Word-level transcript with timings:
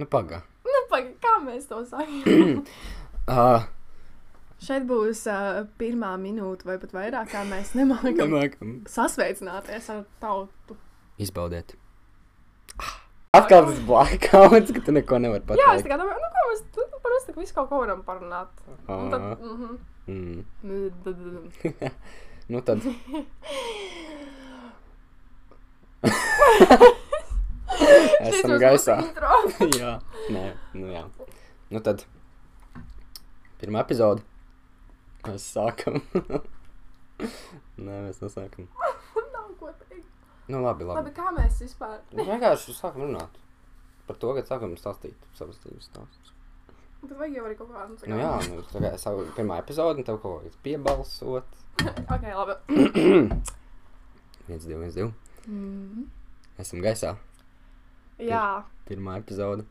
Nu, 0.00 0.06
pagā. 0.08 0.38
Nu, 0.64 0.80
paga, 0.88 1.10
kā 1.20 1.34
mēs 1.44 1.66
to 1.68 1.82
sakām? 1.88 2.62
Uh, 3.28 3.60
Šeit 4.64 4.84
būs 4.88 5.22
uh, 5.32 5.62
pirmā 5.80 6.10
minūte, 6.20 6.66
vai 6.68 6.76
pat 6.80 6.92
vairāk, 6.92 7.30
kā 7.32 7.42
mēs 7.48 7.70
nemākam 7.78 8.12
Nemākam. 8.18 8.72
sasveicināties 8.92 9.86
ar 9.92 10.02
tautu. 10.20 10.76
Izbaudiet. 11.20 11.72
Ah, 12.80 12.92
Atkal 13.38 13.62
tas 13.70 13.80
blackouts, 13.88 14.72
ka 14.76 14.80
tu 14.84 14.90
neko 14.96 15.14
nevari 15.22 15.44
pateikt. 15.48 15.64
Jā, 15.64 15.70
es 15.78 15.84
kā 15.88 15.96
domāju, 16.00 16.20
nu, 16.20 16.28
ko 16.36 16.40
mēs 16.50 16.60
tu, 16.76 16.80
parasti 17.04 17.30
visu 17.38 17.54
kaut 17.56 17.68
ko 17.72 17.76
varam 17.84 18.00
parunāt. 18.04 18.52
Un 18.88 19.08
tad, 19.12 19.22
mhm. 19.40 19.70
Mm. 20.10 20.38
Nu 22.50 22.58
tad. 22.66 22.78
Esam 28.28 28.56
gaisā. 28.60 28.96
jā, 29.80 29.92
nē, 30.32 30.44
nu 30.76 30.90
jā. 30.92 31.04
Nu 31.70 31.82
tad. 31.84 32.04
Pirmā 33.60 33.84
epizode. 33.84 34.24
Mēs 35.26 35.44
sākam. 35.54 36.00
nē, 37.86 38.00
mēs 38.06 38.20
nesākam. 38.24 38.68
Nav 39.34 39.52
ko 39.60 39.72
teikt. 39.84 40.08
Nu 40.50 40.62
labi, 40.64 40.86
labi. 40.88 41.02
Labi, 41.02 41.14
kā 41.16 41.32
mēs 41.36 41.60
vispār? 41.62 42.00
Nu, 42.14 42.24
vienkārši 42.24 42.76
sākam 42.78 43.06
runāt. 43.06 43.40
Par 44.08 44.18
to, 44.18 44.32
kad 44.38 44.48
sākam 44.48 44.74
stāstīt 44.80 45.30
savas 45.38 45.60
dzīves 45.62 45.90
stāstus. 45.92 46.34
Bet 47.00 47.16
vajag 47.16 47.38
jau 47.38 47.46
arī 47.48 47.56
kaut 47.56 47.70
kādu. 47.72 47.96
Nu 48.10 48.18
jā, 48.20 48.32
nu 48.50 48.64
tā 48.68 48.82
kā 48.82 48.90
savu 49.00 49.24
pirmā 49.36 49.60
epizode, 49.62 50.02
un 50.02 50.08
tev 50.08 50.18
kaut 50.20 50.42
ko 50.42 50.54
piebalsot. 50.64 51.58
ok, 51.86 52.26
labi. 52.26 52.58
Viens, 54.50 54.64
divi, 54.66 54.80
viens, 54.80 54.96
divi. 54.96 55.12
Mm. 55.46 56.08
Esam 56.58 56.82
gaisā. 56.82 57.14
Jā. 58.20 58.44
Pirmā 58.88 59.16
epizode. 59.20 59.64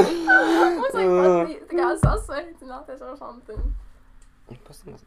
Mums 0.00 0.94
vajag 0.94 1.10
pat 1.16 1.50
tā 1.70 1.76
kā 1.76 1.88
sasveicināties 2.04 3.02
ar 3.04 3.16
something. 3.18 3.62
Pastāmies. 4.66 5.04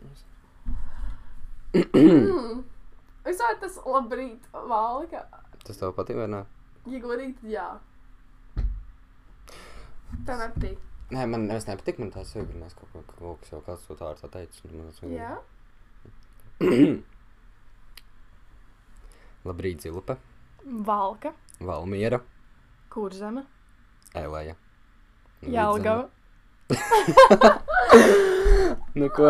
Mm. 1.74 2.64
Es 3.24 3.40
domāju, 3.40 3.60
tas 3.64 3.80
labrīt 3.88 4.48
valka. 4.54 5.24
Tas 5.64 5.80
tev 5.80 5.94
patīk 5.98 6.20
vai 6.20 6.28
ne? 6.32 6.44
Ja 6.92 7.00
godīgi, 7.04 7.36
tad 7.40 7.54
jā. 7.54 7.68
Tev 10.28 10.44
nepatīk. 10.44 10.78
Nē, 11.14 11.26
man 11.32 11.48
es 11.56 11.68
nepatīk, 11.70 12.00
man 12.02 12.12
tās 12.14 12.36
ir 12.36 12.46
grunās 12.50 12.76
kaut 12.78 12.92
ko, 12.94 13.04
kaut 13.16 13.42
kas 13.42 13.56
jau 13.56 13.64
kāds 13.66 13.88
to 13.88 13.98
tā 14.00 14.12
ar 14.12 14.22
tā 14.22 14.30
teicis. 14.36 14.64
un 14.68 14.78
Man 14.78 14.92
tas 14.92 15.00
Jā. 15.10 15.34
Labrīt, 19.46 19.82
Zilupe, 19.84 20.16
Valka. 20.88 21.34
Valmiera, 21.64 22.20
Kurzeme. 22.94 23.44
Elēja. 24.16 24.56
Jelgava. 25.44 26.10
Nu 28.98 29.10
ko, 29.14 29.30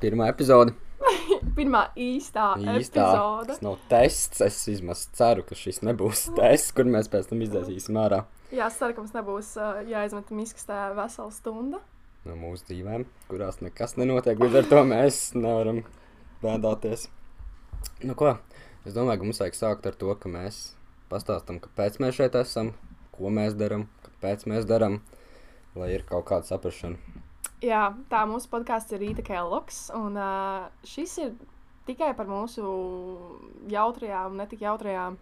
pirmā 0.00 0.28
epizode. 0.32 0.72
Pirmā 1.56 1.82
īstā, 1.98 2.52
Īstā. 2.58 3.02
epizode. 3.02 3.48
Tas 3.50 3.60
nav 3.64 3.76
tests. 3.90 4.40
Es 4.46 4.58
vismaz 4.68 5.04
ceru, 5.16 5.42
ka 5.46 5.56
šis 5.58 5.82
nebūs 5.86 6.26
tests, 6.38 6.72
kur 6.76 6.88
mēs 6.90 7.10
pēc 7.12 7.28
tam 7.30 7.42
izdzēsīsim 7.46 7.98
ārā 8.00 8.22
Jā, 8.54 8.68
es 8.70 8.76
ceru, 8.78 8.94
ka 8.94 9.02
mums 9.02 9.14
nebūs 9.16 9.48
uh, 9.58 9.80
jāizmet 9.90 10.28
miskastē 10.34 10.76
vesela 10.96 11.32
stunda. 11.34 11.80
no 12.26 12.34
mūsu 12.38 12.68
dzīvēm, 12.70 13.04
kurās 13.30 13.58
nekas 13.62 13.96
nenotiek. 13.98 14.38
Līdz 14.42 14.60
ar 14.62 14.68
to 14.70 14.82
mēs 14.86 15.18
nevaram 15.34 15.82
bēdāties. 16.42 17.08
Nu 18.06 18.14
ko, 18.18 18.36
es 18.86 18.94
domāju, 18.96 19.20
ka 19.20 19.28
mums 19.28 19.42
vajag 19.42 19.58
sākt 19.58 19.88
ar 19.90 19.98
to, 19.98 20.12
ka 20.20 20.30
mēs 20.30 20.60
pastāstām, 21.10 21.60
kāpēc 21.62 21.98
mēs 22.02 22.18
šeit 22.18 22.38
esam, 22.38 22.72
ko 23.14 23.30
mēs 23.34 23.56
darām, 23.58 23.86
kāpēc 24.06 24.46
mēs 24.50 24.66
darām, 24.68 25.00
lai 25.78 25.92
ir 25.96 26.06
kaut 26.08 26.26
kāda 26.30 26.48
saprašana. 26.48 27.22
Jā, 27.64 27.88
tā 28.12 28.22
mūsu 28.28 28.50
podkāsts 28.52 28.92
ir 28.92 29.00
Rīta 29.02 29.24
Kelloks, 29.26 29.86
un 29.96 30.18
uh, 30.20 30.66
šis 30.86 31.14
ir 31.24 31.30
tikai 31.88 32.12
par 32.18 32.28
mūsu 32.28 32.66
jautrajām, 33.72 34.36
ne 34.36 34.46
tik 34.50 34.64
jautrajām 34.66 35.16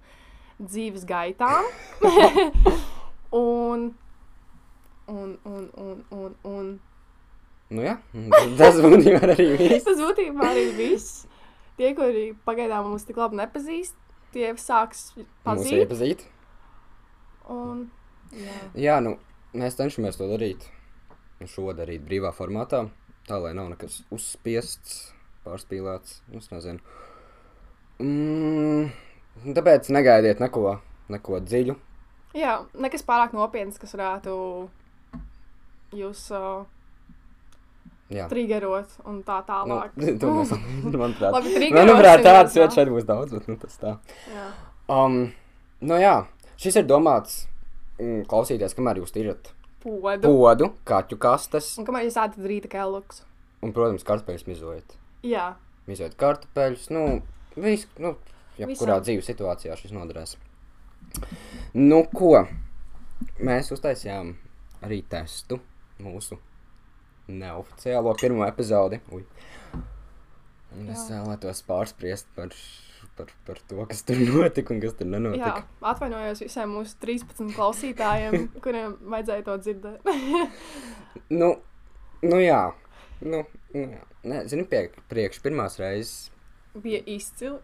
dzīves 0.63 1.05
gaitām. 1.09 1.69
un, 3.45 3.93
un, 5.07 5.37
un, 5.45 5.71
un, 5.77 6.03
un, 6.11 6.35
un 6.49 6.75
Nu 7.75 7.81
jā, 7.83 7.95
tas 8.59 8.77
būtībā 8.85 9.23
arī 9.25 9.47
viss. 9.57 9.87
tas 9.87 9.97
būtībā 9.99 10.51
arī 10.51 10.67
viss. 10.77 11.25
Tie, 11.79 11.91
kuri 11.99 12.29
pagaidām 12.47 12.87
mums 12.87 13.05
tik 13.09 13.17
labi 13.19 13.41
nepazīst, 13.41 13.97
tie 14.35 14.53
sāks 14.61 15.09
pazīt. 15.47 15.81
iepazīt. 15.83 16.23
Un, 17.51 17.89
jā. 18.33 18.59
Jā, 18.79 18.99
nu, 19.05 19.17
mēs 19.55 19.77
cenšamies 19.79 20.17
to 20.21 20.29
darīt. 20.31 20.69
Šo 21.51 21.75
darīt 21.77 22.05
brīvā 22.07 22.31
formātā, 22.33 22.85
tā 23.29 23.37
lai 23.43 23.51
nav 23.59 23.73
nekas 23.75 23.99
uzspiests, 24.15 25.11
pārspīlēts. 25.45 26.21
nu, 26.33 26.39
Es 26.39 26.49
nezinu. 26.55 26.81
Mm, 28.01 28.89
tāpēc 29.55 29.91
negaidiet 29.93 30.41
neko, 30.41 30.79
neko 31.13 31.41
dziļu. 31.45 31.77
jā, 32.35 32.55
nekas 32.75 33.05
pārāk 33.07 33.35
nopietns, 33.37 33.79
kas 33.79 33.93
varētu 33.95 34.35
jūs 35.95 36.23
uh, 36.35 36.65
Jā, 38.13 38.27
triggerot 38.29 38.99
un 39.09 39.23
tā 39.25 39.39
nu, 39.41 39.47
tālāk. 39.49 39.95
to 40.21 40.33
mēs, 40.37 40.51
manuprāt, 40.93 41.33
Labi, 41.33 41.55
triggerošana 41.57 41.87
manuprāt 41.89 42.25
tāds 42.27 42.57
vietas 42.59 42.77
šeit 42.77 42.91
būs 42.93 43.07
daudz, 43.09 43.33
bet 43.33 43.49
nu, 43.49 43.57
tas 43.63 43.79
tā. 43.81 43.95
Jā. 44.29 44.47
Um, 44.93 45.21
nu 45.81 45.97
jā, 46.01 46.17
šis 46.61 46.83
ir 46.83 46.89
domāts 46.91 47.47
mm, 47.97 48.27
klausīties, 48.29 48.77
kamēr 48.77 49.01
jūs 49.01 49.15
tirat 49.15 49.49
Podu. 49.85 50.21
podu, 50.29 50.69
kaķu 50.89 51.17
kastes 51.21 51.75
Un 51.81 51.89
kamēr 51.89 52.07
jūs 52.07 52.21
ēdat 52.21 52.45
rīta 52.45 52.69
kelluks? 52.77 53.25
un, 53.65 53.73
protams, 53.73 54.05
kartupeļus 54.05 54.47
mizojat. 54.51 54.97
Jā, 55.25 55.55
Mizojat 55.89 56.15
kartupeļus, 56.21 56.87
nu, 56.93 57.03
viss, 57.61 57.89
nu, 58.01 58.15
ja 58.57 58.69
Visam. 58.69 58.81
kurā 58.81 58.99
dzīves 59.05 59.27
situācijā 59.29 59.77
šis 59.77 59.93
noderēs. 59.97 60.37
Nu, 61.77 62.03
ko? 62.13 62.47
Mēs 63.45 63.69
uztaisījām 63.75 64.35
arī 64.85 65.03
testu 65.09 65.61
mūsu 66.05 66.39
neoficiālo 67.29 68.15
pirmo 68.21 68.45
epizodi. 68.47 69.01
Ui. 69.15 69.25
Un 70.75 70.89
es 70.91 71.05
Jā. 71.07 71.21
vēlētos 71.21 71.63
pārspriest 71.69 72.27
par, 72.35 72.55
par, 73.19 73.31
par 73.47 73.61
to, 73.71 73.79
kas 73.91 74.03
tur 74.07 74.19
notika 74.27 74.75
un 74.75 74.81
kas 74.83 74.97
tur 74.99 75.07
jā. 75.07 75.13
nenotika. 75.15 75.63
atvainojos 75.93 76.43
visiem 76.43 76.73
mūsu 76.75 76.97
13 77.05 77.55
klausītājiem, 77.55 78.49
kuriem 78.65 78.97
vajadzēja 79.15 79.47
to 79.51 79.59
dzirdēt. 79.63 80.09
Nu, 81.31 81.55
nu 82.27 82.39
jā. 82.43 82.63
Nu, 83.23 83.45
nu 83.73 83.85
jā. 83.87 84.01
Nē, 84.27 84.41
zini, 84.51 84.65
pie, 84.69 84.89
priekš 85.09 85.39
pirmās 85.45 85.77
reizes 85.79 86.31
Bija 86.75 86.99
izcili. 87.07 87.61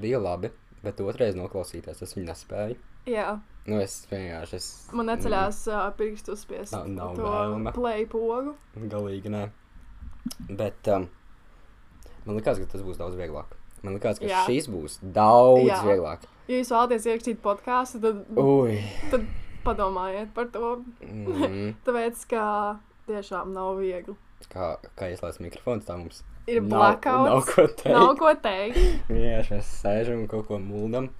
bija 0.00 0.18
labi, 0.22 0.48
bet 0.82 1.02
otrais 1.04 1.36
noklausīties 1.36 2.00
es 2.06 2.16
viņu 2.16 2.30
nespēju. 2.30 2.78
Jā, 3.06 3.40
Nu, 3.70 3.76
es 3.78 4.06
vienkārši. 4.10 4.56
Es, 4.56 4.66
man 4.96 5.06
neceļās 5.06 5.58
uh, 5.68 5.90
pirkstu 5.94 6.32
uzspiest 6.32 6.72
Nav- 6.72 6.86
nav 6.90 7.10
to 7.18 7.22
vēlme. 7.28 7.72
play 7.76 8.06
pogu. 8.08 8.54
Galīgi 8.74 9.30
nē. 9.30 9.42
Bet 10.48 10.88
um, 10.88 11.04
man 12.24 12.38
liekas, 12.38 12.58
ka 12.58 12.66
tas 12.72 12.82
būs 12.82 12.98
daudz 12.98 13.14
vieglāk. 13.20 13.52
Man 13.84 13.94
liekas, 13.98 14.18
ka 14.18 14.26
Jā. 14.28 14.40
šīs 14.48 14.66
būs 14.72 14.98
daudz 15.14 15.68
Jā. 15.68 15.78
vieglāk. 15.86 16.24
Ja 16.50 16.58
jūs 16.62 16.72
vēlaties 16.72 17.06
ierakstīt 17.12 17.38
podkāstu, 17.44 18.00
tad, 18.02 18.24
Ui. 18.40 18.80
tad 19.12 19.28
padomājiet 19.64 20.32
par 20.34 20.48
to. 20.56 20.72
Mm, 21.04 21.74
Tāpēc, 21.86 22.24
ka 22.32 22.42
tiešām 23.06 23.52
nav 23.54 23.76
viegli. 23.78 24.16
kā 24.50 24.72
kā 24.96 25.12
ieslēdz 25.12 25.38
mikrofons, 25.44 25.84
tā 25.86 26.00
mums 26.00 26.24
Ir 26.48 26.62
nav, 26.64 26.80
blackouts. 26.80 27.28
nav 27.28 27.44
ko 27.46 27.66
teikt. 27.68 27.92
Nav 27.94 28.16
ko 28.18 28.32
teikt. 28.42 28.80
Vienkārši 29.12 29.54
mēs 29.58 29.72
sēžam 29.84 30.24
un 30.24 30.28
kaut 30.32 30.48
ko 30.48 30.58
muldam. 30.58 31.10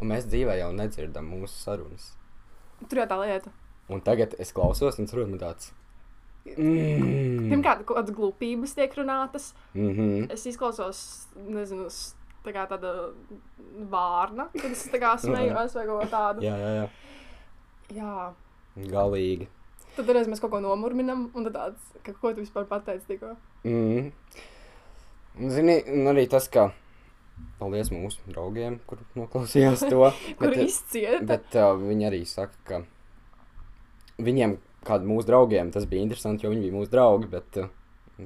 Un 0.00 0.10
mēs 0.10 0.26
dzīvē 0.30 0.58
jau 0.58 0.72
nedzirdam 0.76 1.28
mūsu 1.30 1.54
sarunas. 1.54 2.12
Tur 2.88 3.02
jau 3.02 3.06
tā 3.10 3.18
lieta. 3.22 3.52
Un 3.92 4.00
tagad 4.00 4.34
es 4.40 4.52
klausos, 4.54 4.98
un 4.98 5.06
tur 5.10 5.26
man 5.26 5.40
tāds. 5.40 5.72
Mm. 6.42 7.50
Pirmkārt, 7.52 7.84
kaut 7.86 8.00
kādas 8.00 8.14
glupības 8.16 8.74
tiek 8.74 8.94
runātas. 8.98 9.52
Mm 9.74 9.92
-hmm. 9.94 10.32
Es 10.32 10.46
izklausos, 10.46 11.28
nezinu, 11.36 11.86
tā 12.44 12.52
kā 12.52 12.66
tāda 12.66 13.12
vārna, 13.90 14.48
kad 14.52 14.70
es 14.70 14.88
tā 14.90 14.98
kā 14.98 15.14
smējos 15.18 15.74
vai 15.76 15.86
kaut 15.86 16.02
ko 16.02 16.08
tādu. 16.16 16.42
Jā, 16.42 16.56
jā, 16.58 16.70
jā. 16.80 16.88
Jā. 17.94 18.32
Galīgi. 18.76 19.48
Tad 19.96 20.08
reiz 20.08 20.28
mēs 20.28 20.40
kaut 20.40 20.50
ko 20.50 20.60
nomurminam, 20.60 21.30
un 21.34 21.44
tad 21.44 21.52
tāds, 21.52 21.80
ka 22.02 22.12
ko 22.12 22.32
tu 22.32 22.40
vispār 22.40 22.64
pateici 22.64 23.06
tikko. 23.06 23.36
Mm. 23.64 24.12
Zini, 25.48 25.82
un 25.86 26.06
arī 26.06 26.28
tas, 26.28 26.48
ka 26.48 26.72
paldies 27.60 27.92
mūsu 27.94 28.22
draugiem, 28.28 28.80
kur 28.88 29.02
noklausījās 29.18 29.84
to. 29.86 30.10
Kur 30.38 30.50
bet, 30.50 30.64
izcieta. 30.66 31.22
bet 31.28 31.56
uh, 31.58 31.72
viņi 31.78 32.08
arī 32.08 32.22
saka, 32.28 32.58
ka 32.68 32.82
viņiem, 34.22 34.56
kādiem 34.86 35.14
mūsu 35.14 35.30
draugiem, 35.30 35.70
tas 35.74 35.86
bija 35.90 36.04
interesanti, 36.06 36.46
jo 36.46 36.52
viņi 36.52 36.66
bija 36.66 36.76
mūsu 36.76 36.92
draugi. 36.92 37.30
Bet 37.32 37.60
uh, 37.62 37.70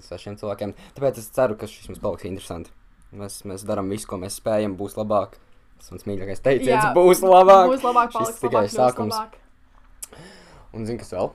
sešiem 0.05 0.37
cilvēkiem. 0.41 0.75
Tāpēc 0.97 1.20
es 1.23 1.31
ceru, 1.32 1.56
ka 1.58 1.69
šis 1.70 1.91
mums 1.91 2.03
paliks 2.03 2.29
interesanti. 2.29 2.73
Mēs, 3.17 3.41
mēs 3.49 3.64
darām 3.67 3.91
visu, 3.93 4.08
ko 4.11 4.19
mēs 4.20 4.38
spējam, 4.41 4.76
būs 4.79 4.97
labāk. 4.99 5.38
Tas 5.81 5.93
mans 5.93 6.06
mīļākais 6.09 6.43
teiciens 6.44 6.88
Jā, 6.88 6.93
būs 6.97 7.23
labāk. 7.25 7.69
Būs 7.70 7.85
labāk, 7.85 8.12
paliks 8.14 8.41
tikai 8.41 8.64
labāk, 8.64 8.73
sākums. 8.75 9.17
labāk. 9.17 10.25
Un 10.76 10.88
zini, 10.88 11.00
kas 11.00 11.12
vēl? 11.14 11.31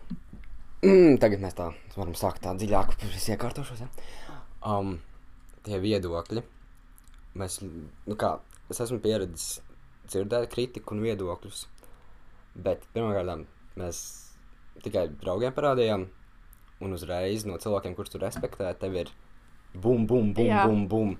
Tagad 1.23 1.43
mēs 1.43 1.57
tā 1.57 1.69
varam 1.95 2.15
sākt 2.17 2.41
tā 2.45 2.53
dziļāk, 2.57 2.95
pirms 3.01 3.29
iekārtošos. 3.35 3.83
Ja? 3.85 3.89
Um, 4.65 4.97
tie 5.65 5.79
viedokļi. 5.81 6.43
Mēs, 7.39 7.59
nu 7.63 8.15
kā, 8.19 8.39
es 8.69 8.81
esmu 8.83 8.99
pieredzējis 9.03 9.61
dzirdēt 10.11 10.49
kritiku 10.51 10.95
un 10.95 11.03
viedokļus. 11.05 11.65
Bet 12.59 12.83
pirmkārt, 12.93 13.45
mēs 13.79 13.99
tikai 14.83 15.05
draugiem 15.21 15.53
parādījām, 15.55 16.07
un 16.81 16.95
uzreiz 16.97 17.45
no 17.47 17.55
cilvēkiem, 17.61 17.95
kurus 17.95 18.11
tu 18.11 18.19
respektē, 18.19 18.73
tev 18.81 18.97
ir 18.99 19.11
bum, 19.73 20.03
bum, 20.09 20.33
bum, 20.35 20.49
Jā. 20.49 20.65
bum, 20.67 20.87
bum. 20.91 21.13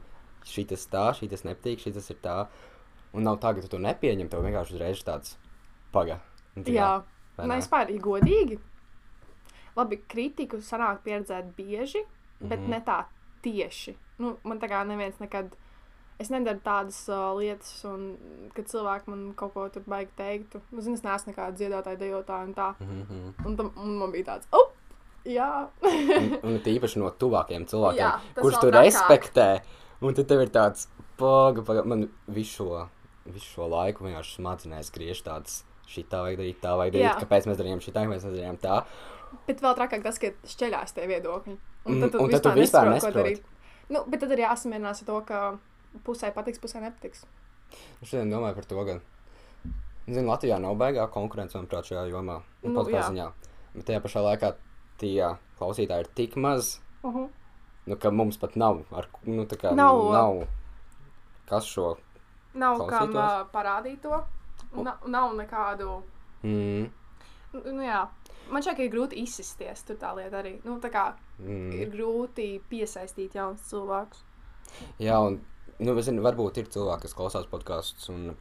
Šī 0.43 0.65
tas 0.71 0.83
tā, 0.89 1.05
šī 1.15 1.29
tas 1.29 1.45
nepatīk, 1.45 1.83
šī 1.85 1.93
tas 1.95 2.09
ir 2.11 2.17
tā. 2.23 2.47
Un 3.13 3.23
nav 3.27 3.37
tā, 3.43 3.53
ka 3.55 3.61
tu 3.63 3.69
to 3.71 3.79
nepieņem, 3.79 4.27
tev 4.31 4.41
vienkārši 4.43 4.75
uzreiz 4.75 5.03
tāds 5.05 5.35
paga. 5.93 6.19
Un 6.57 6.65
tā 6.65 6.73
kā, 6.73 6.75
Jā, 6.75 6.91
ne? 7.45 7.55
vispār 7.59 7.91
ir 7.93 8.01
godīgi. 8.03 8.57
Labi, 9.77 10.01
kritiku 10.11 10.59
sanāk 10.65 11.03
pieredzēt 11.05 11.53
bieži, 11.55 12.03
bet 12.41 12.59
Mhm. 12.59 12.69
ne 12.69 12.81
tā 12.81 13.05
tieši. 13.43 13.95
Nu, 14.19 14.37
man 14.43 14.59
tā 14.59 14.67
kā 14.67 14.83
neviens 14.87 15.19
nekad. 15.19 15.55
Es 16.21 16.29
nedaru 16.29 16.62
tādas 16.62 17.00
uh, 17.09 17.31
lietas, 17.39 17.71
un 17.89 18.12
kad 18.53 18.68
cilvēki 18.69 19.09
man 19.09 19.23
kaut 19.38 19.56
ko 19.56 19.65
tur 19.73 19.85
baigi 19.89 20.12
teiktu. 20.19 20.62
Nu, 20.69 20.83
zini, 20.85 21.00
es 21.00 21.06
neesmu 21.06 21.31
nekāda 21.31 21.57
dziedātāja, 21.57 21.97
dejotāja 21.97 22.50
un 22.50 22.53
tā. 22.57 22.68
Mhm. 22.83 23.23
Un, 23.47 23.57
tam, 23.57 23.71
un 23.81 23.95
man 24.03 24.13
bija 24.13 24.27
tāds, 24.33 24.50
oh, 24.53 24.69
jā. 25.25 25.50
un, 25.89 26.35
un 26.51 26.59
tīpaši 26.65 27.01
no 27.01 27.09
tuvākiem 27.23 27.65
cilvēkiem, 27.71 28.03
Jā, 28.03 28.13
vēl 28.38 28.57
tu 28.57 28.69
trakāk. 28.69 28.85
respektē. 28.85 29.47
Un 30.01 30.18
tad 30.18 30.29
tev 30.29 30.44
ir 30.44 30.53
tāds, 30.53 30.88
paga, 31.18 31.63
paga, 31.65 31.85
man 31.85 32.07
visu 32.33 32.62
šo, 32.62 32.85
visu 33.29 33.56
šo 33.56 33.69
laiku 33.69 34.07
vienkārši 34.07 34.38
smadzenēs 34.39 34.94
griež 34.94 35.21
tāds, 35.25 35.62
šī 35.91 36.06
tā 36.09 36.21
vajag 36.25 36.39
darīt, 36.41 36.59
tā 36.63 36.75
vajag 36.79 36.95
darīt, 36.95 37.07
Jā. 37.07 37.18
kāpēc 37.21 37.50
mēs 37.50 37.59
darījām 37.59 37.83
šī 37.83 37.94
tā, 37.95 38.06
mēs 38.09 38.25
darījām 38.25 38.62
tā. 38.62 38.81
Bet 39.47 39.62
vēl 39.63 39.75
trakāk 39.77 40.06
tas, 40.06 40.18
ka 40.21 40.33
šķeļās 40.53 40.95
tie 40.97 41.07
viedokļi. 41.09 41.57
Mm, 41.85 42.07
un 42.19 42.33
tad 42.33 42.45
tu 42.45 42.53
vispār 42.57 42.89
nesaproti, 42.91 43.13
ko 43.13 43.18
darīt. 43.18 43.45
Nu, 43.91 44.03
bet 44.07 44.23
tad 44.23 44.33
ir 44.35 44.44
jāsamierinās 44.45 45.03
ar 45.03 45.07
to, 45.07 45.19
ka 45.27 45.39
pusē 46.05 46.31
patiks, 46.35 46.59
pusē 46.63 46.81
nepatiks. 46.81 47.25
Es 48.01 48.09
šodien 48.09 48.31
domāju 48.33 48.55
par 48.55 48.65
to, 48.65 48.85
ka, 48.85 48.95
zinu, 50.07 50.27
Latvijā 50.29 50.59
nav 50.59 50.75
baigā 50.79 51.07
konkurence, 51.11 51.57
manuprāt, 51.57 51.88
šajā 51.91 52.07
jomā, 52.11 52.41
Nu, 52.63 52.73
nu, 52.73 52.83
jā. 52.89 53.03
ziņā. 53.09 53.27
Bet 53.75 53.85
tajā 53.88 54.01
pašā 54.03 54.23
laikā 54.25 54.53
tie 55.01 55.35
klausītāji 55.59 56.05
ir 56.05 56.07
tik 56.15 56.35
maz, 56.35 56.79
Uh 57.03 57.13
-huh. 57.15 57.29
nu, 57.85 57.95
ka 57.95 58.11
mums 58.11 58.38
pat 58.38 58.55
nav, 58.55 58.83
ar, 58.91 59.07
nu, 59.25 59.43
kā, 59.45 59.73
Nav. 59.75 60.11
nav 60.11 60.47
kas 61.45 61.65
šo, 61.65 61.95
Nav 62.53 62.87
kam 62.87 63.15
uh, 63.15 63.47
parādīt 63.53 64.01
to. 64.01 64.23
Na, 64.83 64.97
nav 65.05 65.33
nekādu. 65.35 66.01
mm, 66.44 66.89
Nu, 67.53 67.59
nu, 67.65 67.81
jā. 67.83 68.07
Man 68.51 68.61
šķiet, 68.61 68.75
ka 68.77 68.83
ir 68.83 68.91
grūti 68.91 69.17
izsisties. 69.23 69.83
Tur 69.83 69.95
tā 69.95 70.15
lieta 70.15 70.39
arī. 70.39 70.53
Nu, 70.63 70.79
tā 70.79 70.89
kā 70.91 71.13
mm. 71.39 71.71
ir 71.73 71.89
grūti 71.91 72.61
piesaistīt 72.69 73.35
jaunus 73.35 73.61
cilvēkus. 73.69 74.23
Jā, 74.99 75.19
un 75.19 75.39
nu, 75.81 75.95
zinu, 76.06 76.24
varbūt 76.25 76.62
ir 76.62 76.72
cilvēki, 76.74 77.07
kas 77.07 77.18
klausās 77.18 77.48
podkāstus, 77.51 78.10
un 78.13 78.36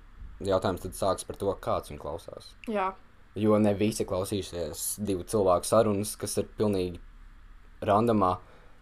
jautājums 0.44 0.84
tad 0.84 0.98
sāks 0.98 1.26
par 1.28 1.38
to, 1.40 1.52
kāds 1.60 1.92
viņu 1.92 2.02
klausās. 2.02 2.52
Jā, 2.70 2.92
Jo 3.38 3.60
ne 3.62 3.70
visi 3.78 4.02
klausīsies 4.06 4.96
divu 5.06 5.22
cilvēku 5.22 5.68
sarunas, 5.68 6.16
kas 6.18 6.34
ir 6.40 6.48
pilnīgi 6.58 6.98
randomā. 7.86 8.38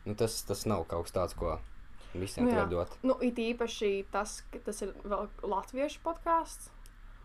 Nu, 0.08 0.14
tas, 0.16 0.38
tas 0.48 0.64
nav 0.64 0.86
kaut 0.88 1.04
kas 1.08 1.16
tāds, 1.16 1.36
ko 1.36 1.58
visiem 2.16 2.48
Nu, 2.48 2.64
dot. 2.70 2.94
nu, 3.04 3.18
it 3.20 3.36
īpaši 3.36 4.06
tas, 4.12 4.38
ka 4.52 4.62
tas 4.64 4.80
ir 4.82 4.94
vēl 5.04 5.28
latviešu 5.44 6.00
podkāsts. 6.04 6.70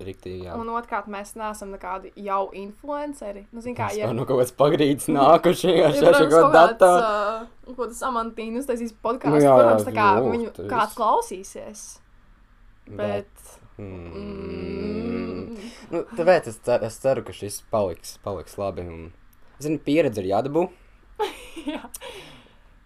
Riktīgi, 0.02 0.46
jā. 0.48 0.56
Un 0.58 0.68
otrkārt, 0.74 1.06
mēs 1.08 1.36
neesam 1.38 1.70
nekādi 1.72 2.10
jau 2.16 2.50
influenceri. 2.58 3.46
Nu, 3.54 3.62
zin, 3.62 3.76
kā, 3.78 3.92
ja, 3.96 4.10
no 4.14 4.26
kaut 4.26 4.40
kāds 4.42 4.52
pagrīds 4.58 5.06
nākuši, 5.14 5.74
ar 5.86 5.94
kaut 5.94 6.30
kaut 6.32 6.54
kāds, 6.54 6.78
datoru. 6.80 7.48
uh, 7.70 7.76
ko 7.78 7.86
tas 7.88 8.02
amantīns 8.10 8.64
uztaisīs 8.66 8.94
podkāstu. 9.06 9.36
Nu, 9.38 9.44
jā, 9.46 9.54
protams, 9.54 9.86
tā 9.88 9.94
kā 9.94 10.08
jū, 10.18 10.32
viņu 10.34 10.52
tas- 10.58 10.70
kāds 10.74 10.98
klausīsies. 10.98 11.84
Bet. 12.90 13.30
Mm. 13.78 14.10
Mm, 14.14 15.58
Nu, 15.94 16.02
tāpēc 16.18 16.48
es 16.50 16.58
ceru, 16.66 16.86
es 16.90 16.98
ceru, 16.98 17.22
ka 17.26 17.34
šis 17.34 17.62
paliks, 17.72 18.18
paliks 18.26 18.58
labi. 18.58 18.82
Un, 18.90 19.12
zinu, 19.62 19.78
pieredze 19.86 20.24
ir 20.24 20.32
jādabū. 20.32 20.66
jā. 21.70 21.84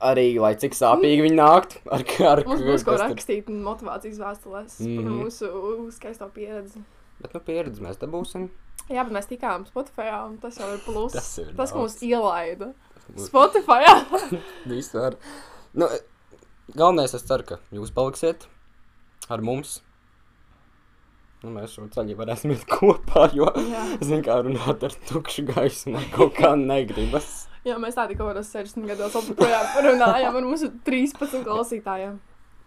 Arī, 0.03 0.27
lai 0.37 0.51
cik 0.59 0.75
sāpīgi 0.77 1.23
viņi 1.25 1.37
nāktu. 1.39 1.79
Ar, 1.89 2.03
ar, 2.29 2.43
Mums 2.45 2.61
būs 2.67 2.83
ko 2.85 2.97
rakstīt 2.99 3.47
motivācijas 3.49 4.19
vēstulēs 4.21 4.75
mm 4.79 4.85
-hmm. 4.85 4.95
par 4.99 5.05
Mhm. 5.07 5.23
mūsu 5.23 5.91
skaisto 5.95 6.27
pieredzi. 6.35 6.83
Bet, 7.21 7.33
nu, 7.33 7.41
pieredzi 7.47 7.81
mēs 7.83 7.97
dabūsim. 8.01 8.49
Jā, 8.87 9.03
bet 9.03 9.13
mēs 9.17 9.27
tikām 9.27 9.65
Spotify, 9.67 10.11
un 10.27 10.37
tas 10.41 10.59
jau 10.61 10.67
ir 10.75 10.83
pluss. 10.85 11.15
Tas 11.17 11.31
ir 11.41 11.49
tas 11.57 11.73
daudz. 11.73 11.79
mūs 11.81 11.97
ielaida. 12.07 12.69
mūs- 13.09 13.25
Spotify. 13.31 13.81
Vispār. 14.71 15.17
Nu, 15.77 15.89
galvenais, 16.75 17.13
es 17.17 17.25
ceru, 17.27 17.43
ka 17.49 17.57
jūs 17.75 17.91
paliksiet 17.95 18.45
ar 19.33 19.41
mums. 19.43 19.79
Nu, 21.43 21.51
mēs 21.53 21.75
šo 21.77 21.85
ceļu 21.93 22.15
varēsim 22.17 22.53
iet 22.55 22.63
kopā, 22.69 23.27
jo, 23.37 23.45
zinu, 24.01 24.23
kā 24.25 24.39
runāt 24.41 24.81
ar 24.87 24.95
tukšu 25.09 25.43
gaisu, 25.51 25.91
man 25.93 26.07
kaut 26.15 26.33
kā 26.39 26.55
negribas. 26.57 27.43
Jā, 27.67 27.75
mēs 27.81 27.97
tādi 27.99 28.15
kaut 28.17 28.31
kādos 28.31 28.49
60 28.55 28.87
gados 28.89 29.13
joprojām 29.19 29.67
runājam 29.85 30.39
ar 30.39 30.47
mūsu 30.47 30.71
13 30.87 31.43
klausītājiem. 31.45 32.15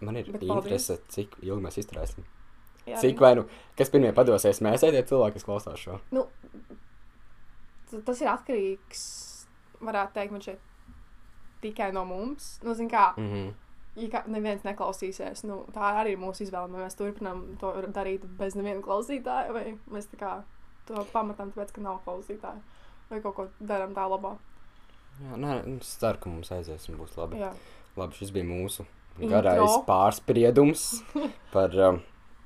Man 0.07 0.17
ir 0.21 0.31
Bet 0.33 0.45
interese, 0.47 1.01
cik 1.13 1.35
ilgi 1.43 1.65
mēs 1.65 1.81
izturēsim. 1.83 2.25
Jā, 2.91 3.01
Cik 3.03 3.21
vai 3.23 3.35
nu, 3.39 3.45
kas 3.79 3.91
pirmie 3.93 4.13
padosies, 4.17 4.61
mēs 4.65 4.85
ēdiet 4.87 5.09
cilvēki, 5.11 5.39
kas 5.39 5.47
klausās 5.49 5.79
šo. 5.83 5.99
Nu, 6.15 6.27
tas 8.07 8.21
ir 8.23 8.31
atkarīgs, 8.31 9.03
varētu 9.83 10.17
teikt, 10.17 10.35
man 10.35 10.45
šeit 10.45 10.61
tikai 11.65 11.91
no 11.93 12.05
mums. 12.09 12.55
Nu, 12.65 12.75
zin 12.75 12.89
kā, 12.91 13.13
Mm 13.17 13.31
-hmm. 13.33 13.53
ja 13.97 14.23
neviens 14.27 14.63
neklausīsies, 14.65 15.45
nu, 15.45 15.65
tā 15.75 15.93
arī 16.03 16.13
ir 16.15 16.19
mūsu 16.19 16.43
izvēle. 16.47 16.73
vai 16.73 16.85
Mēs 16.87 16.97
turpinām 16.97 17.57
to 17.61 17.73
darīt 17.93 18.25
bez 18.39 18.55
neviena 18.55 18.81
klausītāja, 18.83 19.53
vai 19.53 19.79
mēs 19.91 20.07
tā 20.13 20.17
kā 20.19 20.43
to 20.87 21.05
pamatām, 21.13 21.53
tāpēc, 21.53 21.73
ka 21.73 21.81
nav 21.81 22.01
klausītāja. 22.07 22.61
Vai 23.11 23.21
kaut 23.21 23.35
ko 23.35 23.49
darām 23.61 23.95
tā 23.95 24.09
labā. 24.09 24.37
Jā, 25.21 25.37
nē, 25.37 25.79
es 25.81 25.97
ceru, 25.99 26.19
ka 26.19 26.29
mums 26.29 26.51
aizies 26.53 26.89
un 26.89 26.97
būs 26.97 27.17
labi. 27.17 27.37
Jā, 27.37 27.53
Labi, 27.97 28.15
šis 28.15 28.31
bija 28.31 28.45
mūsu 28.45 28.85
Intro. 29.19 29.29
garais 29.29 29.71
pārspriedums 29.87 31.03
par, 31.53 31.71
um, 31.89 32.01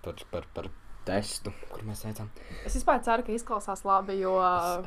par, 0.04 0.14
par, 0.30 0.46
par 0.54 0.68
testu, 1.04 1.52
kur 1.70 1.82
mēs 1.88 2.04
veicām. 2.06 2.28
es 2.64 2.76
vispār 2.78 3.02
ceru, 3.04 3.22
ka 3.26 3.32
izklausās 3.32 3.84
labi, 3.84 4.18
jo 4.20 4.36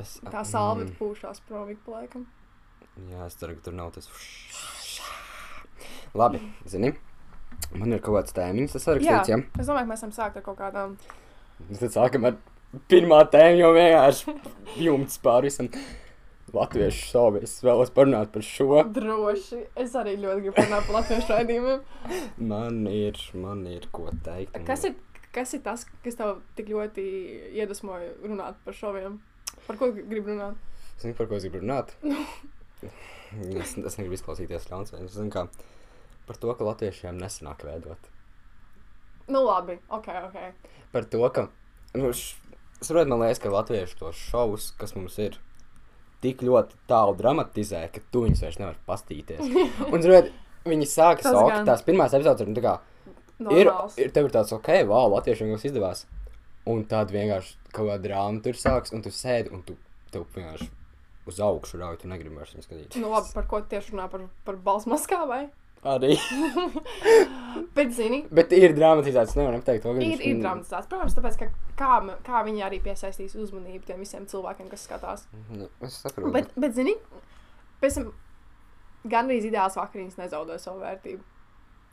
es- 0.18 0.32
tā 0.32 0.44
salve 0.46 0.84
mm. 0.86 0.96
pūšās 0.98 1.40
pa 1.48 1.64
laikam. 1.94 2.26
Jā, 3.10 3.26
es 3.26 3.34
ceru, 3.38 3.54
ka 3.58 3.68
tur 3.68 3.72
nav 3.78 3.92
tas. 3.94 4.08
Labi, 6.18 6.40
zini, 6.66 6.92
man 7.76 7.92
ir 7.92 8.00
kaut 8.02 8.16
kāds 8.18 8.34
tēmiņš, 8.36 8.72
tas 8.74 8.82
Jā, 8.82 8.88
sarakstīts, 8.88 9.28
ja? 9.32 9.38
es 9.60 9.68
domāju, 9.68 9.84
ka 9.86 9.92
mēs 9.92 10.02
esam 10.02 10.14
sākt 10.16 10.36
ar 10.40 10.42
kaut 10.46 10.58
kādām. 10.58 10.96
Tad 11.78 11.94
sākam 11.94 12.26
ar 12.30 12.36
pirmā 12.90 13.22
tēmu, 13.32 13.58
jo 13.62 13.72
vienkārši 13.76 14.34
jumts 14.88 15.18
pāri 15.24 15.50
visam. 15.52 15.70
Latviešu 16.48 17.10
savu 17.10 17.40
es 17.44 17.58
vēlos 17.60 17.90
parunāt 17.92 18.30
par 18.32 18.40
šo. 18.46 18.78
Droši. 18.96 19.58
Es 19.76 19.92
arī 20.00 20.14
ļoti 20.16 20.46
gribu 20.46 20.62
runāt 20.64 20.86
par 20.88 20.94
latviešu 21.02 21.28
raidījumiem. 21.34 21.82
Man 22.48 22.78
ir, 22.88 23.18
man 23.36 23.66
ir 23.68 23.84
ko 23.92 24.06
teikt. 24.24 24.56
un- 24.56 24.64
Kas 24.64 24.86
ir, 24.88 24.94
kas 25.34 25.54
ir 25.56 25.62
tas, 25.64 25.84
kas 26.04 26.18
tev 26.18 26.40
tik 26.58 26.70
ļoti 26.72 27.04
iedvesmoja 27.58 28.14
runāt 28.24 28.58
par 28.64 28.76
šoviem? 28.76 29.18
Par 29.66 29.78
ko 29.80 29.90
gribi 29.94 30.22
runāt? 30.32 30.58
Zini, 30.98 31.14
par 31.18 31.28
ko 31.30 31.38
es 31.38 31.46
gribu 31.46 31.62
runāt? 31.62 31.94
es, 33.62 33.74
es 33.76 33.98
negribu 33.98 34.16
izklausīties 34.18 34.68
ļauns. 34.70 34.94
Es 34.98 35.16
zinu, 35.16 35.30
kā 35.34 35.46
par 36.28 36.36
to, 36.40 36.52
ka 36.54 36.66
latviešiem 36.66 37.18
nesanāk 37.20 37.64
veidot. 37.66 38.10
Nu, 39.28 39.42
labi, 39.44 39.76
ok, 39.92 40.08
ok. 40.28 40.36
Par 40.92 41.04
to, 41.12 41.20
ka, 41.34 41.48
nu, 41.96 42.10
š- 42.14 42.36
es 42.80 42.88
saprotu, 42.88 43.10
man 43.12 43.24
liekas, 43.24 43.40
ka 43.44 43.52
latviešu 43.52 43.98
tos 44.00 44.20
šovus, 44.30 44.70
kas 44.80 44.94
mums 44.96 45.18
ir, 45.20 45.36
tik 46.24 46.42
ļoti 46.46 46.78
tālu 46.90 47.16
dramatizē, 47.18 47.84
ka 47.92 48.02
tu 48.12 48.24
viņus 48.24 48.44
vairs 48.46 48.60
nevari 48.60 48.80
pastīties. 48.88 49.44
Un, 49.92 50.00
ziniet, 50.04 50.32
viņi 50.68 50.88
sāka 50.88 51.28
saukt, 51.28 51.52
gan. 51.54 51.68
tās 51.68 51.84
pirmās 51.86 52.16
epizodes 52.16 52.48
ir, 53.46 53.70
ir, 54.00 54.10
tev 54.14 54.28
ir 54.28 54.34
tāds, 54.34 54.54
ok, 54.56 54.72
wow, 54.88 55.08
latviešiem 55.14 55.52
mums 55.52 55.66
izdevās. 55.68 56.06
Un 56.68 56.82
tad 56.88 57.12
vienkārši 57.14 57.54
kaut 57.70 57.86
kāda 57.86 58.02
drāma 58.04 58.42
tur 58.44 58.58
sāks, 58.58 58.92
un 58.92 59.04
tu 59.04 59.12
sēdi, 59.14 59.52
un 59.54 59.62
tu, 59.64 59.78
tev 60.12 60.26
vienkārši 60.34 60.68
uz 61.28 61.38
augšu 61.44 61.80
rauj, 61.80 62.00
tu 62.02 62.10
negribi 62.10 62.36
vairs 62.36 62.52
viņu 62.56 62.66
skatīt. 62.66 62.98
Nu, 63.00 63.12
labi, 63.12 63.32
par 63.36 63.48
ko 63.48 63.62
tieši 63.70 63.94
runā? 63.94 64.08
Par, 64.12 64.26
par 64.46 64.60
balss 64.64 64.88
maskā 64.88 65.22
vai? 65.28 65.46
Arī. 65.86 66.16
Bet, 67.76 67.92
zini, 67.94 68.24
Bet 68.34 68.52
ir 68.56 68.74
dramatizēts, 68.74 69.36
nevaram 69.38 69.62
pateikt, 69.62 69.84
to 69.84 69.94
ir, 70.02 70.22
ir 70.26 70.40
dramatizēts. 70.42 70.88
Protams, 70.90 71.14
tāpēc, 71.14 71.38
ka 71.38 71.50
kā, 71.78 72.16
kā 72.26 72.42
viņi 72.48 72.64
arī 72.66 72.80
piesaistīs 72.82 73.36
uzmanību 73.38 73.86
tiem 73.86 74.02
visiem 74.02 74.26
cilvēkiem, 74.30 74.70
kas 74.72 74.86
skatās. 74.88 75.26
Nu, 75.54 75.68
es 75.86 76.00
saprotu. 76.02 76.32
Bet, 76.34 76.50
bet 76.58 76.74
zini, 76.74 76.96
pēc 77.82 78.00
tam 78.00 78.10
gandrīz 79.08 79.46
ideāls 79.46 79.78
vakariņas 79.78 80.18
nezaudē 80.18 80.58
savu 80.62 80.82
vērtību. 80.82 81.22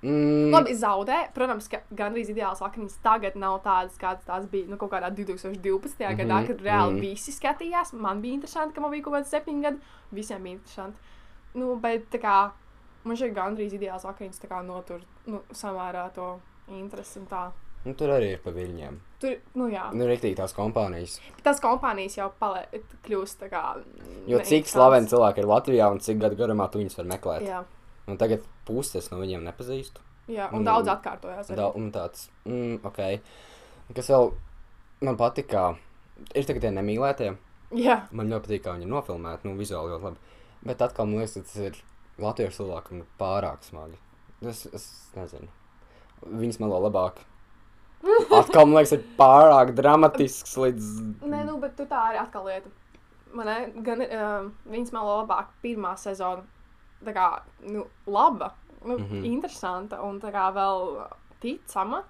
Mm, 0.03 0.51
Labi, 0.53 0.75
zaudē. 0.77 1.17
Protams, 1.33 1.67
ka 1.71 1.79
gandrīz 1.97 2.29
ideāls 2.29 2.61
vakariņas 2.61 2.97
tagad 3.05 3.37
nav 3.41 3.61
tādas, 3.65 3.95
kādas 4.01 4.27
tās 4.27 4.45
bija 4.51 4.69
nu, 4.69 4.77
kaut 4.77 4.91
kādā 4.91 5.09
2012. 5.09 5.55
Mm 5.55 6.05
-hmm, 6.05 6.19
gadā, 6.19 6.39
Mhm, 6.41 6.47
kad 6.47 6.61
reāli 6.61 6.93
mm. 6.93 6.99
visi 7.01 7.31
skatījās. 7.31 7.93
Man 7.93 8.21
bija 8.21 8.33
interesanti, 8.33 8.75
ka 8.75 8.81
man 8.81 8.91
bija 8.91 9.03
kaut 9.03 9.13
kāds 9.15 9.33
septiņi 9.33 9.61
gadi. 9.61 9.77
Visiem 10.11 10.43
bija 10.43 10.53
interesanti. 10.53 10.97
Nu, 11.53 11.75
bet 11.75 12.09
tā 12.11 12.19
kā 12.21 12.49
man 13.03 13.17
šeit 13.17 13.33
gandrīz 13.33 13.73
ideāls 13.73 14.03
vakariņas 14.03 14.65
notur 14.65 15.01
nu, 15.25 15.41
samērā 15.51 16.13
to 16.13 16.39
interesi 16.67 17.19
nu, 17.85 17.93
tur 17.93 18.09
arī 18.15 18.31
ir 18.33 18.41
pa 18.43 18.51
viļņiem. 18.53 18.97
Tur, 19.21 19.35
nu 19.59 19.67
jā, 19.69 19.85
Nu, 19.93 20.07
rīktīgi 20.09 20.37
tās 20.39 20.55
kompānijas. 20.57 21.19
tas 21.43 21.61
kompānijas 21.61 22.17
jau 22.17 22.31
kļūst 23.05 23.43
tā 23.43 23.49
kā. 23.49 23.63
Jo 24.27 24.39
cik 24.39 24.67
slaveni 24.67 25.07
cilvēki 25.07 25.43
ir 25.43 25.45
Latvijā 25.45 25.91
un 25.91 25.99
cik 25.99 26.17
gadu 26.17 26.35
garumā 26.35 26.69
tu 26.71 26.79
viņus 26.79 26.97
var 26.97 27.05
meklēt. 27.05 27.45
Jā, 27.45 27.63
Un 28.07 28.17
tagad 28.21 28.43
puses 28.67 29.09
no 29.11 29.17
viņiem 29.21 29.43
nepazīstu. 29.47 30.03
jā, 30.29 30.49
un 30.51 30.59
Un- 30.59 30.65
daudz 30.65 30.87
atkārtojās. 30.93 31.47
Da, 31.55 31.67
un 31.75 31.91
tāds, 31.91 32.29
mm, 32.45 32.79
ok. 32.85 33.19
Kas 33.95 34.07
vēl 34.09 34.31
man 35.01 35.17
patika, 35.17 35.77
ir 36.35 36.43
tagad 36.45 36.61
tie 36.61 36.71
nemīlētie. 36.71 37.35
Jā, 37.75 38.07
Man 38.11 38.29
ļoti 38.29 38.45
patīk, 38.47 38.61
kā 38.63 38.73
viņi 38.77 38.85
ir 38.85 38.91
nofilmēti, 38.93 39.45
nu, 39.49 39.55
vizuāli 39.57 39.91
ļoti 39.95 40.03
labi. 40.03 40.17
Bet 40.65 40.81
atkal 40.81 41.05
man 41.09 41.19
liekas, 41.19 41.33
ka 41.33 41.41
tas 41.41 41.55
ir 41.57 41.75
latviešu 42.21 42.61
cilvēkam 42.63 43.03
pārāk 43.19 43.63
smagi. 43.65 43.97
Es, 44.45 44.65
es 44.73 44.85
nezinu. 45.15 45.47
Viņas 46.25 46.59
melo 46.61 46.79
labāk. 46.85 47.17
Atkal 48.39 48.65
man 48.69 48.77
liekas, 48.79 48.93
ir 48.93 49.03
pārāk 49.17 49.73
dramatisks 49.75 50.55
līdz. 50.61 50.89
Nē, 51.25 51.43
nu, 51.49 51.57
bet 51.59 51.75
tu 51.75 51.85
tā 51.89 52.01
arī 52.11 52.19
atkal 52.21 52.45
lieta. 52.45 52.69
Man 53.33 53.49
ne, 53.49 53.55
gan 53.83 54.01
uh, 54.05 54.49
viņas 54.69 54.93
melo 54.93 55.17
labāk 55.23 55.49
pirmā 55.63 55.95
sezona. 55.99 56.45
Tā 57.03 57.13
kā, 57.13 57.25
nu, 57.67 57.85
laba, 58.07 58.53
nu, 58.83 58.97
mm. 58.97 59.05
-hmm. 59.05 59.25
interesanta 59.25 60.01
un 60.01 60.19
tā 60.21 60.31
kā 60.31 60.49
vēl 60.53 61.07
ticama. 61.39 62.03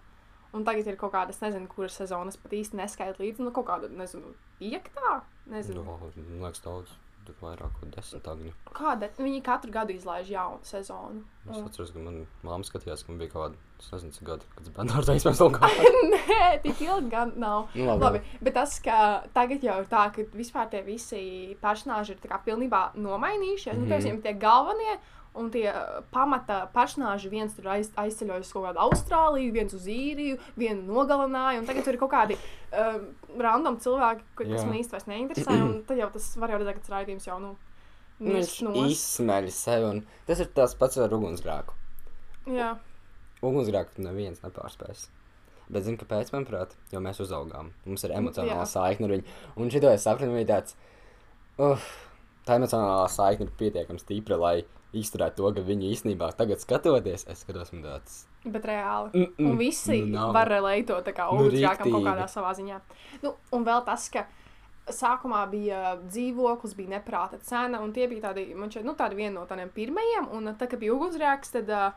Un 0.54 0.64
tagad 0.64 0.88
ir 0.88 0.96
kaut 0.96 1.12
kāda, 1.12 1.30
es 1.30 1.42
nezinu, 1.42 1.68
kuras 1.68 1.96
sezonas 1.96 2.38
pat 2.38 2.52
īsti 2.52 2.78
neskaitu 2.80 3.24
līdzi. 3.24 3.44
Nu, 3.44 3.52
kaut 3.52 3.66
kāda, 3.66 3.90
nezinu, 3.90 4.36
piektā. 4.60 5.22
Nezinu, 5.46 5.84
No, 5.84 5.98
man 6.00 6.12
liekas, 6.16 6.62
daudz. 6.62 6.94
Tur 7.26 7.36
vairāk 7.42 7.72
kā 7.80 7.88
desmit 7.96 8.24
tagad. 8.24 8.54
kāda. 8.78 9.10
Viņi 9.18 9.42
katru 9.44 9.72
gadu 9.72 9.94
izlaiž 9.94 10.28
jaunu 10.30 10.60
sezonu. 10.64 11.24
Es 11.50 11.58
atceros, 11.58 11.92
ka 11.92 12.00
man 12.00 12.28
māma 12.44 12.64
skatījās, 12.68 13.04
ka 13.06 13.12
man 13.12 13.20
bija 13.20 13.32
kaut 13.34 13.44
kāda, 13.46 13.56
es 13.80 13.92
nezinu, 13.92 14.12
cik 14.14 14.24
gadi, 14.30 14.46
kad 14.56 14.70
bērns 14.78 15.10
aizmēs 15.16 15.42
vēl 15.42 15.52
kā. 15.58 15.70
Nē, 16.14 16.62
tik 16.62 16.82
ilgi 16.86 17.10
gan 17.10 17.34
nav. 17.42 17.68
Nu, 17.74 17.86
labi, 17.90 18.04
Labi, 18.06 18.22
bet 18.42 18.54
tas, 18.54 18.78
ka 18.80 19.24
tagad 19.34 19.64
jau 19.66 19.80
ir 19.82 19.90
tā, 19.90 20.06
ka 20.16 20.22
vispār 20.38 20.70
tie 20.70 20.82
visi 20.86 21.58
personāļi 21.62 22.10
ir 22.16 22.22
tā 22.22 22.30
kā 22.30 22.40
pilnībā 22.46 22.84
nomainījušies. 22.96 23.74
Mm 23.74 23.86
-hmm. 23.90 24.04
Nu, 24.06 24.14
Mhm. 24.14 24.22
tie 24.22 24.34
galvenie 24.34 25.00
un 25.36 25.52
tie 25.54 25.68
uh, 25.72 26.00
pamata 26.14 26.62
personāļi, 26.74 27.32
viens 27.32 27.54
tur 27.58 27.70
aiz, 27.76 27.92
aizceļojas 28.00 28.54
kaut 28.56 28.68
kādu 28.70 28.82
Austrāliju, 28.86 29.54
viens 29.56 29.76
uz 29.76 29.86
īriju, 29.92 30.40
vienu 30.56 30.88
nogalināja. 30.88 31.62
Un 31.62 31.70
tagad 31.70 31.88
tur 31.88 31.98
ir 31.98 32.02
kaut 32.02 32.14
kādi 32.16 32.40
um, 32.40 33.06
random 33.42 33.80
cilvēki, 33.84 34.28
kas 34.40 34.52
Jā. 34.56 34.66
man 34.66 34.82
vairs 34.96 35.08
neinteresē. 35.12 35.60
Un 35.68 35.78
tad 35.88 36.02
jau 36.02 36.10
tas 36.16 36.32
var 36.40 36.56
jau 36.56 36.62
redzēt, 36.64 36.80
ka 36.80 36.88
tas 36.88 36.98
raidījums 36.98 37.30
jau 37.30 37.40
nu, 37.44 37.56
Viņš 38.16 38.52
izsmeļ 38.80 39.50
sevi, 39.52 39.88
un 39.92 39.98
tas 40.24 40.40
ir 40.40 40.48
tas 40.56 40.72
pats 40.80 41.02
ar 41.04 41.12
ugunsgrēku. 41.12 41.76
Jā, 42.56 42.70
Ugunsgrēku 43.46 44.04
neviens 44.06 44.42
nepārspēs. 44.44 45.10
Bet 45.66 45.86
zinu, 45.88 45.98
kāpēc, 46.00 46.30
manuprāt, 46.34 46.76
jo 46.94 47.02
mēs 47.02 47.20
uzaugām. 47.24 47.72
Mums 47.88 48.06
ir 48.06 48.14
emocionāla 48.16 48.64
Jā. 48.64 48.70
saikne 48.70 49.08
ar 49.08 49.16
viņu. 49.16 49.36
Un 49.60 49.72
šito 49.74 49.90
es 49.90 50.06
sapratu, 50.06 50.30
viņa 50.34 50.50
tāds, 50.52 50.76
uh, 51.58 51.88
tā 52.46 52.60
emocionālā 52.60 53.08
saikne 53.12 53.48
ir 53.48 53.56
pietiekami 53.60 54.02
stipra, 54.02 54.38
lai 54.42 54.56
izturētu 55.02 55.42
to, 55.42 55.52
ka 55.58 55.66
viņi 55.66 55.92
īstenībā 55.96 56.32
tagad 56.38 56.64
skatoties, 56.64 57.28
es 57.32 57.44
skatos, 57.44 57.74
un 57.74 57.84
tāds. 57.84 58.24
bet 58.46 58.66
reāli. 58.66 59.10
Mm 59.14 59.26
-mm, 59.38 59.50
Un 59.52 59.58
visi 59.58 60.02
nu, 60.02 60.18
nav. 60.18 60.34
var 60.34 60.48
relētot 60.48 61.04
tā 61.04 61.14
kā 61.14 61.32
Nu, 61.32 61.40
ugunsgrēkam 61.40 61.92
kaut 61.92 62.04
kādā 62.04 62.28
savā 62.28 62.54
ziņā. 62.54 62.80
Nu, 63.24 63.36
un 63.52 63.66
vēl 63.66 63.86
tas, 63.86 64.10
ka 64.10 64.26
sākumā 64.86 65.50
bija 65.50 65.98
dzīvoklis, 66.06 66.76
bija 66.76 66.90
neprāta 67.00 67.40
cena, 67.42 67.82
un 67.82 67.94
tie 67.94 68.08
bija 68.08 68.30
tādi, 68.30 68.56
man 68.56 68.70
šķiet, 68.70 68.86
nu, 68.86 68.94
tādi 68.94 69.16
vieni 69.16 69.34
no 69.36 69.46
tādiem 69.46 69.70
pirmajiem, 69.74 70.30
un 70.32 70.56
tad, 70.56 70.70
kad 70.70 70.80
bija 70.80 70.94
ugunsgrēks, 70.94 71.52
tad 71.52 71.70
uh, 71.70 71.94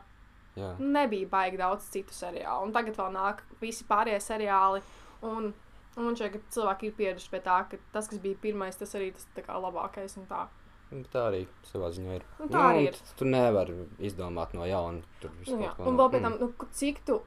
Jā. 0.57 0.73
nebija 0.79 1.29
baigi 1.29 1.57
daudz 1.57 1.89
citu 1.93 2.13
seriālu, 2.13 2.65
un 2.65 2.73
tagad 2.73 2.97
vēl 2.97 3.11
nāk 3.13 3.43
visi 3.61 3.85
pārējie 3.89 4.19
seriāli, 4.25 4.81
un, 5.21 5.53
un 5.97 6.07
man 6.07 6.17
šķiet, 6.17 6.31
ka 6.33 6.55
cilvēki 6.55 6.89
ir 6.89 6.95
pieraduši 6.97 7.29
pie 7.29 7.43
tā, 7.45 7.59
ka 7.69 7.77
tas, 7.93 8.09
kas 8.09 8.21
bija 8.23 8.41
pirmais, 8.41 8.79
tas 8.79 8.95
arī 8.97 9.11
tas 9.13 9.27
tā 9.35 9.45
kā 9.45 9.59
labākais, 9.59 10.17
un 10.17 10.25
tā. 10.29 10.47
Nu, 10.91 11.03
Tā 11.13 11.27
arī 11.29 11.43
savā 11.69 11.89
ziņā 11.93 12.15
ir. 12.15 12.23
Nu, 12.39 12.47
tā 12.49 12.61
arī 12.71 12.77
un 12.79 12.87
ir. 12.87 12.95
Tu 13.17 13.25
nevari 13.25 13.73
izdomāt 13.99 14.53
no 14.57 14.65
jauna. 14.65 15.03
Tur 15.21 15.29
visu 15.39 15.55
Nu, 15.55 15.61
jā. 15.67 15.75
kaut 15.75 15.85
ko 15.85 15.89
Un 15.91 15.97
vēl 15.97 16.09
pēc 16.15 16.21
tam, 16.23 16.33
Mm. 16.33 16.39
nu, 16.39 16.47
ku- 16.57 16.65
cik 16.73 17.05
tu, 17.05 17.21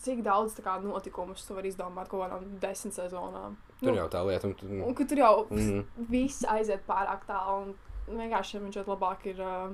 cik 0.00 0.22
daudz 0.24 0.54
kā 0.60 0.80
notikumus 0.82 1.44
tu 1.46 1.54
vari 1.54 1.68
izdomāt 1.72 2.08
kaut 2.08 2.22
kādām 2.30 2.58
desmit 2.60 2.94
sezonām. 2.94 3.56
Tur 3.80 3.90
Nu, 3.92 3.96
jau 3.96 4.08
tā 4.08 4.24
lieta. 4.26 4.44
Un, 4.46 4.54
tu, 4.54 4.66
Un 4.66 4.94
ka 4.94 5.04
tur 5.04 5.16
jau 5.18 5.46
Mhm. 5.50 5.84
viss 6.10 6.42
aiziet 6.44 6.86
pārāk 6.88 7.26
tālu. 7.26 7.74
un 8.08 8.16
Vienkārši 8.16 8.60
man 8.62 8.70
šķiet, 8.72 8.86
labāk 8.86 9.26
ir 9.26 9.40
uh, 9.42 9.68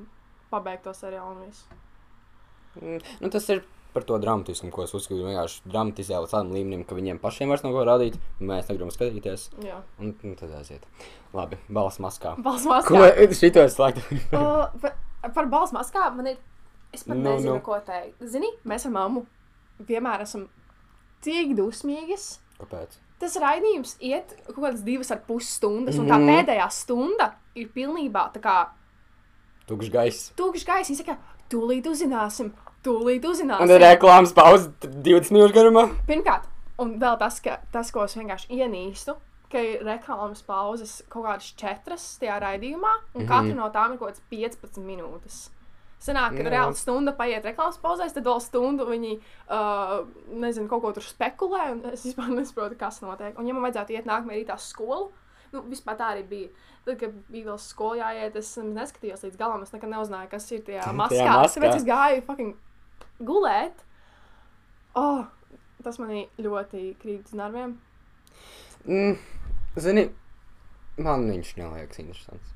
pabeigt 0.51 0.83
to 0.85 0.91
seriālu 0.91 1.37
un 1.37 1.47
viss. 1.47 1.65
Mm, 2.81 3.03
Nu, 3.21 3.29
tas 3.29 3.49
ir 3.51 3.62
par 3.95 4.03
to 4.09 4.19
dramatiskumu, 4.19 4.73
ko 4.73 4.83
es 4.85 4.95
uzskatu. 4.95 5.23
Vienkārši 5.27 5.63
dramatizē 5.69 6.21
līdz 6.23 6.31
tādam 6.33 6.53
līmenim, 6.57 6.85
ka 6.89 6.95
viņiem 6.97 7.19
pašiem 7.21 7.49
vairs 7.53 7.63
nav 7.63 7.73
ko 7.77 7.85
rādīt. 7.85 8.17
un 8.41 8.47
Mēs 8.49 8.69
negribam 8.71 8.91
skatīties. 8.95 9.51
Jā, 9.65 9.83
Un 10.01 10.15
nu, 10.23 10.35
tad 10.35 10.51
aiziet. 10.59 10.87
Labi, 11.35 11.59
balss 11.69 11.99
maskā. 11.99 12.35
balss 12.43 12.65
Ko 12.65 12.71
maskā. 12.97 13.29
šito 13.39 13.61
es 13.65 13.77
slēgtu? 13.77 14.01
uh, 14.33 14.69
par, 14.81 14.97
par 15.35 15.47
balss 15.47 15.73
maskā 15.73 16.09
man 16.17 16.27
ir. 16.33 16.37
Es 16.93 17.05
pat 17.05 17.17
Nu, 17.17 17.23
nezinu, 17.31 17.55
nu. 17.55 17.61
ko 17.65 17.79
teikt. 17.81 18.19
Zini, 18.29 18.49
mēs 18.69 18.85
ar 18.87 18.93
mammu 18.93 19.27
vienmēr 19.89 20.23
esam 20.27 20.49
tik 21.25 21.55
dusmīgas. 21.57 22.39
Kāpēc? 22.61 22.99
Tas 23.23 23.37
raidījums 23.39 23.95
iet 24.03 24.33
kaut 24.49 24.59
kādas 24.65 24.83
divas 24.85 25.11
ar 25.15 25.21
pus 25.27 25.47
stundas, 25.57 25.97
un 25.99 26.09
tā 26.11 26.19
Mhm. 26.19 26.29
pēdējā 26.29 26.67
stunda 26.75 27.35
ir 27.55 27.69
pilnībā 27.69 28.33
tā 28.35 28.41
kā 28.43 28.57
Tukšs 29.69 29.91
gaiss. 29.95 30.33
tukšs 30.37 30.65
gaiss. 30.67 30.91
Viņa 30.91 30.97
saka, 31.05 31.17
tūlīt 31.49 31.87
uzzināsim, 31.87 32.53
tūlīt 32.85 33.25
Un 33.25 33.35
uzzināsim. 33.35 33.73
tad 33.73 33.85
reklāmas 33.85 34.35
pauze 34.37 34.71
20 34.83 35.35
minūšu 35.37 35.57
garumā. 35.57 35.89
Pirmkārt, 36.09 36.49
un 36.83 36.97
vēl 37.03 37.19
tas, 37.21 37.41
ka 37.45 37.59
tas, 37.75 37.93
ko 37.95 38.07
es 38.07 38.17
vienkārši 38.19 38.59
ienīstu, 38.59 39.17
ka 39.53 39.61
ir 39.61 39.83
reklāmas 39.87 40.43
pauzes 40.47 41.01
kaut 41.12 41.27
kādas 41.27 41.51
četras 41.59 42.05
tajā 42.21 42.39
raidījumā, 42.43 42.93
un 43.15 43.23
mm. 43.23 43.27
-hmm. 43.27 43.29
katra 43.29 43.55
no 43.59 43.69
tām 43.75 43.95
ir 43.95 44.01
kaut 44.01 44.15
kāds 44.15 44.25
15 44.31 44.87
minūtes. 44.87 45.43
Sanāk, 46.03 46.35
ka 46.35 46.43
Jā. 46.43 46.51
reāli 46.51 46.75
stunda 46.75 47.12
paiet 47.15 47.45
reklāmas 47.47 47.79
pauzēs, 47.79 48.15
tad 48.17 48.25
vēl 48.27 48.41
stundu 48.43 48.89
viņi, 48.89 49.21
uh, 49.55 50.01
nezinu, 50.35 50.67
kaut 50.69 50.83
ko 50.83 50.91
tur 50.97 51.05
spekulē, 51.07 51.69
un 51.77 51.85
es 51.95 52.03
vispār 52.09 52.33
nesaprotu, 52.35 52.79
kas 52.79 53.01
notiek. 53.05 53.39
Un, 53.39 53.47
ja 53.47 53.55
man 53.55 53.62
vajadzētu 53.69 53.95
iet 53.95 54.09
nākamajā 54.11 54.41
rītā 54.41 54.59
skolu, 54.59 55.12
nu, 55.53 55.62
vispār 55.71 56.01
tā 56.01 56.11
arī 56.17 56.27
bija. 56.27 56.49
Tad, 56.83 56.99
kad 56.99 57.15
bija 57.31 57.53
vēl 57.53 57.59
skolā 57.62 58.11
jāiet, 58.17 58.37
es 58.37 58.57
neskatījos 58.59 59.23
līdz 59.23 59.39
galam, 59.39 59.62
es 59.62 59.71
nekad 59.71 59.93
neuzzināju, 59.93 60.33
kas 60.33 60.51
ir 60.51 60.65
tajā 60.67 60.91
maskā. 61.05 61.39
Tāpēc 61.55 61.77
es 61.77 61.87
gāju 61.87 62.25
fucking 62.27 62.57
gulēt. 63.26 63.85
Oh, 64.99 65.25
tas 65.85 65.99
manī 66.02 66.26
ļoti 66.43 66.93
krīt 67.02 67.31
uz 67.31 67.37
nerviem. 67.38 67.76
Mm, 68.87 69.14
zini, 69.81 70.09
man 70.99 71.29
viņš 71.31 71.55
neliekas 71.61 72.02
interesants. 72.02 72.52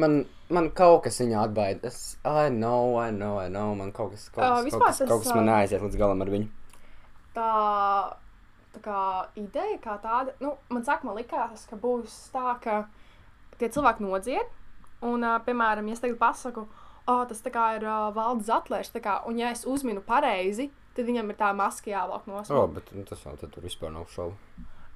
Man, 0.00 0.22
man 0.48 0.70
kaut 0.76 1.04
kas 1.06 1.20
viņa 1.20 1.42
atbaida. 1.46 1.90
Es, 1.90 2.16
I 2.24 2.48
know, 2.52 2.96
I 3.00 3.10
know, 3.12 3.36
I 3.42 3.50
know. 3.52 3.74
Man 3.76 3.92
kaut 3.96 4.14
kas, 4.14 4.28
kaut 4.32 4.44
Ā, 4.44 4.52
kas, 4.54 4.68
vispār 4.70 4.80
kaut 4.80 4.88
kas, 4.88 5.00
tas, 5.02 5.10
kaut 5.10 5.24
kas 5.24 5.34
man 5.36 5.50
neaiziet 5.50 5.84
līdz 5.84 5.98
galam 6.00 6.24
ar 6.24 6.32
viņu. 6.32 6.48
Tā, 7.36 7.50
tā 8.76 8.82
kā 8.84 9.00
ideja, 9.36 9.76
kā 9.84 9.98
tāda, 10.02 10.32
nu, 10.40 10.54
man 10.72 10.86
sākumā 10.86 11.16
likās, 11.18 11.66
ka 11.68 11.78
būs 11.80 12.16
tā, 12.32 12.56
ka 12.64 12.78
tie 13.60 13.68
cilvēki 13.72 14.04
nodzied. 14.06 14.54
Un, 15.04 15.20
uh, 15.20 15.36
piemēram, 15.44 15.88
ja 15.90 15.96
es 15.96 16.00
tagad 16.02 16.16
pasaku, 16.20 16.64
oh, 17.06 17.24
tas 17.28 17.42
tā 17.44 17.52
kā 17.54 17.66
ir 17.78 17.86
uh, 17.86 18.08
valdes 18.16 18.50
atlēšs, 18.52 18.94
tā 18.94 19.02
kā, 19.04 19.18
un 19.28 19.38
ja 19.40 19.52
es 19.54 19.66
uzminu 19.68 20.02
pareizi, 20.04 20.70
tad 20.96 21.08
viņam 21.08 21.30
ir 21.30 21.38
tā 21.40 21.52
maska 21.56 21.92
jāvelk 21.92 22.26
no 22.30 22.40
O, 22.40 22.62
oh, 22.62 22.66
bet 22.72 22.90
nu, 22.94 23.04
tas 23.08 23.22
tad 23.26 23.50
tur 23.52 23.64
vispār 23.64 23.92
nav 23.94 24.08
šovu. 24.12 24.34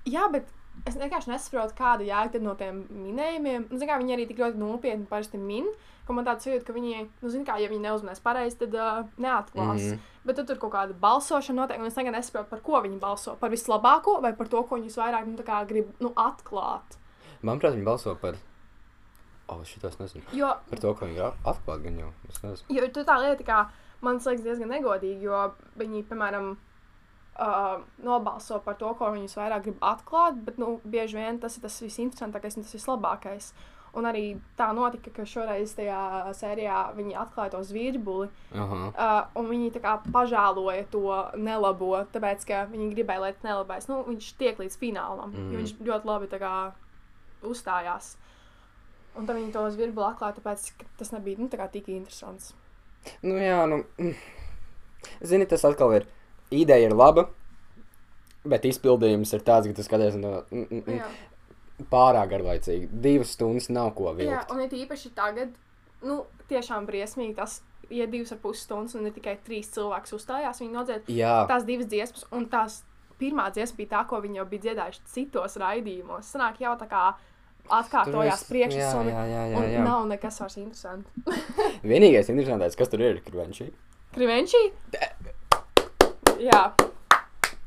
Jā, 0.09 0.27
bet 0.33 0.49
es 0.89 0.97
vienkārši 0.97 1.33
nesaprotu, 1.33 1.77
kāda 1.77 2.07
jēga 2.07 2.41
no 2.43 2.55
tiem 2.59 2.85
minējumiem. 2.89 3.69
Nu, 3.71 3.81
kā, 3.85 3.99
viņi 4.01 4.17
arī 4.17 4.27
tik 4.29 4.41
ļoti 4.41 4.61
nopietni 4.61 5.09
parasti 5.11 5.41
min, 5.41 5.69
man 6.15 6.27
tāds 6.27 6.47
jūtas, 6.49 6.65
ka 6.67 6.75
viņi, 6.75 7.05
nu, 7.23 7.31
zin 7.31 7.45
kā, 7.47 7.55
ja 7.63 7.69
viņi 7.71 7.85
neuzmanās 7.85 8.23
pareizi, 8.25 8.59
tad 8.65 8.75
uh, 8.75 9.03
neatklās. 9.21 9.79
Mm. 9.79 9.93
-hmm. 9.93 10.25
Bet 10.27 10.37
tad 10.37 10.49
tur 10.49 10.59
kaut 10.59 10.73
kāda 10.73 10.97
balsošana 11.01 11.63
notiek, 11.63 11.81
un 11.81 11.87
es 11.87 11.95
tagad 11.95 12.13
nesaprotu, 12.13 12.51
par 12.51 12.61
ko 12.61 12.81
viņi 12.83 12.99
balso. 12.99 13.37
Par 13.41 13.51
vislabāko 13.51 14.21
vai 14.23 14.35
par 14.37 14.49
to, 14.49 14.63
ko 14.63 14.77
viņi 14.77 14.91
vairāk 14.91 15.27
nu, 15.27 15.37
kā 15.47 15.67
grib 15.69 15.87
nu, 16.01 16.13
atklāt. 16.17 16.99
Manuprāt, 17.43 17.75
viņi 17.75 17.85
balso 17.85 18.15
par. 18.15 18.35
Oh, 19.51 19.63
šito 19.67 19.91
es 19.91 19.99
nezinu. 19.99 20.23
Jo, 20.37 20.55
Par 20.71 20.83
to, 20.83 20.95
ko 20.95 21.09
viņi 21.11 21.23
atklāt, 21.27 21.83
gan 21.83 21.97
jau. 22.05 22.11
Es 22.31 22.43
nezinu. 22.45 22.77
jo 22.79 22.91
tā 23.03 23.17
lieta, 23.19 23.47
kā 23.47 23.61
man 24.05 24.21
liekas, 24.23 24.45
diezgan 24.47 24.71
negodīgi, 24.71 25.27
jo 25.27 25.41
viņi, 25.81 26.05
piemēram, 26.09 26.53
uh, 26.55 27.83
nobalso 28.07 28.61
par 28.65 28.79
to, 28.81 28.93
ko 28.99 29.11
viņi 29.15 29.33
vairāk 29.35 29.67
grib 29.67 29.83
atklāt, 29.85 30.39
bet 30.47 30.61
nu, 30.61 30.79
bieži 30.85 31.19
vien 31.19 31.43
tas 31.43 31.57
ir 31.57 31.67
tas 31.67 31.81
visinteresantākais 31.83 32.57
un 32.57 32.67
tas 32.67 32.79
vislabākais. 32.79 33.53
Un 33.99 34.07
arī 34.07 34.37
tā 34.55 34.69
notika, 34.71 35.11
ka 35.11 35.25
šoreiz 35.27 35.73
tajā 35.75 36.31
sērijā 36.39 36.93
viņi 36.95 37.17
atklāja 37.19 37.57
to 37.57 37.63
zvirbuli. 37.67 38.29
Aha. 38.55 38.79
Uh, 38.91 39.41
un 39.41 39.49
viņi 39.51 39.73
tā 39.75 39.83
kā 39.83 39.97
pažēloja 40.15 40.85
to 40.93 41.03
nelabo, 41.43 41.97
tāpēc 42.15 42.47
ka 42.47 42.61
viņi 42.71 42.93
gribēja, 42.95 43.25
lai 43.25 43.33
tas 43.35 43.49
nelabais 43.49 43.91
nu, 43.91 44.05
viņš 44.07 44.31
tiek 44.39 44.63
līdz 44.63 44.79
finālam. 44.79 45.35
Mm. 45.35 45.49
Mhm. 45.49 45.59
Viņš 45.59 45.75
ļoti 45.91 46.11
labi 46.13 46.31
kā, 46.39 46.55
uzstājās. 47.51 48.15
Un 49.19 49.27
tad 49.27 49.37
viņi 49.37 49.53
to 49.55 49.65
zvirbuli 49.75 50.07
atklāja, 50.07 50.39
tāpēc 50.39 50.69
tas 51.01 51.11
nebija 51.15 51.41
nu, 51.43 51.49
tik 51.51 51.89
interesants. 51.91 52.53
Nu, 53.25 53.35
jā, 53.41 53.65
nu. 53.71 53.83
Zini, 55.25 55.49
tas 55.49 55.65
atkal 55.67 55.97
ir. 55.97 56.07
Ideja 56.51 56.91
ir 56.91 56.95
laba, 56.97 57.29
bet 58.49 58.67
izpildījums 58.67 59.33
ir 59.37 59.45
tāds, 59.47 59.69
ka 59.71 59.79
tas 59.79 59.89
skaties 59.89 60.17
no 60.19 60.41
mm, 60.51 60.67
mm, 60.67 60.83
mm, 60.83 60.99
Jā. 60.99 61.87
pārāk 61.93 62.33
garlaicīgi. 62.33 62.89
Divas 63.05 63.35
stundas 63.37 63.71
nav 63.71 63.93
ko 63.99 64.11
Jā, 64.11 64.17
vilkt. 64.19 64.55
un 64.55 64.63
it 64.65 64.75
īpaši 64.75 65.13
tagad, 65.17 65.55
nu, 66.03 66.25
tiešām 66.51 66.89
briesmīgi 66.89 67.37
tas, 67.39 67.61
ja 67.91 68.09
divas 68.11 68.35
ar 68.35 68.41
pus 68.43 68.65
stundas 68.67 68.97
un 68.99 69.07
ne 69.07 69.15
tikai 69.15 69.37
trīs 69.47 69.71
cilvēks 69.75 70.17
uzstājās, 70.19 70.63
viņi 70.63 70.75
nodzied 70.75 71.11
Jā, 71.13 71.45
tās 71.51 71.67
divas 71.69 71.91
dziesmas, 71.91 72.27
un 72.35 72.49
tās 72.51 72.83
pirmā 73.21 73.47
dziesma 73.55 73.83
bija 73.83 73.93
tā, 73.95 74.05
ko 74.11 74.21
viņi 74.25 74.41
jau 74.41 74.47
bija 74.51 74.67
dziedājuši 74.69 75.07
citos 75.13 75.59
raidījumos. 75.61 76.35
Sanāk 76.35 76.61
jau 76.65 76.75
tā 76.81 76.89
kā 76.91 77.05
atkārtojās 77.69 78.45
jā. 79.75 79.85
nav 79.85 80.07
nekas 80.11 80.41
vairs 80.43 80.59
interesants. 80.61 81.11
vienīgais 81.93 82.31
interesantais, 82.33 82.79
kas 82.79 82.93
tur 82.93 83.05
ir, 83.05 83.19
ir 83.19 83.25
Krivenčī. 83.27 83.71
Krivenčī? 84.15 84.63
Jā, 86.41 86.63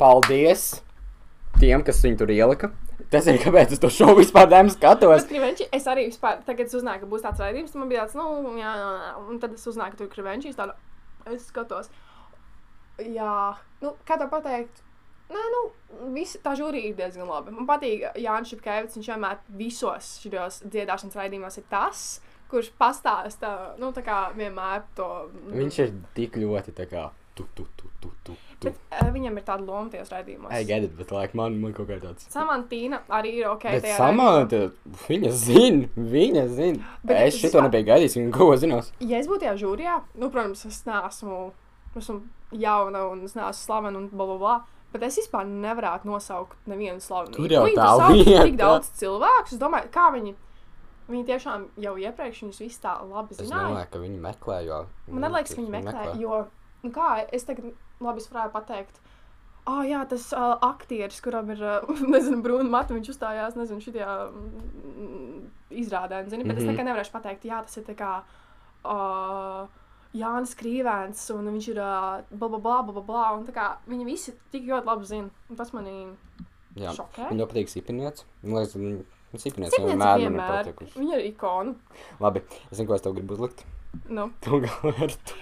Paldies 0.02 0.82
tiem, 1.62 1.84
kas 1.86 2.02
viņu 2.04 2.24
tur 2.24 2.32
ielika. 2.34 2.72
Tas 3.14 3.28
ir 3.30 3.38
kāpēc 3.42 3.76
es 3.76 3.82
to 3.82 3.92
šovu 3.94 4.18
vispār 4.24 4.48
dēmu 4.50 4.74
skatos. 4.74 5.28
Krivenčī 5.30 5.68
es 5.76 5.86
arī 5.90 6.08
vispār, 6.08 6.40
tagad 6.48 6.66
es 6.66 6.74
uzzināju, 6.74 7.04
ka 7.04 7.10
būs 7.12 7.22
tāds 7.26 7.44
raidījums, 7.44 7.76
man 7.78 7.92
bija 7.92 8.08
tāds, 8.08 8.18
nu, 8.18 8.56
jā, 8.58 8.72
jā, 8.80 8.88
jā, 9.04 9.12
un 9.30 9.38
tad 9.44 9.54
es 9.54 9.68
uzzināju, 9.70 9.94
ka 9.94 10.00
tur 10.00 10.10
ir 10.10 10.14
Krivenčī, 10.16 10.50
es 10.50 10.58
tādu, 10.58 10.74
es 11.30 11.46
skatos. 11.46 11.92
Jā, 12.98 13.36
nu, 13.86 13.94
kā 14.08 14.18
tev 14.18 14.32
pateikt? 14.34 14.82
Nē, 15.34 15.44
nu, 15.56 15.62
visi, 16.14 16.38
tā 16.44 16.54
žūrija 16.60 16.92
ir 16.92 16.96
diezgan 17.00 17.30
labi. 17.30 17.54
Man 17.56 17.66
patīk 17.70 18.06
Jānis 18.22 18.54
Šepkevits, 18.54 19.00
viņš 19.00 19.10
vienmēr 19.14 19.42
visos 19.58 20.14
šajos 20.24 20.62
dziedāšanas 20.68 21.18
raidījumos 21.18 21.58
ir 21.62 21.66
tas, 21.72 22.04
kurš 22.52 22.70
pastāsta, 22.78 23.54
nu, 23.82 23.90
tā 23.96 24.04
kā 24.06 24.20
vienmēr 24.38 24.86
to. 24.98 25.10
Viņš 25.54 25.80
ir 25.88 25.94
tik 26.18 26.38
ļoti 26.44 26.76
tā 26.78 26.86
kā 26.92 27.08
tu, 27.34 27.46
tu, 27.56 27.66
tu, 27.76 27.90
tu, 28.00 28.10
tu. 28.24 28.36
tu. 28.62 28.70
Bet, 28.70 28.76
uh, 28.94 29.10
viņam 29.12 29.38
ir 29.40 29.44
tāda 29.48 29.66
loma 29.66 29.90
tajos 29.92 30.12
raidījumos. 30.14 30.54
I 30.54 30.64
get 30.70 30.86
it, 30.86 30.94
bet 30.98 31.10
like, 31.12 31.34
man, 31.36 31.56
man 31.62 31.74
kaut 31.74 31.90
kā 31.90 31.98
tāds. 32.04 32.28
Samantīna 32.32 33.02
arī 33.12 33.32
ir 33.42 33.50
ok. 33.50 33.66
Samanta, 33.98 34.60
viņa 35.08 35.32
zina, 35.34 35.90
viņa 35.98 36.46
zina. 36.54 36.94
Bet 37.04 37.18
Es 37.18 37.34
es 37.34 37.40
šito 37.42 37.58
vispār- 37.58 37.68
nebiju 37.68 37.90
gaidījis, 37.90 38.18
viņa 38.20 38.36
ko 38.38 38.52
zinās. 38.62 38.92
Ja 39.02 39.18
es 39.18 39.28
būtu 39.32 39.48
tajā 39.48 39.56
žūrijā, 39.64 39.98
nu, 40.22 40.30
protams, 40.30 40.64
es 40.70 40.84
neesmu, 40.86 41.40
esmu 41.98 42.20
jauna 42.54 43.08
un 43.10 43.26
es 43.26 43.34
neesmu 43.36 43.60
slavena 43.66 43.98
un 44.04 44.08
bla, 44.14 44.30
bla, 44.30 44.38
bla. 44.46 44.56
Bet 44.94 45.04
es 45.08 45.18
vispār 45.18 45.46
nevarētu 45.50 46.06
nosaukt 46.06 46.58
nevienu 46.70 47.02
slavenu. 47.02 47.34
Tur 47.34 47.50
jau 47.52 47.64
Viņi 47.66 47.78
tā 47.80 48.10
lieta. 48.14 48.44
Tik 48.46 48.58
daudz 48.60 48.92
cilvēku. 49.00 49.48
Es 49.56 49.62
domāju, 49.62 49.90
kā 49.94 50.12
viņi. 50.14 50.36
Viņi 51.10 51.26
tiešām 51.28 51.64
jau 51.84 51.96
iepriekš 52.00 52.44
viņus 52.46 52.60
visus 52.64 52.80
tā 52.80 52.94
labi 53.04 53.34
Es 53.36 53.42
zināja. 53.42 53.72
domāju, 53.74 53.88
ka 53.92 54.00
viņi 54.00 54.20
meklē, 54.24 54.60
jo. 54.68 54.78
Man 55.08 55.34
liekas, 55.34 55.56
ka 55.56 55.62
viņi 55.62 55.74
meklē, 55.74 56.04
jo, 56.22 56.38
nu 56.84 56.92
kā, 56.96 57.10
es 57.34 57.44
tagad, 57.44 57.74
labi, 58.00 58.22
es 58.24 58.30
varētu 58.32 58.54
pateikt, 58.54 59.02
ah, 59.66 59.80
oh, 59.80 59.82
jā, 59.84 60.06
tas 60.08 60.30
uh, 60.32 60.54
aktieris, 60.62 61.20
kuram 61.22 61.50
ir, 61.52 61.60
uh, 61.60 61.92
nezinu, 62.16 62.40
brūna 62.46 62.70
matu, 62.70 62.94
viņš 62.96 63.10
uzstājās, 63.16 63.58
nezinu, 63.60 63.82
šitajā 63.84 64.16
mm, 64.32 65.44
izrādē, 65.84 66.24
zini, 66.30 66.44
bet 66.44 66.56
mm 66.56 66.58
-hmm. 66.58 66.58
es 66.58 66.64
Mhm. 66.64 66.72
nekad 66.72 66.86
nevarēšu 66.86 67.12
pateikt, 67.12 67.44
jā, 67.52 67.62
tas 67.64 67.78
ir 67.78 67.84
tā 67.84 67.96
kā 67.96 68.14
uh, 68.86 69.68
Jānis 70.14 70.52
Krīvēns, 70.60 71.22
un 71.34 71.48
viņš 71.50 71.68
ir 71.74 71.80
uh, 71.82 72.22
bla, 72.32 72.48
bla, 72.52 72.60
viņi 73.90 74.06
visi 74.06 74.34
tik 74.54 74.68
ļoti 74.70 74.86
labi 74.92 75.08
zina, 75.10 75.30
tas 75.58 75.72
manī 75.74 75.96
Jā, 76.78 76.92
šokē. 76.98 77.30
man 77.32 77.40
ļoti 77.42 77.52
patīk 77.54 77.72
viņa 78.78 79.00
sipiniets 79.42 79.74
Cik 79.74 79.86
viens 79.88 79.98
vienmēr 79.98 80.20
man 80.30 80.36
ir 80.38 80.52
patikuši. 80.52 81.00
viņa 81.00 81.18
ir 81.22 81.26
ikona, 81.32 81.74
Labi, 82.22 82.44
es 82.70 82.78
zinu, 82.78 82.88
ko 82.92 82.98
es 82.98 83.02
tev 83.06 83.16
gribu 83.18 83.34
uzlikt. 83.38 83.64
nu, 84.10 84.28
Tu 84.46 84.60
galvērtu. 84.68 85.40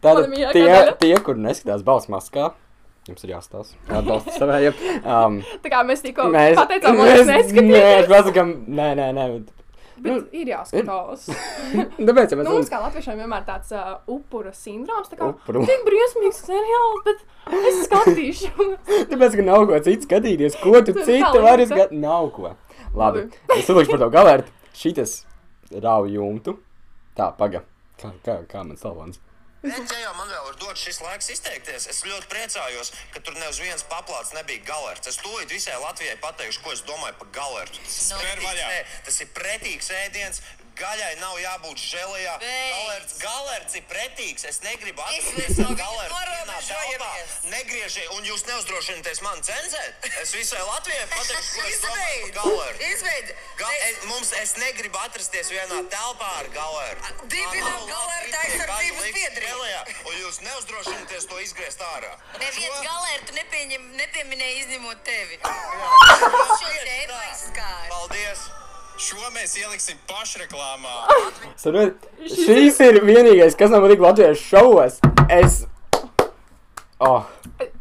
Tātad 0.00 0.26
Mana 0.26 0.28
mīļākā 0.34 0.52
tie, 0.52 0.92
tie, 1.00 1.14
kur 1.24 1.40
neskatās 1.40 1.82
balss 1.84 2.08
maskā, 2.12 2.50
jums 3.08 3.24
ir 3.24 3.32
jāstāsta. 3.32 3.80
Atbalsta 3.88 4.36
savējiem. 4.36 4.76
Um, 5.12 5.40
tā 5.64 5.72
kā 5.72 5.80
mēs 5.88 6.04
tikko 6.04 6.28
mēs 6.32 6.54
pateicām, 6.60 7.00
mēs- 7.00 7.16
mēs 7.16 7.26
Nē, 7.26 7.40
neskatīties, 7.40 8.04
es 8.04 8.12
pasakām, 8.12 8.52
nē, 8.68 8.88
nē, 9.00 9.08
nē. 9.16 9.26
bet- 9.38 9.61
bet 10.02 10.34
ir 10.36 10.50
jāskatās. 10.52 11.24
Tāpēc, 12.08 12.34
ja 12.34 12.38
Nu, 12.38 12.42
mēs 12.42 12.50
mums 12.50 12.70
kā 12.72 12.80
latviešiem 12.82 13.22
vienmēr 13.22 13.46
tāds 13.48 13.72
uh, 13.76 13.94
upura 14.10 14.52
sindroms, 14.56 15.10
tā 15.12 15.18
kā 15.20 15.30
Upuru. 15.32 15.64
tik 15.68 15.84
briesmīgs 15.88 16.42
seriāls, 16.48 17.02
bet 17.06 17.58
es 17.70 17.80
skatīšu. 17.86 18.68
Tāpēc, 19.12 19.38
ka 19.38 19.46
nav 19.46 19.66
ko 19.70 19.80
citu 19.86 20.08
skatīties, 20.08 20.58
ko 20.62 20.82
tu 20.84 20.96
citu 21.00 21.42
vari 21.44 21.68
skatīt. 21.70 21.96
Nav 22.02 22.30
ko. 22.36 22.54
Labi, 22.98 23.28
es 23.56 23.68
uzlikšu 23.72 23.94
par 23.94 24.04
to 24.04 24.10
galvērtu. 24.12 24.56
Šitas 24.76 25.18
rauj 25.72 26.12
jumtu. 26.18 26.58
Tā, 27.16 27.30
paga. 27.36 27.62
Kā, 28.00 28.10
kā, 28.24 28.38
kā 28.48 28.62
man 28.66 28.76
salons? 28.80 29.20
Bet, 29.62 29.92
ja 29.94 29.98
jau 30.02 30.14
man 30.18 30.26
vēl 30.26 30.48
ir 30.50 30.56
dots 30.58 30.82
šis 30.82 30.98
laiks 31.04 31.28
izteikties, 31.36 31.84
es 31.92 32.00
ļoti 32.02 32.26
priecājos, 32.32 32.90
ka 33.14 33.20
tur 33.22 33.36
neviens 33.38 33.60
viens 33.62 33.84
paplāts 33.86 34.32
nebija 34.34 34.64
galerts. 34.66 35.06
Es 35.06 35.20
tūlīt 35.22 35.54
visai 35.54 35.76
Latvijai 35.78 36.16
pateikšu, 36.24 36.64
ko 36.64 36.72
es 36.74 36.82
domāju 36.82 37.14
par 37.20 37.28
galertu. 37.36 37.78
Tas, 37.78 38.00
Spēr 38.08 38.40
pretīgs 38.40 38.48
vaļā. 38.48 38.66
ē- 38.80 39.04
tas 39.06 39.20
ir 39.22 39.30
pretīgs 39.38 39.90
ēdiens. 40.00 40.42
Gaļai 40.76 41.14
nav 41.20 41.36
jābūt. 41.42 41.78
Beidz. 42.42 43.12
Galerts, 43.20 43.74
ir 43.76 43.82
pretīgs. 43.90 44.44
Es 44.48 44.60
negribu 44.64 45.02
atrast 45.04 45.58
no 45.60 45.74
galertu. 45.76 46.14
norobežojamies. 46.14 47.34
Negriežiet, 47.52 48.08
un 48.16 48.24
jūs 48.24 48.44
neuzdrošināties 48.48 49.20
man 49.22 49.42
cenzēt. 49.44 50.08
Es 50.22 50.32
visai 50.34 50.62
Latvijai 50.64 51.06
pateikšu, 51.12 51.52
ko 51.58 51.66
es 51.68 51.80
domāju 51.84 52.22
par 52.22 52.32
galertu. 52.38 52.88
Izbeidz! 52.88 53.34
Ga 53.60 53.68
es, 53.88 54.00
mums, 54.10 54.32
es 54.42 54.54
negribu 54.62 54.98
atrasties 55.04 55.52
vienā 55.52 55.82
telpā 55.92 56.30
ar 56.40 56.48
galertu. 56.56 57.28
Dibinām 57.34 57.86
galerta 57.90 58.42
aizsardzības 58.46 59.36
žēlijā, 59.42 59.84
Un 60.08 60.18
jūs 60.22 60.40
neuzdrošināties 60.46 61.28
to 61.30 61.38
izgriezt 61.44 61.80
ārā. 61.92 62.16
Neviens 62.40 62.74
Šo- 62.74 62.82
galērtu 62.88 63.36
nepieņem, 63.38 63.86
nepieminēja 64.00 64.58
izņemot 64.64 65.04
tevi. 65.06 65.38
Šo 65.42 65.52
Šo 66.22 66.58
tieši 66.58 66.84
te 66.84 66.98
tā. 67.12 67.20
aizskāri. 67.28 67.88
Paldies! 67.92 68.44
Šo 69.02 69.18
mēs 69.34 69.56
ieliksim 69.58 69.98
pašreklāmā. 70.06 70.92
Saprotiet, 71.58 72.04
šīs 72.30 72.76
ir 72.86 73.00
vienīgais, 73.02 73.56
kas 73.58 73.72
man 73.72 73.82
patīk 73.82 74.02
Latvijas 74.04 74.38
šovos. 74.46 75.00
Es. 75.32 75.62
Oh, 77.02 77.24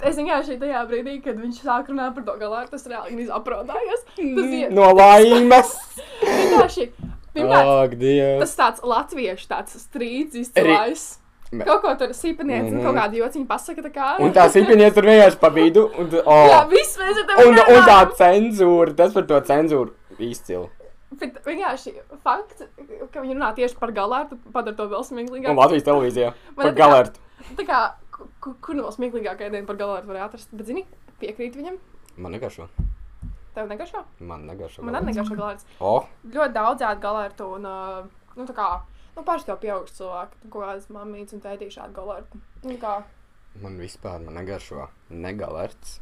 Es 0.01 0.15
vienkārši 0.17 0.55
tajā 0.61 0.79
brīdī, 0.89 1.19
kad 1.21 1.37
viņš 1.37 1.59
sāk 1.61 1.91
runāt 1.91 2.15
par 2.15 2.23
to 2.25 2.33
galā, 2.41 2.63
tas 2.71 2.87
reāli 2.89 3.19
izaprodājās. 3.21 4.01
Tas 4.17 4.49
ir 4.57 4.73
no 4.73 4.87
laimes! 4.97 5.75
vienkārši. 6.23 6.87
Pirmkārt, 7.35 7.93
Dievs! 8.01 8.41
tas 8.41 8.55
tāds 8.59 8.81
latviešu 8.83 9.45
tāds 9.47 9.77
strīds 9.85 10.35
izcēlājis. 10.41 11.05
Me- 11.51 11.65
Kaut 11.67 11.81
ko 11.83 11.93
tur 11.99 12.11
sīpaniec, 12.15 12.63
mm 12.63 12.67
Mhm. 12.67 12.75
-hmm. 12.79 12.83
kaut 12.87 12.95
kādu 12.97 13.17
jociņu 13.21 13.47
pasaka, 13.47 13.81
tā 13.85 13.91
kā. 13.93 14.09
Un 14.23 14.33
tā 14.33 14.49
sipinies 14.49 14.93
tur 14.93 15.03
vienkārši 15.03 15.39
pa 15.39 15.49
vidu. 15.49 15.85
Un, 15.99 16.09
tu- 16.09 16.17
Jā, 16.17 16.61
oh. 16.63 16.67
viss 16.69 16.97
mēs 16.97 17.17
ar 17.21 17.25
tevi 17.29 17.47
un, 17.49 17.59
un 17.59 17.81
tā 17.87 17.99
cenzūra, 18.17 18.95
tas 18.95 19.13
par 19.13 19.23
to 19.27 19.39
cenzūru 19.41 19.91
izcili. 20.19 20.69
Bet 21.19 21.41
vienkārši 21.43 21.91
fakts, 22.23 22.63
ka 23.11 23.19
viņi 23.23 23.35
runā 23.35 23.49
tieši 23.57 23.75
par 23.81 23.91
galārtu, 23.91 24.37
padara 24.53 24.77
to 24.77 24.85
vēl 24.87 25.01
Un 25.03 25.07
smieklīgāk. 25.09 25.55
Latvijas 25.57 25.83
televīzijā 25.89 26.29
par 26.55 26.71
galertu. 26.77 27.19
Tā 27.57 27.65
kā, 27.67 27.79
ku- 28.15 28.29
ku- 28.39 28.53
kur 28.63 28.77
no 28.79 28.87
smieklīgākā 28.95 29.49
diena 29.51 29.67
par 29.67 29.75
galārtu 29.81 30.07
var 30.07 30.21
atrast? 30.29 30.53
Bet, 30.55 30.69
zini, 30.71 30.85
piekrīt 31.19 31.57
viņam. 31.59 31.81
Man 32.17 32.31
negaršo. 32.37 32.69
Tev 33.55 33.67
negaršo? 33.67 34.05
Man 34.23 34.45
negaršo. 34.47 34.85
Man 34.87 34.95
negaršo 35.03 35.35
galārts. 35.35 35.67
Oh, 35.83 36.05
Ļoti 36.23 36.55
daudz 36.55 36.85
ēd 36.87 37.01
galārtu 37.03 37.49
un, 37.57 37.67
nu, 38.37 38.45
tā 38.47 38.55
kā, 38.55 38.69
nu, 39.17 39.25
paši 39.27 39.49
to 39.49 39.57
pieauguši 39.59 39.97
cilvēki. 39.99 40.39
Kaut 40.47 40.63
kādas 40.63 40.87
mammītes 40.95 41.35
un 41.35 41.43
tētīši 41.43 41.81
ēd 41.83 41.91
galārtu. 41.97 42.39
Nu, 42.63 42.77
man 43.59 43.75
vispār 43.83 44.23
man 44.23 44.39
negaršo 44.39 44.87
negalerts. 45.11 45.97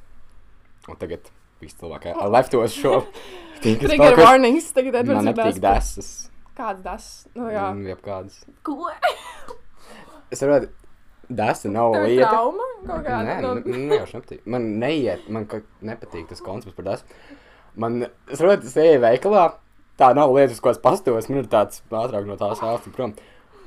Un 0.86 1.02
tagad 1.02 1.32
viss 1.62 1.76
cilvēki 1.80 2.14
ar 2.16 2.30
leftos 2.34 2.74
šo. 2.80 3.04
Trigger 3.62 4.16
kas- 4.16 4.24
warnings. 4.24 4.72
Tagad 4.74 4.94
Man 4.94 5.02
Edvards 5.06 5.26
ir 5.26 5.30
nepatīk 5.34 5.62
desas. 5.62 5.96
desas. 5.96 6.30
Kāds 6.60 6.84
das? 6.84 7.28
Nu, 7.36 7.48
jā. 7.52 7.70
Mm, 7.74 7.86
Jebkādas. 7.94 8.42
Ko? 8.64 8.90
Es 10.32 10.40
saprotu, 10.42 10.70
desa 11.30 11.70
nav 11.72 11.94
Tev 11.94 12.04
ir 12.06 12.16
lieta. 12.18 12.30
trauma? 12.34 12.68
Kaut 12.86 13.04
Nē, 13.06 13.08
kāda. 13.40 13.66
nu, 13.66 13.78
nejauši 13.90 14.16
nepatīk. 14.20 14.42
Man 14.46 14.68
neiet, 14.80 15.30
man 15.30 15.46
ka- 15.46 15.62
nepatīk 15.84 16.28
tas 16.30 16.42
koncepts 16.42 16.76
par 16.76 16.86
desu. 16.86 17.04
Man, 17.76 18.04
es 18.28 18.40
saprotu, 18.40 18.66
es 18.68 18.76
eju 18.76 19.00
veikalā, 19.04 19.54
tā 20.00 20.14
nav 20.16 20.32
lieta, 20.36 20.52
uz 20.52 20.60
ko 20.60 20.70
es 20.70 20.78
pastos, 20.78 21.30
man 21.30 21.40
ir 21.40 21.48
tāds 21.52 21.82
ātrāk 21.92 22.26
no 22.28 22.36
tās 22.38 22.60
valsts 22.64 22.92
prom. 22.96 23.14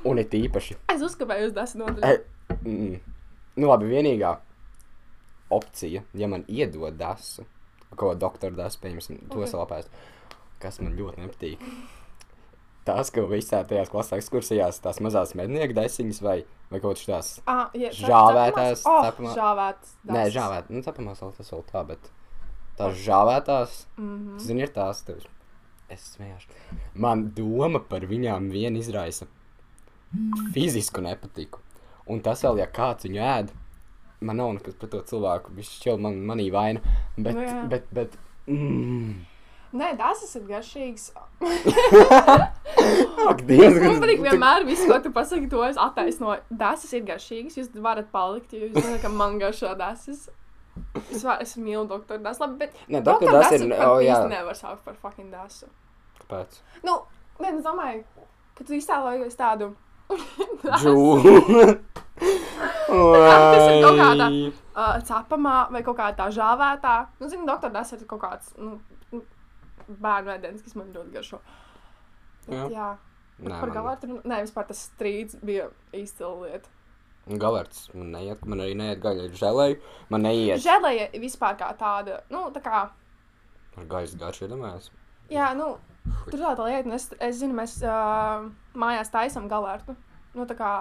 Un 0.05 0.19
it 0.19 0.31
īpaši. 0.31 0.75
Es 0.89 1.01
uzkāpēju 1.01 1.47
uz 1.47 1.53
desu 1.53 1.77
nodaļu. 1.79 2.03
E, 2.03 2.57
mm, 2.65 2.99
nu 3.57 3.67
labi, 3.69 3.85
vienīgā 3.93 4.37
opcija, 5.53 6.01
ja 6.13 6.27
man 6.27 6.43
iedod 6.47 6.97
desu, 7.93 7.99
ko 7.99 8.13
doktora 8.15 8.55
desu, 8.63 8.79
pieņemsim, 8.83 9.19
to 9.29 9.37
Ok. 9.37 9.43
okay. 9.43 9.51
salapēst, 9.53 9.87
kas 10.59 10.79
man 10.81 10.95
ļoti 10.97 11.21
nepatīk, 11.23 11.59
tās, 12.85 13.11
ko 13.13 13.27
visā 13.31 13.63
tajās 13.67 13.89
klasē 13.91 14.17
ekskursijās, 14.19 14.81
tās 14.83 14.99
mazās 14.99 15.35
mednieku 15.35 15.73
desiņas 15.77 16.21
vai, 16.21 16.43
vai 16.71 16.79
kaut 16.83 16.97
kas 16.97 17.05
tās. 17.05 17.29
Ah, 17.47 17.69
ja, 17.73 17.89
Žāvētās, 17.89 18.83
Oh, 18.85 19.03
cepamā- 19.05 19.35
žāvētas. 19.37 19.93
Nē, 20.05 20.13
dases. 20.13 20.33
žāvēt, 20.33 20.69
nu, 20.69 20.81
cepamās 20.81 21.21
vēl 21.21 21.35
tas 21.37 21.51
vēl 21.51 21.63
tā, 21.71 21.85
bet 21.87 21.99
tās 22.77 22.93
žāvētās, 23.05 23.85
Mhm. 23.97 24.07
mm 24.07 24.27
-hmm. 24.29 24.39
zini, 24.39 24.61
ir 24.61 24.67
tās, 24.69 25.03
tev. 25.05 25.23
Es 25.89 26.17
smējuši. 26.17 26.47
Man 26.95 27.31
doma 27.35 27.79
par 27.79 28.01
viņām 28.01 28.49
vien 28.51 28.75
izraisa 28.75 29.27
fizisku 30.53 31.01
nepatiku. 31.01 31.59
Un 32.07 32.19
tas 32.21 32.41
vēl, 32.43 32.57
ja 32.59 32.67
kāds 32.67 33.03
viņu 33.05 33.19
ēd, 33.21 33.49
man 34.23 34.39
nav 34.41 34.53
nekas 34.57 34.75
pret 34.79 34.91
to 34.95 35.01
cilvēku, 35.11 35.53
viņš 35.57 35.69
šķiet 35.79 36.01
man, 36.05 36.17
manī 36.31 36.47
vaina, 36.53 36.81
bet, 37.17 37.35
Nu 37.35 37.43
jā. 37.45 37.59
bet, 37.71 37.87
bet, 37.93 38.17
mm. 38.47 39.13
Nē, 39.73 39.87
tas 39.97 40.19
ir 40.37 40.43
garšīgs. 40.45 41.07
Ak, 43.29 43.39
Dievs, 43.47 43.79
Man 43.81 43.99
patīk 44.03 44.21
vienmēr, 44.21 44.65
visu, 44.67 44.85
ko 44.89 44.99
tu 45.01 45.09
pasaki, 45.15 45.47
to 45.49 45.63
es 45.65 45.79
attaisnoju. 45.81 46.43
Tas 46.59 46.83
ir 46.93 47.01
garšīgs. 47.07 47.57
Jūs 47.57 47.71
varat 47.81 48.11
palikt, 48.13 48.53
jo 48.53 48.67
jūs 48.67 48.75
zināt, 48.77 48.99
ka 49.01 49.09
man 49.09 49.39
garšo 49.41 49.71
tas. 49.79 50.05
Es, 50.11 51.23
var, 51.25 51.41
es 51.41 51.55
mīlu 51.57 51.87
doktoru 51.89 52.21
Dasu. 52.25 52.43
Labi, 52.45 52.59
bet 52.67 52.77
Nē, 52.89 53.01
doktor 53.05 53.29
doktor 53.29 53.39
Das 53.39 53.51
Dasu 53.51 53.65
ir- 53.67 53.73
pat 53.73 53.87
o, 53.87 53.97
jā. 54.05 54.19
nevar 54.29 54.57
saukt 54.57 54.83
par 54.85 54.95
fucking 55.01 55.31
Dasu. 55.33 55.69
Kāpēc? 56.21 56.59
Nu, 56.85 56.99
nē, 57.41 57.55
es 57.57 57.65
domāju, 57.65 58.03
ka 58.57 58.63
tu 58.69 58.77
iztēlojies 58.77 59.37
tādu. 59.41 59.71
Džū. 60.81 60.95
tas 62.87 63.69
ir 63.69 63.83
kaut 63.83 63.99
kāda- 63.99 64.29
uh, 64.81 64.97
cepamā 65.07 65.55
vai 65.73 65.81
kaut 65.85 65.97
kādā 65.97 66.15
tā 66.19 66.27
žāvētā. 66.35 66.95
Nu, 67.19 67.29
zinu, 67.31 67.45
doktor 67.49 67.71
Tas 67.73 67.93
ir 67.95 68.05
kaut 68.09 68.21
kāds 68.23 68.53
nu, 68.57 68.77
nu, 69.11 69.23
bērnu 69.87 70.35
ēdiens, 70.37 70.63
kas 70.65 70.75
man 70.79 70.93
ļoti 70.95 71.13
garšo. 71.17 71.39
Bet, 72.47 72.53
Jā. 72.57 72.63
jā. 72.63 72.69
jā. 72.77 72.91
Nē, 73.43 73.49
Par 73.59 73.69
man 73.71 73.75
galvārdu, 73.75 74.17
nē, 74.29 74.41
vispār 74.45 74.67
tas 74.69 74.81
strīds 74.91 75.35
bija 75.43 75.65
izcila 75.97 76.35
lieta. 76.45 76.69
galerts. 77.41 77.87
Man 77.95 78.11
neiet, 78.13 78.43
man 78.45 78.59
arī 78.61 78.75
neiet 78.77 78.99
gaļa 79.03 79.25
ar 79.29 79.37
žēlēju. 79.39 79.77
Man 80.13 80.21
neiet 80.27 80.61
Žēlēja 80.63 81.07
vispār 81.23 81.57
kā 81.59 81.71
tāda, 81.79 82.19
nu, 82.29 82.43
tā 82.53 82.61
kā, 82.61 82.83
ar 83.79 83.85
gaļas 83.89 84.13
garšu, 84.21 84.45
iedomājies. 84.47 84.91
jā, 85.33 85.49
nu, 85.57 85.77
tur 86.03 86.35
ir 86.39 86.43
tāda 86.45 86.65
lieta, 86.67 86.87
un 86.89 86.95
es, 86.97 87.09
es 87.19 87.39
zinu, 87.39 87.53
mēs 87.57 87.77
uh, 87.83 88.49
mājās 88.75 89.11
taisam 89.13 89.47
galvārdu. 89.51 89.95
Nu, 90.33 90.45
tā 90.49 90.55
kā 90.57 90.71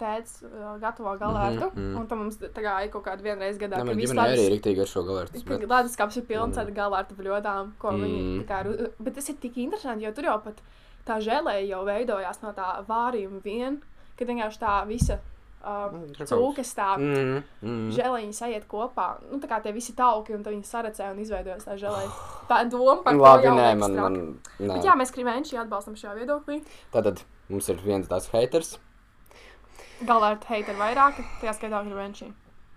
tēvs 0.00 0.38
uh, 0.46 0.76
gatavo 0.80 1.12
galvārdu, 1.20 1.66
Mhm, 1.72 1.80
mhm. 1.90 1.98
un 2.00 2.06
tam 2.08 2.18
mums 2.24 2.38
tā 2.40 2.62
kā 2.64 2.76
ir 2.86 2.90
kaut 2.94 3.04
kāda 3.04 3.22
vienreiz 3.22 3.58
gadā. 3.60 3.82
Nē, 3.84 3.92
ģimenē 3.98 4.16
tāds- 4.22 4.32
arī 4.36 4.46
ir 4.46 4.52
rīktīgi 4.56 4.80
ar 4.80 4.88
šo 4.92 5.02
galertu. 5.04 5.42
Bet... 5.44 5.66
Lēdus 5.68 5.96
kāps 6.00 6.16
ir 6.16 6.24
pilns 6.28 6.56
Mm. 6.56 6.60
ar 6.62 6.70
galvārdu 6.78 7.16
bļodām, 7.18 7.72
ko 7.78 7.92
mm. 7.92 8.00
viņi 8.06 8.22
Mm. 8.24 8.40
tā 8.40 8.46
kā, 8.48 8.62
ru- 8.64 8.90
bet 9.04 9.14
tas 9.14 9.28
ir 9.28 9.36
tik 9.42 9.56
interesanti, 9.58 10.04
jo 10.06 10.12
tur 10.12 10.24
jau 10.24 10.38
pat 10.42 10.62
tā 11.06 11.18
žēlēja 11.20 11.68
jau 11.68 11.84
veidojās 11.84 12.40
no 12.42 12.52
tā 12.56 12.70
vārījuma 12.88 13.42
vien, 13.44 13.82
kad 14.18 14.26
vienkārši 14.28 14.58
tā 14.58 14.86
visa 14.88 15.18
uh, 15.66 15.90
Mm, 15.92 16.14
cūkas 16.30 16.70
tā 16.78 16.88
Mm, 17.00 17.42
mm. 17.62 17.84
žēlēji 17.96 18.32
sajiet 18.36 18.66
kopā. 18.70 19.06
Nu, 19.30 19.40
tā 19.42 19.50
kā 19.50 19.58
tie 19.64 19.72
visi 19.74 19.94
tauki, 19.98 20.34
un 20.36 20.44
viņi 20.46 20.64
saracē 20.66 21.10
un 21.12 21.18
izveidojas 21.24 21.66
tā 21.66 21.74
žēlēja. 21.80 22.10
Tā 22.50 22.60
doma 22.70 23.00
par 23.02 23.16
to 23.16 23.22
Labi, 23.24 23.48
jau 23.48 23.54
nē, 23.58 23.68
man, 23.80 23.94
man, 23.98 24.16
nē. 24.60 24.74
Bet 24.76 24.84
jā, 24.86 24.94
mēs 24.98 25.10
krimenči 25.14 25.58
atbalstam 25.58 25.96
šajā 25.98 26.14
viedoklī. 26.20 26.60
Tātad 26.94 27.24
mums 27.50 27.68
ir 27.72 27.80
viens 27.82 28.06
tāds 28.06 28.30
haters. 28.30 28.76
Galvā 30.06 30.34
ir 30.36 30.42
heiteri 30.50 30.78
vairāki, 30.78 31.24
tajā 31.40 31.56
skaitā 31.56 31.80
krimenči. 31.86 32.30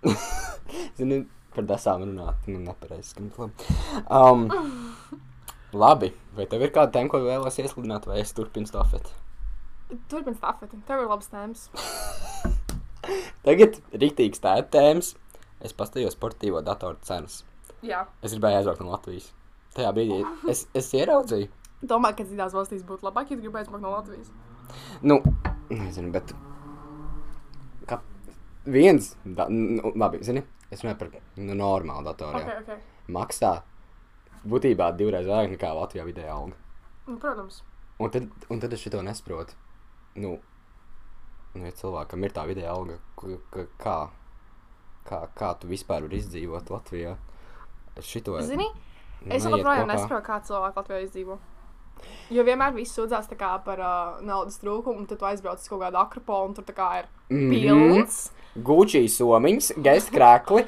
Zini, 0.98 1.24
par 1.54 1.66
dasām 1.70 2.06
runāt, 2.08 2.48
nu 2.48 2.62
nepareizi. 2.64 3.12
skan, 3.14 3.30
labi. 3.38 3.80
Um, 4.10 4.48
labi, 5.84 6.14
vai 6.38 6.48
tev 6.50 6.66
ir 6.66 6.74
kāda 6.74 6.96
tēma, 6.96 7.12
ko 7.12 7.22
vēlas 7.26 7.60
iesludināt, 7.62 8.08
vai 8.10 8.22
es 8.24 8.34
turpinu 8.34 8.70
stafeti? 8.70 9.14
Turpin 10.10 10.38
stafeti. 10.38 10.80
Tev 10.88 11.04
ir 11.04 11.10
labs 11.12 11.30
tēmas. 11.34 11.68
Tagad 13.46 13.80
rīktīgs 13.94 14.42
tēta 14.44 14.68
tēmas. 14.78 15.14
Es 15.60 15.74
pastījos 15.76 16.16
sportīvo 16.16 16.62
datoru 16.64 17.00
cenas. 17.04 17.42
Jā. 17.84 18.06
Es 18.24 18.34
gribēju 18.36 18.62
aizbraukt 18.62 18.84
no 18.84 18.94
Latvijas. 18.94 19.32
Tajā 19.76 19.92
brīdī 19.96 20.20
es, 20.52 20.66
es 20.76 20.92
ieraudzīju. 20.96 21.50
Domāju, 21.90 22.18
ka 22.20 22.28
citās 22.28 22.56
valstīs 22.56 22.84
būtu 22.88 23.08
labāk, 23.08 23.32
ja 23.32 23.38
tu 23.38 23.44
gribētu 23.46 23.72
braukt 23.72 23.84
no 23.86 23.92
Latvijas. 23.94 24.32
Nu, 25.02 25.20
nezinu, 25.72 26.12
bet. 26.16 26.34
Kā 27.90 28.00
viens, 28.68 29.14
da, 29.24 29.48
nu, 29.52 29.94
labi, 29.96 30.20
zini, 30.28 30.44
es 30.70 30.84
runāju 30.84 31.00
par 31.00 31.14
nu, 31.40 31.56
normālu 31.56 32.08
datoru. 32.10 32.42
Ok, 32.42 32.50
Okay. 32.50 32.80
ok. 32.80 33.14
Maksā 33.16 33.54
būtībā 34.48 34.92
divreiz 35.00 35.28
vairāk 35.28 35.56
nekā 35.56 35.72
Latvijā 35.76 36.06
vidēja 36.08 36.36
alga. 36.36 36.60
Nu, 37.08 37.18
protams. 37.18 37.64
Un 38.00 38.12
tad, 38.14 38.28
un 38.50 38.60
tad 38.64 38.74
es 38.76 38.84
šo 38.84 39.02
nesaprotu. 39.04 39.56
Nu, 40.20 40.38
nu, 41.56 41.66
ja 41.66 41.72
cilvēkam 41.72 42.24
ir 42.28 42.32
tā 42.36 42.46
vidēja 42.50 42.74
alga, 42.76 42.98
kā, 43.82 43.98
kā, 45.10 45.22
kā 45.36 45.54
tu 45.60 45.68
vispār 45.72 46.06
vari 46.06 46.20
izdzīvot 46.22 46.70
Latvijā? 46.74 47.16
Es 47.98 48.06
šito 48.06 48.38
Zini, 48.46 48.68
es 49.28 49.44
neiet 49.44 49.58
joprojām 49.60 49.88
nesaprotu, 49.90 50.26
kā 50.30 50.40
cilvēki 50.48 50.80
Latvijā 50.84 51.02
izdzīvo. 51.08 51.40
Jo 52.32 52.46
vienmēr 52.48 52.72
viss 52.78 52.96
sūdzās 52.96 53.28
kā 53.36 53.58
par 53.66 53.80
uh, 53.84 54.20
naudas 54.24 54.60
trūkumu, 54.62 55.02
un 55.02 55.08
tad 55.10 55.20
tu 55.20 55.26
aizbrauc 55.28 55.60
uz 55.60 55.68
kaut 55.68 55.82
kādu 55.82 56.00
akropolu, 56.00 56.52
un 56.52 56.54
tur 56.56 56.64
ir 56.70 57.08
Mhm. 57.30 57.50
pilns. 57.52 58.32
Gucci 58.56 59.04
somiņas, 59.08 59.74
gesta 59.84 60.12
krēkli, 60.16 60.64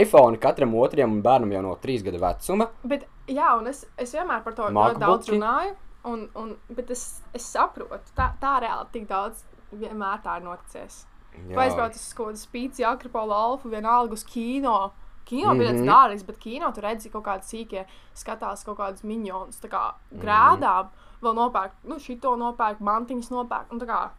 iPhone 0.00 0.38
katram 0.40 0.72
otrajam 0.74 1.18
bērnam 1.22 1.52
jau 1.52 1.62
no 1.62 1.74
trīs 1.76 2.02
gadu 2.02 2.18
vecuma. 2.18 2.68
Bet, 2.84 3.04
jā, 3.28 3.58
un 3.58 3.66
es, 3.66 3.84
es 3.98 4.12
vienmēr 4.14 4.42
par 4.44 4.54
to 4.54 4.62
ļoti 4.62 4.72
Macbooki. 4.72 5.00
daudz 5.04 5.28
runāju. 5.28 5.74
Un, 6.06 6.28
un, 6.36 6.56
bet 6.70 6.90
es, 6.90 7.20
es 7.34 7.42
saprotu, 7.52 7.98
tā, 8.16 8.30
tā 8.40 8.60
reāli 8.62 8.86
tik 8.92 9.08
daudz 9.08 9.42
vienmēr 9.80 10.22
tā 10.24 10.38
ir 10.40 10.44
noticies. 10.46 11.04
Tu 11.36 11.58
aizbrauc 11.60 11.94
uz 11.94 12.12
kaut 12.16 12.30
kādu 12.30 12.40
spīci, 12.40 12.84
akropolu, 12.88 13.32
alfu, 13.36 13.68
vienalga 13.68 14.12
uz 14.16 14.24
kino. 14.24 14.92
Kino 15.26 15.50
Mhm. 15.54 15.58
bija 15.58 15.70
tāds 15.72 15.84
dārgs, 15.88 16.26
bet 16.26 16.38
kino 16.38 16.72
tur 16.72 16.82
redzi 16.86 17.10
kaut 17.10 17.24
kādas 17.24 17.50
sīkie, 17.50 17.84
skatās 18.14 18.64
kaut 18.64 18.78
kādus 18.78 19.02
minionus, 19.04 19.58
tā 19.60 19.68
kā 19.68 19.94
grēdām, 20.14 20.88
vēl 21.20 21.34
nopērk, 21.34 21.72
nu, 21.84 21.96
šito 21.98 22.36
nopērk, 22.38 22.78
mantiņas 22.80 23.30
nopērk, 23.30 23.72
un 23.72 23.80
tā 23.80 23.86
kā, 23.86 24.10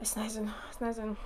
es 0.00 0.14
nezinu, 0.16 0.50
es 0.70 0.78
nezinu. 0.82 1.16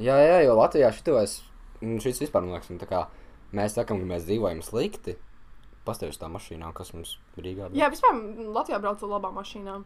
Jā, 0.00 0.16
jā, 0.18 0.40
jo 0.46 0.56
Latvijā 0.58 0.90
šitos, 0.90 1.42
nu, 1.82 2.00
šis 2.02 2.18
vispār 2.24 2.42
man 2.42 2.56
liekas, 2.56 2.72
tā 2.80 2.88
kā 2.90 3.06
mēs 3.54 3.76
sakām, 3.76 4.00
ka 4.02 4.08
mēs 4.14 4.24
dzīvojam 4.26 4.62
slikti. 4.64 5.16
Pastāvēs 5.86 6.16
tā 6.18 6.30
mašīnā, 6.32 6.72
kas 6.74 6.94
mums 6.94 7.18
Rīgā 7.36 7.68
bija. 7.70 7.84
Jā, 7.84 7.90
vispār 7.92 8.16
Latvijā 8.56 8.80
brauc 8.80 9.02
ar 9.04 9.08
labām 9.08 9.34
mašīnām. 9.36 9.84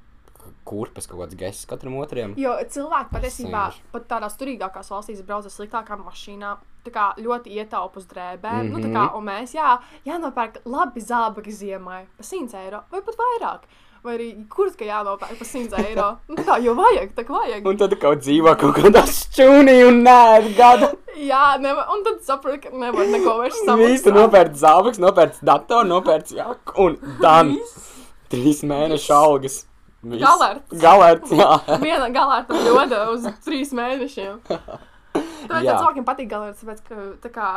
Kurpes 0.68 1.06
kaut 1.08 1.20
kāds 1.22 1.36
gests 1.40 1.66
katram 1.66 1.96
otrajam. 1.96 2.34
Jo 2.36 2.52
cilvēki 2.68 3.12
patiesībā 3.14 3.62
pat 3.92 4.08
tādās 4.10 4.36
turīgākās 4.40 4.90
valstīs 4.92 5.22
brauc 5.24 5.44
ar 5.48 5.50
sliktākām 5.54 6.04
mašīnām. 6.04 6.56
Tā 6.84 6.90
kā 6.94 7.06
ļoti 7.18 7.52
ietaupa 7.56 7.96
uz 8.00 8.06
drēbēm. 8.06 8.62
Mm 8.62 8.68
-hmm. 8.68 8.72
nu, 8.72 8.78
tā 8.78 8.88
Mhm. 8.88 8.96
kā, 8.96 9.16
un 9.16 9.24
mēs, 9.24 9.54
jā, 9.54 9.78
jānopērk 10.06 10.60
labi 10.64 11.00
zābaki 11.00 11.50
ziemai 11.52 12.06
par 12.16 12.24
100 12.24 12.54
eiro 12.64 12.80
vai 12.92 13.00
pat 13.00 13.14
vairāk. 13.16 13.60
Vai 14.04 14.16
arī 14.18 14.48
kurš 14.48 14.76
ka 14.78 14.84
jānopērk 14.84 15.38
par 15.38 15.46
100 15.46 15.78
eiro? 15.88 16.18
Nu, 16.28 16.34
tā 16.36 16.62
jau 16.62 16.74
vajag, 16.74 17.14
tā 17.16 17.24
kā 17.24 17.32
vajag. 17.34 17.66
Un 17.66 17.76
tad 17.76 17.98
kaut 18.00 18.18
dzīvo 18.18 18.54
kaut 18.60 18.74
kādā 18.76 19.02
šķūnī 19.02 19.88
un 19.88 20.02
nē, 20.04 20.56
gada. 20.56 20.92
Jā, 21.30 21.58
nevar, 21.60 21.86
un 21.92 22.04
tad 22.04 22.20
sapratu, 22.22 22.60
ka 22.60 22.68
nevar 22.70 23.06
neko 23.06 23.38
vairs 23.38 23.56
samaksāt. 23.66 24.12
nopērts 24.14 24.60
zābaks, 24.60 24.98
nopērts 24.98 25.40
datoru, 25.42 25.88
nopērts 25.88 26.32
jaku 26.32 26.72
un 26.84 26.98
dan. 27.20 27.56
Trīs 28.30 28.62
mēnešu 28.62 29.12
algas. 29.14 29.64
Viss. 30.02 30.22
Galerts. 30.22 30.76
Galerts, 30.78 31.32
jā. 31.34 31.48
Viena 31.82 32.06
to 32.46 32.54
ļodu 32.54 33.00
uz 33.16 33.26
trīs 33.42 33.72
mēnešiem. 33.74 34.38
Tāpēc 35.48 35.64
Jā. 35.64 35.74
cilvēkiem 35.80 36.04
patīk 36.06 36.28
galērts, 36.30 36.62
tāpēc, 36.62 36.80
ka 36.86 37.04
tā 37.24 37.30
kā 37.34 37.48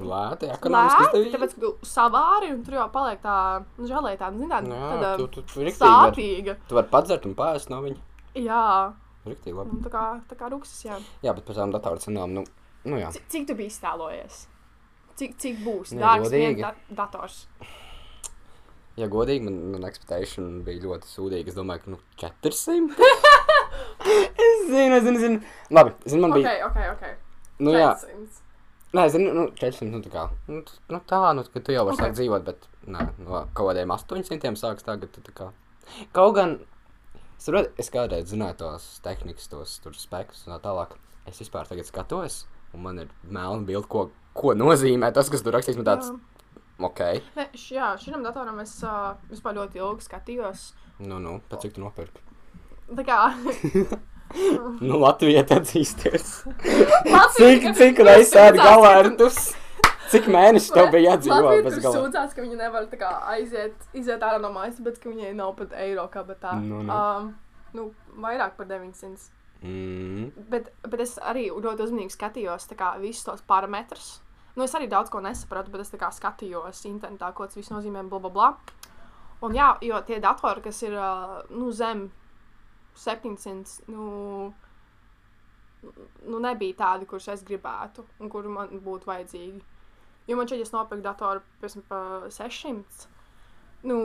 Lēti, 0.00 0.48
ekonomiski 0.48 1.02
Lēti, 1.02 1.18
izdevīgi. 1.18 1.32
tāpēc, 1.34 1.54
ka 1.58 1.88
savāri 1.90 2.52
un 2.54 2.62
tur 2.64 2.78
jau 2.78 2.86
paliek 2.94 3.20
tā 3.20 3.34
nu, 3.60 3.88
žēlēja 3.90 4.20
tāda, 4.22 4.38
zin, 4.40 4.48
tāda, 4.48 4.70
Jā, 4.72 4.86
tāda 4.94 5.10
tu, 5.20 5.26
tu, 5.34 5.44
tu, 5.50 5.64
riktīgi 5.66 6.46
var, 6.46 6.60
tu 6.70 6.78
vari 6.78 6.90
padzert 6.94 7.26
un 7.28 7.34
pāriest 7.36 7.72
no 7.72 7.82
viņa. 7.84 8.00
Jā, 8.40 8.62
Riktīgi 9.28 9.58
labi. 9.58 9.76
un 9.76 9.84
tā 9.84 9.92
kā, 9.92 10.04
tā 10.30 10.38
kā 10.38 10.48
rūksis, 10.54 10.86
jā. 10.86 10.96
Jā, 11.26 11.34
bet 11.36 11.44
par 11.50 11.58
tām 11.58 11.74
datoru 11.74 12.00
cenām, 12.06 12.32
nu, 12.38 12.46
nu 12.88 13.02
jā. 13.02 13.12
Cik, 13.18 13.28
cik 13.34 13.46
tu 13.50 13.58
biji 13.58 13.74
iztēlojies? 13.74 14.40
Cik, 15.20 15.36
cik 15.44 15.60
būs 15.66 15.92
dārgs 15.98 16.32
viens 16.32 16.62
da 16.62 16.72
dators? 17.02 17.42
Ja 19.00 19.06
godīgi, 19.08 19.46
man, 19.46 19.54
man 19.72 19.84
expectation 19.88 20.60
bija 20.66 20.82
ļoti 20.84 21.08
sūdīga. 21.08 21.48
Es 21.48 21.56
domāju, 21.56 21.84
ka, 21.86 21.92
nu, 21.94 21.98
400. 22.20 23.08
es 24.44 24.64
zinu, 24.68 24.96
es 24.98 25.04
zinu, 25.06 25.18
zinu. 25.22 25.38
Labi, 25.72 25.94
zinu, 26.04 26.22
man 26.26 26.34
Ok, 26.34 26.40
bija. 26.42 26.66
ok, 26.68 26.80
ok. 26.92 27.04
Nu, 27.62 27.72
jā, 27.72 27.92
400. 28.02 28.42
nē, 28.98 29.06
zinu, 29.14 29.32
nu, 29.38 29.46
400, 29.56 29.88
nu, 29.94 30.02
tā 30.04 30.12
kā. 30.12 30.26
Nu, 30.50 30.60
nu 30.92 31.00
tā, 31.08 31.22
nu, 31.38 31.44
ka 31.54 31.62
tu 31.64 31.72
jau 31.72 31.86
vari 31.88 31.96
Ok. 31.96 32.02
okay. 32.02 32.10
sākt 32.10 32.18
dzīvot, 32.20 32.44
bet, 32.50 32.68
nē, 32.84 33.06
no 33.24 33.44
kaut 33.56 33.70
kādiem 33.70 33.94
800 33.96 34.60
sāks 34.60 34.84
tagad, 34.88 35.16
tā 35.24 35.34
kā. 35.40 35.48
Kaut 36.16 36.36
gan, 36.36 36.58
es, 37.38 37.46
saprotu, 37.46 37.72
es 37.80 37.88
kādreiz 37.94 38.28
zināju 38.32 38.58
tos 38.60 38.90
tehnikas, 39.06 39.48
tos 39.52 39.78
tur 39.84 39.96
spēkus 39.96 40.44
un 40.46 40.56
tā 40.56 40.60
tālāk. 40.68 40.98
Es 41.30 41.38
vispār 41.40 41.68
tagad 41.70 41.86
skatos, 41.88 42.42
un 42.74 42.82
man 42.84 42.98
ir 42.98 43.08
melna 43.24 43.64
bilde, 43.64 43.88
ko, 43.88 44.10
ko 44.36 44.52
nozīmē 44.58 45.12
tas, 45.14 45.30
kas 45.32 45.44
tur 45.46 45.54
rakstīts. 45.56 45.78
Man 45.80 45.86
tāds, 45.88 46.10
Jā. 46.12 46.18
Ok. 46.88 47.02
Ne, 47.38 47.48
š, 47.54 47.66
jā, 47.76 47.90
šim 48.02 48.22
datoram 48.24 48.58
es 48.62 48.74
uh, 48.86 49.12
vispār 49.30 49.58
ļoti 49.60 49.82
ilgi 49.82 50.08
skatījos. 50.08 50.70
Nu, 51.02 51.18
nu, 51.22 51.38
pēc 51.50 51.66
cik 51.66 51.76
tu 51.76 51.84
nopirki? 51.84 52.24
Tā 52.92 53.04
kā 53.06 53.20
Nu, 54.80 54.96
Latvija 54.96 55.42
atzīsties. 55.44 56.30
Cik, 57.36 57.66
cik 57.76 58.00
reizes 58.00 58.32
ēd 58.40 58.56
galērtus? 58.56 59.50
Cik 60.12 60.28
mēneši 60.32 60.72
tev 60.74 60.88
bija 60.92 61.12
jādzīvo 61.12 61.36
Latvija 61.36 61.66
bez 61.66 61.76
tur 61.76 61.84
galā? 61.84 62.00
sūdzās, 62.00 62.32
ka 62.36 62.44
viņi 62.44 62.58
nevar 62.60 62.88
tā 62.90 62.98
kā 63.00 63.12
aiziet, 63.32 63.86
iziet 63.96 64.24
ārā 64.24 64.40
no 64.42 64.50
mājas, 64.52 64.80
bet 64.84 64.98
ka 65.00 65.08
viņai 65.12 65.32
nav 65.36 65.54
pat 65.60 65.76
eiro 65.80 66.04
kabatā. 66.12 66.56
Nu, 66.60 66.82
nu. 66.84 66.96
Um, 66.96 67.30
nu, 67.76 67.86
vairāk 68.24 68.58
par 68.58 68.68
900. 68.72 69.30
Mm. 69.62 70.32
Bet, 70.50 70.72
bet 70.82 71.04
es 71.04 71.14
arī 71.22 71.46
ļoti 71.52 71.86
uzmanīgi 71.86 72.16
skatījos 72.16 72.68
tā 72.72 72.76
kā, 72.78 72.92
visus 73.00 73.24
tos 73.28 73.44
parametrus. 73.48 74.16
Nu, 74.54 74.66
es 74.66 74.74
arī 74.76 74.88
daudz 74.90 75.08
ko 75.08 75.22
nesapratu, 75.24 75.72
bet 75.72 75.80
es 75.80 75.94
kā 75.96 76.10
skatījos 76.12 76.82
internetā, 76.90 77.30
ko 77.32 77.46
tas 77.48 77.56
viss 77.56 77.72
nozīmē, 77.72 78.02
bla, 78.08 78.20
bla, 78.20 78.32
bla. 78.32 78.48
Un 79.42 79.56
jā, 79.56 79.70
jo 79.82 79.98
tie 80.06 80.18
datori, 80.22 80.62
kas 80.62 80.82
ir 80.84 80.96
nu, 81.50 81.70
zem 81.72 82.10
700, 83.00 83.88
nu, 83.88 84.52
nu, 86.28 86.42
nebija 86.44 86.76
tādi, 86.82 87.08
kurus 87.08 87.30
es 87.32 87.44
gribētu 87.48 88.04
un 88.20 88.30
kuri 88.30 88.52
man 88.52 88.76
būtu 88.84 89.08
vajadzīgi. 89.08 89.62
Jo 90.28 90.36
man 90.38 90.46
šeit, 90.46 90.60
ja 90.60 90.68
es 90.68 90.74
nopirku 90.74 91.02
datoru 91.02 91.40
piemēram, 91.62 91.86
par 91.88 92.28
600, 92.30 93.08
nu, 93.88 93.96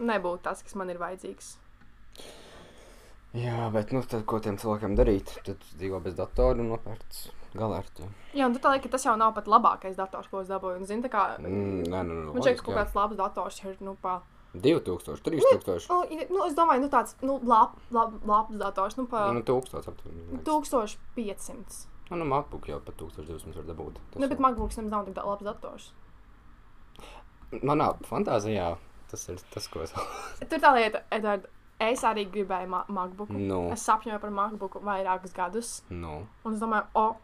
nebūtu 0.00 0.42
tas, 0.48 0.64
kas 0.64 0.74
man 0.80 0.90
ir 0.90 0.98
vajadzīgs. 1.02 1.52
Jā, 3.36 3.68
bet, 3.72 3.92
nu, 3.92 4.00
tad 4.08 4.24
ko 4.28 4.40
tiem 4.42 4.58
cilvēkiem 4.60 4.96
darīt? 4.96 5.36
Tad 5.44 5.62
dzīvo 5.76 6.00
bez 6.04 6.16
datora 6.16 6.58
un 6.64 6.72
nopērts 6.72 7.28
galērtu. 7.54 8.06
Jā, 8.34 8.46
un 8.46 8.54
tu 8.54 8.60
tā 8.60 8.70
liekas, 8.72 8.82
ka 8.86 8.88
tas 8.96 9.04
jau 9.04 9.16
nav 9.16 9.34
pat 9.34 9.46
labākais 9.46 9.96
dators, 9.96 10.28
ko 10.28 10.40
es 10.40 10.48
dabūju. 10.48 10.76
Un, 10.80 10.86
zini, 10.86 11.08
kā 11.08 11.38
Mm, 11.38 11.82
nē, 11.88 12.02
nu, 12.06 12.14
nu, 12.14 12.32
Man 12.32 12.42
liekas, 12.42 12.60
ka 12.60 12.72
kaut 12.72 12.76
kāds 12.80 12.94
labs 12.94 13.16
dators 13.16 13.64
ir. 13.64 13.76
Nu, 13.80 13.94
pa, 14.00 14.20
2000, 14.54 15.22
3000. 15.22 15.88
nu, 15.88 16.02
i- 16.10 16.26
nu, 16.30 16.44
es 16.46 16.54
domāju, 16.54 16.80
nu, 16.82 16.88
tāds 16.88 17.14
nu, 17.22 17.38
lab, 17.44 17.76
lab, 17.90 18.12
labs 18.26 18.56
dators. 18.56 18.96
Nu, 18.96 19.06
pa 19.06 19.30
Nu, 19.32 19.40
1000 19.42 19.88
aptuveni. 19.88 20.42
1500. 20.44 21.86
Nu, 22.10 22.16
nu, 22.16 22.24
MacBook 22.24 22.66
jau 22.68 22.78
pat 22.80 22.94
1200 22.96 23.54
var 23.56 23.64
dabūt. 23.64 23.94
Tas 24.10 24.20
Nu, 24.20 24.28
bet 24.28 24.38
MacBooks 24.38 24.76
nemaz 24.76 24.90
nav 24.90 25.04
tik 25.06 25.16
labs 25.24 25.42
dators. 25.42 25.92
Manā 27.62 27.90
fantāzijā 28.08 28.76
tas 29.10 29.28
ir 29.28 29.36
tas, 29.52 29.66
ko 29.68 29.82
es. 29.84 29.92
Tur 30.48 30.58
tā 30.62 30.70
lieta, 30.74 31.02
Edvard, 31.12 31.46
es 31.80 32.00
arī 32.08 32.24
gribēju 32.32 32.68
ma 32.72 32.84
MacBook. 32.88 33.28
Nu. 33.30 33.70
Es 33.74 33.84
sapņoju 33.88 34.20
par 34.22 34.30
MacBook 34.30 34.78
vairākus 34.82 35.34
gadus. 35.36 35.82
nu, 35.90 36.26
Un 36.44 36.54
es 36.54 36.60
domāju, 36.60 36.86
o, 36.94 37.16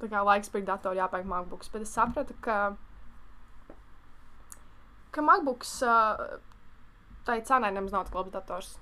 tā 0.00 0.08
kā 0.12 0.22
laiks 0.26 0.50
pirkt 0.52 0.68
datoru 0.70 0.98
jāpērk 0.98 1.28
MacBooks. 1.30 1.70
Bet 1.74 1.84
es 1.86 1.92
sapratu, 1.94 2.36
ka, 2.44 2.58
ka 5.14 5.24
MacBooks 5.24 5.76
tai 7.24 7.40
cenai 7.48 7.72
nemaz 7.72 7.94
nav 7.94 8.08
tik 8.08 8.16
labs 8.18 8.32
dators. 8.34 8.72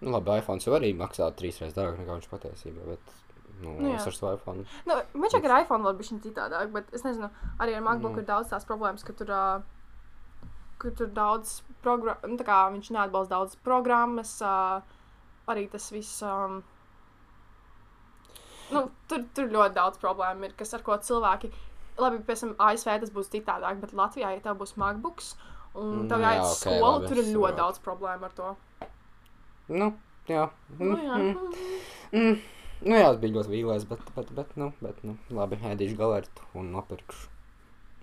nu, 0.00 0.10
labi, 0.14 0.38
iPhone 0.38 0.62
jau 0.62 0.74
arī 0.76 0.92
maksā 0.94 1.30
trīs 1.34 1.60
reizes 1.60 1.76
dārgāk 1.76 2.02
nekā 2.02 2.18
viņš 2.18 2.28
patiesībā. 2.30 2.88
Bet, 2.92 3.14
nu, 3.62 3.76
Nu, 3.80 3.94
es 3.94 4.06
ar 4.06 4.14
savu 4.14 4.34
iPhone. 4.36 4.66
Nu, 4.86 4.98
šķiet, 5.14 5.42
ka 5.42 5.50
ar 5.50 5.64
iPhone 5.64 5.86
vēl 5.86 5.96
bija 5.98 6.18
citādāk, 6.26 6.74
bet 6.74 6.92
es 6.94 7.06
nezinu, 7.06 7.30
arī 7.58 7.74
ar 7.78 7.86
MacBook 7.86 8.18
Nu. 8.18 8.22
ir 8.22 8.28
daudz 8.28 8.52
tās 8.52 8.66
problēmas, 8.68 9.06
ka 9.06 9.16
tur, 9.16 9.30
uh, 9.30 10.50
ka 10.78 10.90
tur 10.90 11.08
daudz 11.16 11.62
programmu, 11.82 12.34
nu, 12.34 12.38
tā 12.38 12.46
kā 12.46 12.60
viņš 12.74 12.92
neatbalsta 12.94 13.34
daudz 13.34 13.56
programmas, 13.66 14.36
uh, 14.42 14.82
arī 15.48 15.68
tas 15.70 15.90
viss. 15.94 16.22
Um, 16.22 16.62
nu, 18.74 18.82
tur, 19.10 19.24
tur 19.36 19.50
ļoti 19.54 19.76
daudz 19.78 20.00
problēmu 20.02 20.48
ir, 20.48 20.54
kas 20.58 20.74
ar 20.76 20.84
ko 20.86 20.96
cilvēki. 21.08 21.50
Labi, 22.02 22.20
piemēram, 22.26 22.54
ASV 22.58 22.90
tas 23.04 23.12
būs 23.14 23.30
citādāk, 23.30 23.78
bet 23.82 23.94
Latvijā, 23.94 24.32
ja 24.34 24.42
tev 24.42 24.58
būs 24.58 24.74
MacBooks 24.80 25.34
un 25.78 25.92
Nu, 26.00 26.08
tev 26.10 26.22
jā, 26.22 26.32
jāiet 26.32 26.42
uz 26.46 26.54
ok, 26.56 26.62
skolu, 26.62 26.88
labi, 26.88 27.10
tur 27.10 27.20
ir 27.20 27.28
ļoti 27.28 27.34
saprotu. 27.34 27.60
daudz 27.60 27.82
problēmu 27.84 28.28
ar 28.28 28.34
to. 28.38 28.50
Nu, 29.74 29.90
jā. 30.30 30.48
Nu, 30.80 30.96
jā. 30.98 31.20
Mm, 31.20 31.60
mm. 32.18 32.42
Nu, 32.84 32.96
jā, 32.98 33.06
es 33.14 33.20
biju 33.22 33.38
ļoti 33.38 33.52
vīlies, 33.54 33.86
bet, 33.88 34.02
bet, 34.16 34.32
bet, 34.36 34.56
nu, 34.60 34.72
bet, 34.84 34.98
nu, 35.06 35.14
labi, 35.32 35.56
ēdīšu 35.70 35.96
galērtu 35.98 36.48
un 36.60 36.72
nopirkšu 36.74 37.30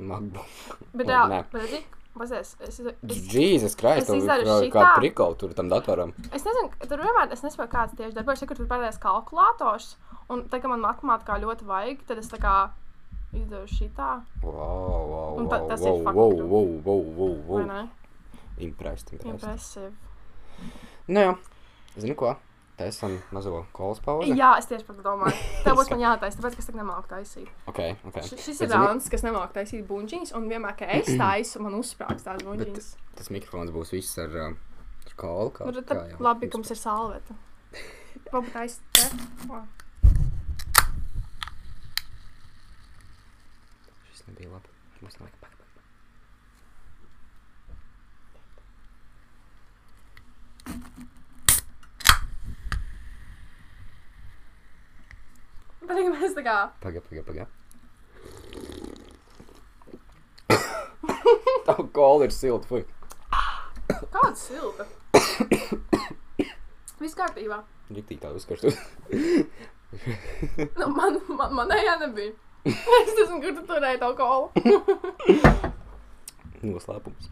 MacBook. 0.10 0.78
Bet, 0.96 1.06
Labi, 1.12 1.36
jā, 1.38 1.44
bet, 1.52 2.00
Pasies, 2.12 2.58
es, 2.60 2.80
es, 2.84 3.20
Jēzus, 3.32 3.78
Kristus, 3.80 4.10
es 4.12 4.18
izdaru 4.20 4.44
kā, 4.44 4.56
šitā. 4.66 4.72
kā 4.76 4.88
prikolu 4.98 5.38
tur 5.40 5.54
tam 5.56 5.70
datoram. 5.72 6.12
Es 6.36 6.44
nezinu, 6.44 6.68
tur 6.84 7.00
vienmēr 7.00 7.32
es 7.32 7.44
nesaprotu, 7.46 7.72
kāds 7.72 7.96
tieši 7.96 8.18
darbojas. 8.18 8.44
Ja 8.44 8.50
kur 8.50 8.60
tur 8.60 8.68
parādās 8.68 9.00
kalkulators, 9.02 9.94
un 10.28 10.44
tā 10.52 10.60
kā 10.60 10.68
man 10.72 10.84
matemātikā 10.84 11.40
ļoti 11.46 11.68
vajag, 11.70 12.04
tad 12.10 12.20
es 12.20 12.28
tā 12.34 12.42
kā 12.44 12.56
izdaru 13.32 13.64
šitā. 13.72 14.10
Wow, 14.44 14.52
wow, 14.52 15.40
Un 15.40 15.48
wow, 15.48 15.68
tas 15.72 15.80
ir 15.86 15.88
wow, 15.88 16.04
fucking 16.04 16.20
wow, 16.20 16.36
true. 16.36 16.50
wow, 16.52 16.70
wow, 16.84 17.02
wow, 17.16 17.34
Vai 17.48 17.64
wow. 17.64 17.72
ne? 17.72 17.82
Impressed, 18.68 19.14
impressed. 19.16 19.32
Impressive. 19.32 19.92
Nu 21.08 21.24
jā, 21.26 21.32
zini 21.96 22.16
ko? 22.20 22.36
Taisam 22.82 23.16
mazo 23.36 23.60
kolas 23.78 24.00
pauzi. 24.02 24.34
Jā, 24.38 24.52
es 24.58 24.66
tieši 24.70 24.86
par 24.88 24.96
to 24.98 25.04
domāju. 25.06 25.38
Tev 25.66 25.78
būs 25.78 25.92
man 25.94 26.02
jātaisa, 26.02 26.40
tāpēc, 26.42 26.58
es 26.62 26.66
tagad 26.70 26.82
nemāku 26.82 27.12
taisīt. 27.12 27.50
Ok, 27.70 27.80
ok. 28.10 28.18
Š- 28.26 28.40
Šis 28.42 28.62
ir 28.66 28.72
rāns, 28.74 29.10
kas 29.14 29.22
nemāku 29.28 29.54
taisīt 29.60 29.86
buļģīņus, 29.90 30.34
un 30.40 30.48
vienmēr, 30.50 30.74
kad 30.80 30.90
es 30.98 31.12
taisu, 31.20 31.62
man 31.62 31.78
uzsprāgst 31.78 32.26
tās 32.26 32.42
Bet 32.42 32.48
buļģīņas. 32.50 32.90
tas 33.22 33.30
mikrofons 33.36 33.74
būs 33.76 33.94
viss 33.94 34.18
ar, 34.24 34.34
uh, 34.34 34.56
ar 35.06 35.16
kolu. 35.22 35.52
Kā, 35.60 35.70
Nu, 35.70 35.76
tad 35.78 35.86
kā 35.92 36.00
tā- 36.00 36.10
jau 36.16 36.26
labi, 36.26 36.50
ka 36.50 36.58
mums 36.58 36.74
ir 36.74 36.82
salveta. 36.82 37.38
Varbūt. 38.32 38.82
O. 39.52 39.62
Šis 44.12 44.26
nebija 44.28 44.50
labi. 44.56 44.70
Mums 45.02 45.20
nav 45.20 45.30
pak, 55.82 55.88
pak, 55.88 55.88
pak. 55.88 55.88
Bet 55.88 55.98
tagad 55.98 56.14
mēs 56.14 56.34
tā 56.38 56.44
kā. 56.46 56.56
Paga, 56.82 57.02
paga, 57.02 57.22
paga. 57.26 57.46
Tā 61.66 61.76
kola 61.94 62.26
ir 62.28 62.34
silta, 62.36 62.68
fuj. 62.70 62.84
Kāda 64.12 64.36
silta? 64.38 64.86
Viss 67.02 67.18
kārtībā. 67.18 67.62
Riktīgi 67.92 68.22
tā 68.22 68.30
uzkarstu. 68.36 68.72
Nu, 70.78 70.86
man, 70.96 71.18
man, 71.28 71.52
manējā 71.58 71.98
nebija. 72.00 72.32
Es 72.64 73.10
nezinu, 73.18 73.42
kur 73.42 73.56
tu 73.58 73.64
turēji 73.68 74.00
to 74.00 74.12
kolu. 74.16 74.46
Noslēpums. 76.62 77.32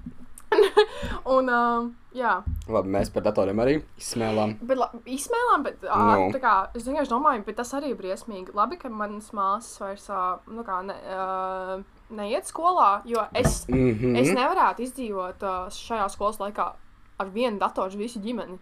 Un, 1.36 1.50
um, 1.54 1.90
jā, 2.16 2.32
Labi, 2.72 2.90
mēs 2.96 3.12
par 3.14 3.24
datoriem 3.24 3.60
arī 3.62 3.76
izsmēlām. 4.02 4.56
bet 4.66 4.80
la, 4.80 4.88
izsmēlām, 5.06 5.64
bet 5.68 5.84
ā, 5.86 6.00
Nu. 6.18 6.30
tā 6.34 6.40
kā, 6.42 6.54
es 6.76 6.88
vienkārši 6.88 7.12
domāju, 7.12 7.44
bet 7.46 7.56
tas 7.60 7.74
arī 7.78 7.92
ir 7.94 8.00
briesmīgi. 8.00 8.56
Labi, 8.58 8.80
ka 8.82 8.90
manas 8.90 9.30
māsas 9.36 9.78
vairs, 9.84 10.08
ā, 10.10 10.40
nu 10.50 10.64
kā, 10.66 10.80
ne, 10.88 10.96
uh, 11.14 11.84
neiet 12.18 12.50
skolā, 12.50 13.02
jo 13.06 13.26
es, 13.34 13.68
Mm 13.70 13.94
-hmm. 14.00 14.18
es 14.18 14.30
nevarētu 14.34 14.82
izdzīvot 14.88 15.44
uh, 15.44 15.70
šajā 15.70 16.10
skolas 16.10 16.40
laikā 16.40 16.72
ar 17.20 17.28
vienu 17.30 17.60
datoru 17.60 17.98
visu 17.98 18.20
ģimeni. 18.20 18.58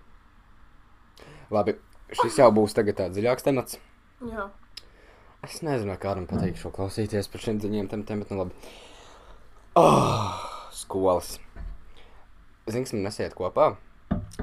Labi, 1.51 1.77
šis 2.11 2.37
jau 2.37 2.51
būs 2.51 2.73
tagad 2.75 2.95
tāds 2.95 3.15
dziļāks 3.15 3.43
temats. 3.43 3.77
Jā. 4.21 4.49
Es 5.43 5.61
nezinu, 5.61 5.95
kādam 6.01 6.27
patīk 6.27 6.57
šo 6.57 6.69
klausīties 6.71 7.27
par 7.31 7.41
šiem 7.41 7.59
dziļiem 7.59 7.87
tematiem, 7.87 8.19
bet 8.19 8.31
nu 8.31 8.37
labi. 8.37 8.51
Oh, 9.75 10.33
skolas. 10.71 11.39
Zināsim, 12.67 13.03
nesiet 13.05 13.35
kopā. 13.37 13.75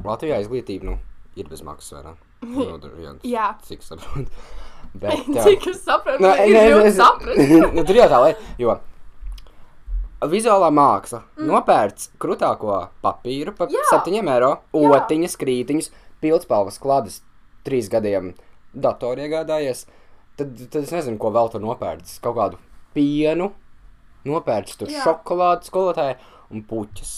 Latvijā 0.05 0.39
izglītība 0.43 0.89
nu, 0.89 0.95
ir 1.37 1.49
bez 1.51 1.63
maksas, 1.67 1.97
vai 1.99 2.03
ne? 2.07 2.15
Nu, 2.45 2.79
tur, 2.83 2.95
jā, 3.03 3.15
Jā. 3.29 3.51
Cik 3.67 3.85
saprotu. 3.85 4.27
Bet, 5.03 5.27
Cik 5.27 5.67
es 5.73 5.81
sapratu, 5.85 6.23
Nu, 6.23 6.33
ir 6.45 6.55
nē, 6.55 6.65
grūti 6.71 6.91
es- 6.93 6.99
saprast. 7.01 7.55
nu, 7.75 7.85
tur 7.85 7.99
jau 7.99 8.09
tā 8.13 8.21
lieta, 8.25 8.51
jo 8.63 8.77
vizuālā 10.31 10.71
māksla 10.73 11.21
mm. 11.37 11.49
nopērts 11.51 12.07
krūtāko 12.23 12.79
papīru 13.05 13.53
par 13.59 13.73
Jā. 13.73 13.83
7 13.91 14.15
eiro, 14.33 14.53
otiņas, 14.73 15.35
krītiņas, 15.41 15.91
pildspalvas 16.25 16.79
klādes, 16.81 17.19
trīs 17.67 17.91
gadiem 17.93 18.33
datoru 18.73 19.27
iegādājies. 19.27 19.85
Tad, 20.39 20.55
tad 20.73 20.81
es 20.83 20.95
nezinu, 20.95 21.19
ko 21.21 21.31
vēl 21.35 21.51
tur 21.53 21.63
nopērts. 21.63 22.17
Kaut 22.25 22.39
kādu 22.39 22.59
pienu, 22.97 23.51
nopērts 24.27 24.79
tur 24.81 24.91
Jā. 24.91 25.05
šokolādi 25.05 25.69
skolotāji 25.69 26.17
un 26.55 26.65
puķis. 26.71 27.13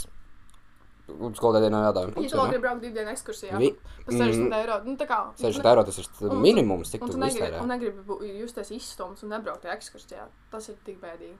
Un 1.08 1.34
Skolotājiem 1.38 1.70
nav 1.70 1.84
jādara 1.94 2.10
tu 2.14 2.20
vēl 2.36 2.48
gribi 2.50 2.62
braukt 2.64 2.80
divu 2.82 2.94
dienu 2.96 3.10
ekskursijā, 3.12 3.58
Vi- 3.58 3.76
par 4.04 4.14
60 4.14 4.48
Mm. 4.48 4.52
eiro, 4.58 4.78
nu 4.84 4.96
kā. 4.96 5.18
60 5.38 5.66
eiro 5.70 5.84
tas 5.84 5.98
ir 5.98 6.06
Un- 6.30 6.40
minimums, 6.42 6.90
cik 6.90 7.00
tu 7.00 7.12
tu 7.12 7.18
iztērē. 7.18 7.60
un 7.62 7.68
negribi 7.68 8.38
justies 8.40 8.70
izstumts 8.70 9.22
un 9.22 9.28
nebraukt 9.30 9.62
ekskursijā. 9.64 10.26
Tas 10.50 10.68
ir 10.68 10.74
tik 10.84 11.00
bēdīgi. 11.00 11.36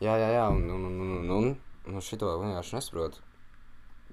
Jā, 0.00 0.14
jā, 0.16 0.28
jā, 0.34 0.48
un, 0.50 0.62
un, 0.70 0.84
un, 0.84 1.00
un, 1.00 1.30
un, 1.30 1.56
un 1.86 2.00
šito 2.00 2.26
vienkārši 2.38 2.74
nesaprotu. 2.74 3.18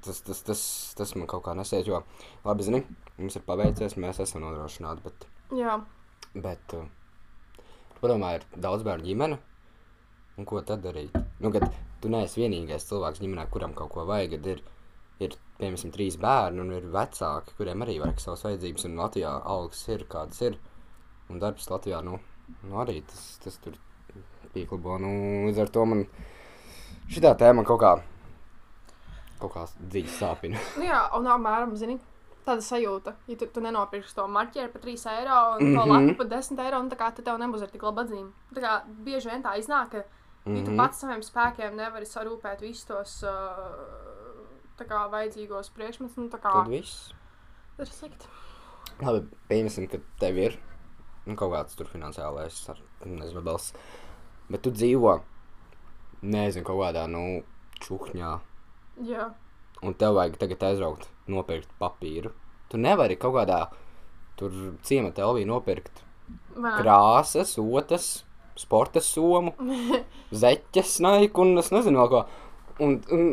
Tas, 0.01 0.21
tas, 0.21 0.41
tas, 0.43 0.93
tas 0.95 1.15
man 1.15 1.27
kaut 1.27 1.43
kā 1.43 1.53
nesiet, 1.55 1.85
jo, 1.85 2.03
labi, 2.45 2.63
zini, 2.63 2.83
mums 3.17 3.35
ir 3.35 3.41
paveicies, 3.41 3.95
mēs 3.97 4.19
esam 4.21 4.41
nodrošināti, 4.41 5.03
bet, 5.03 5.25
Jā, 5.51 5.81
bet, 6.35 6.73
uh, 6.73 6.85
padomā, 8.01 8.35
ir 8.35 8.45
daudz 8.57 8.81
bērnu 8.83 9.03
ģimene, 9.03 9.37
un 10.37 10.45
ko 10.45 10.61
tad 10.61 10.81
darīt? 10.81 11.11
Nu, 11.39 11.51
kad 11.51 11.69
tu 12.01 12.09
neesi 12.11 12.41
vienīgais 12.41 12.85
cilvēks 12.89 13.21
ģimenē, 13.23 13.47
kuram 13.51 13.73
kaut 13.77 13.91
ko 13.93 14.05
vajag. 14.09 14.37
Ir, 14.53 14.61
ir 15.19 15.35
piemēram, 15.59 15.91
trīs 15.95 16.17
bērni 16.21 16.63
un 16.63 16.71
ir 16.77 16.87
vecāki, 16.93 17.55
kuriem 17.57 17.85
arī 17.85 17.99
vajag 18.03 18.19
savas 18.23 18.45
vajadzības. 18.47 18.85
Un 18.89 18.99
Latvijā 19.01 19.33
algas 19.43 19.87
ir 19.91 20.05
kādas 20.11 20.41
ir. 20.47 20.59
Un 21.29 21.39
darbs 21.39 21.69
Latvijā 21.69 22.01
nu, 22.05 22.19
nu 22.65 22.79
arī 22.81 23.01
tas, 23.05 23.25
tas 23.43 23.57
tur 23.63 23.75
pieklabo. 24.53 24.97
Nu, 25.01 25.11
līdz 25.47 25.59
ar 25.65 25.73
to 25.75 25.85
man 25.85 26.05
šī 27.09 27.21
tēma 27.37 27.65
kaut 27.67 27.81
kā, 27.83 27.91
kaut 29.41 29.53
kā 29.53 29.65
dziļi 29.79 30.15
sāpina. 30.19 30.61
Nu 30.79 30.87
jā, 30.87 31.01
un 31.17 31.27
apmēram, 31.29 31.75
zini, 31.79 31.99
tāda 32.47 32.63
sajūta, 32.65 33.13
ja 33.29 33.37
tu, 33.37 33.47
tu 33.53 33.61
nenopirksi 33.61 34.15
to 34.17 34.25
marķieru 34.31 34.71
par 34.73 34.81
3 34.81 35.05
eiro 35.13 35.39
un 35.57 35.75
to 35.75 35.83
Mhm. 35.85 35.91
lapu 35.91 36.15
par 36.17 36.27
10 36.33 36.63
eiro, 36.65 36.79
un 36.79 36.89
tā 36.89 36.97
kā 36.97 37.11
tad 37.13 37.25
tev 37.27 37.37
nebūs 37.41 37.61
ar 37.61 37.69
tik 37.69 37.83
labu 37.85 38.01
atzīmi. 38.01 38.31
Tā 38.55 38.63
kā 38.63 38.73
bieži 39.05 39.29
vien 39.29 39.43
tā 39.43 39.53
iznāk, 39.59 39.91
ka, 39.91 40.03
ja 40.45 40.63
tu 40.65 40.71
Mhm. 40.71 40.77
pats 40.77 40.99
saviem 41.03 41.21
spēkiem 41.21 41.75
nevari 41.75 42.05
sarūpēt 42.05 42.61
visus 42.61 42.85
tos 42.85 43.23
uh, 43.23 44.79
kā 44.79 45.09
vajadzīgos 45.11 45.69
priekšmetus, 45.75 46.15
nu 46.17 46.29
tā 46.29 46.39
kā 46.39 46.51
Tad 46.53 46.67
viss. 46.71 47.13
ir 47.79 47.85
slikti. 47.85 48.27
Labi, 49.01 49.25
pieņemsim, 49.49 49.89
ka 49.91 49.97
tev 50.19 50.37
ir 50.37 50.57
nu, 51.25 51.35
kaut 51.35 51.51
kāds 51.53 51.75
tur 51.75 51.85
finansiālais, 51.85 52.69
nezinu, 53.05 53.41
bals. 53.43 53.73
Bet 54.49 54.63
tu 54.63 54.71
dzīvo, 54.71 55.21
nezinu, 56.23 56.65
kaut 56.65 56.79
kādā, 56.81 57.05
nu, 57.11 57.43
čukņā. 57.83 58.31
Jā, 59.07 59.29
un 59.83 59.93
tev 59.93 60.15
vajag 60.17 60.37
tagad 60.41 60.59
aizbraukt, 60.71 61.07
nopirkt 61.27 61.69
papīru. 61.79 62.31
Tu 62.69 62.77
nevari 62.77 63.15
kaut 63.19 63.35
kādā 63.35 63.69
tur 64.37 64.51
ciemata 64.83 65.21
telpā 65.21 65.45
nopirkt 65.47 66.01
vai 66.55 66.73
krāsas, 66.81 67.55
otas, 67.59 68.23
sporta 68.59 69.03
somu, 69.03 69.53
zeķes, 70.43 70.97
naiku 71.05 71.45
un 71.45 71.61
es 71.63 71.71
nezinu, 71.75 72.01
vēl 72.01 72.11
ko. 72.13 72.23
Un, 72.79 72.97
un, 73.15 73.25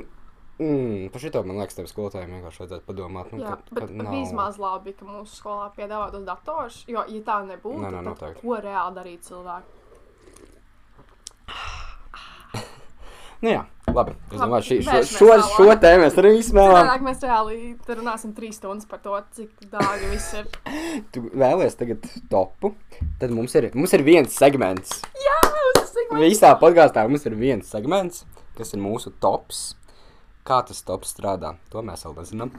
mm, 0.58 1.08
par 1.14 1.22
šito 1.22 1.42
man 1.46 1.60
liekas, 1.60 1.78
tev 1.78 1.90
skolotājiem 1.90 2.36
vienkārši 2.38 2.62
vajadzētu 2.64 2.86
padomāt. 2.88 3.32
Nu, 3.34 3.42
Jā, 3.44 3.56
ka, 3.56 3.74
bet, 3.76 3.88
ka 3.90 3.90
bet 4.02 4.12
vismaz 4.14 4.60
labi, 4.62 4.94
ka 4.98 5.08
mūsu 5.08 5.40
skolā 5.40 5.70
piedāvā 5.76 6.10
tos 6.14 6.26
datorus, 6.26 6.82
jo, 6.90 7.04
ja 7.06 7.24
tā 7.26 7.40
nebūtu, 7.46 7.82
Nē, 7.84 7.92
nē, 7.98 8.14
tad 8.20 8.40
ko 8.42 8.60
reāli 8.62 9.00
darīt 9.00 9.26
cilvēki? 9.28 9.82
Nu 13.44 13.50
jā, 13.52 13.62
labi. 13.92 14.14
Es 14.32 14.40
domāju, 14.40 14.64
šī, 14.64 14.76
šo, 14.86 15.00
šo, 15.10 15.26
tālāk. 15.34 15.50
šo 15.58 15.74
tēmu 15.82 16.04
mēs 16.06 16.14
arī 16.22 16.30
izsmēlām. 16.40 16.78
Cilvēki 16.86 17.06
mēs 17.06 17.24
reāli 17.26 17.58
runāsim 17.98 18.32
trīs 18.36 18.56
stundas 18.56 18.88
par 18.88 19.02
to, 19.04 19.18
cik 19.36 19.66
dārgi 19.72 20.12
viss 20.12 20.36
ir. 20.38 20.48
Tu 21.12 21.20
vēlies 21.36 21.76
tagad 21.76 22.06
topu, 22.32 22.72
tad 23.20 23.34
mums 23.36 23.54
ir, 23.58 23.68
mums 23.76 23.92
ir 23.96 24.04
viens 24.06 24.32
segments. 24.32 25.02
Jā, 25.20 25.36
tik 26.06 26.16
Visā 26.22 26.54
podkāstā 26.60 27.04
mums 27.08 27.26
ir 27.28 27.36
viens 27.36 27.68
segments, 27.68 28.24
kas 28.56 28.72
ir 28.72 28.80
mūsu 28.80 29.12
tops. 29.20 29.74
Kā 30.46 30.60
tas 30.64 30.80
tops 30.86 31.10
strādā, 31.12 31.56
to 31.72 31.82
mēs 31.84 32.06
vēl 32.06 32.16
nezinām. 32.20 32.52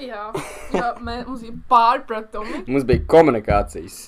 Jā, 0.00 0.30
jā 0.74 0.92
mē, 1.00 1.20
mums 1.28 1.44
ir 1.44 1.54
pārpratumi, 1.70 2.64
Mums 2.68 2.84
bija 2.88 3.04
komunikācijas 3.08 3.98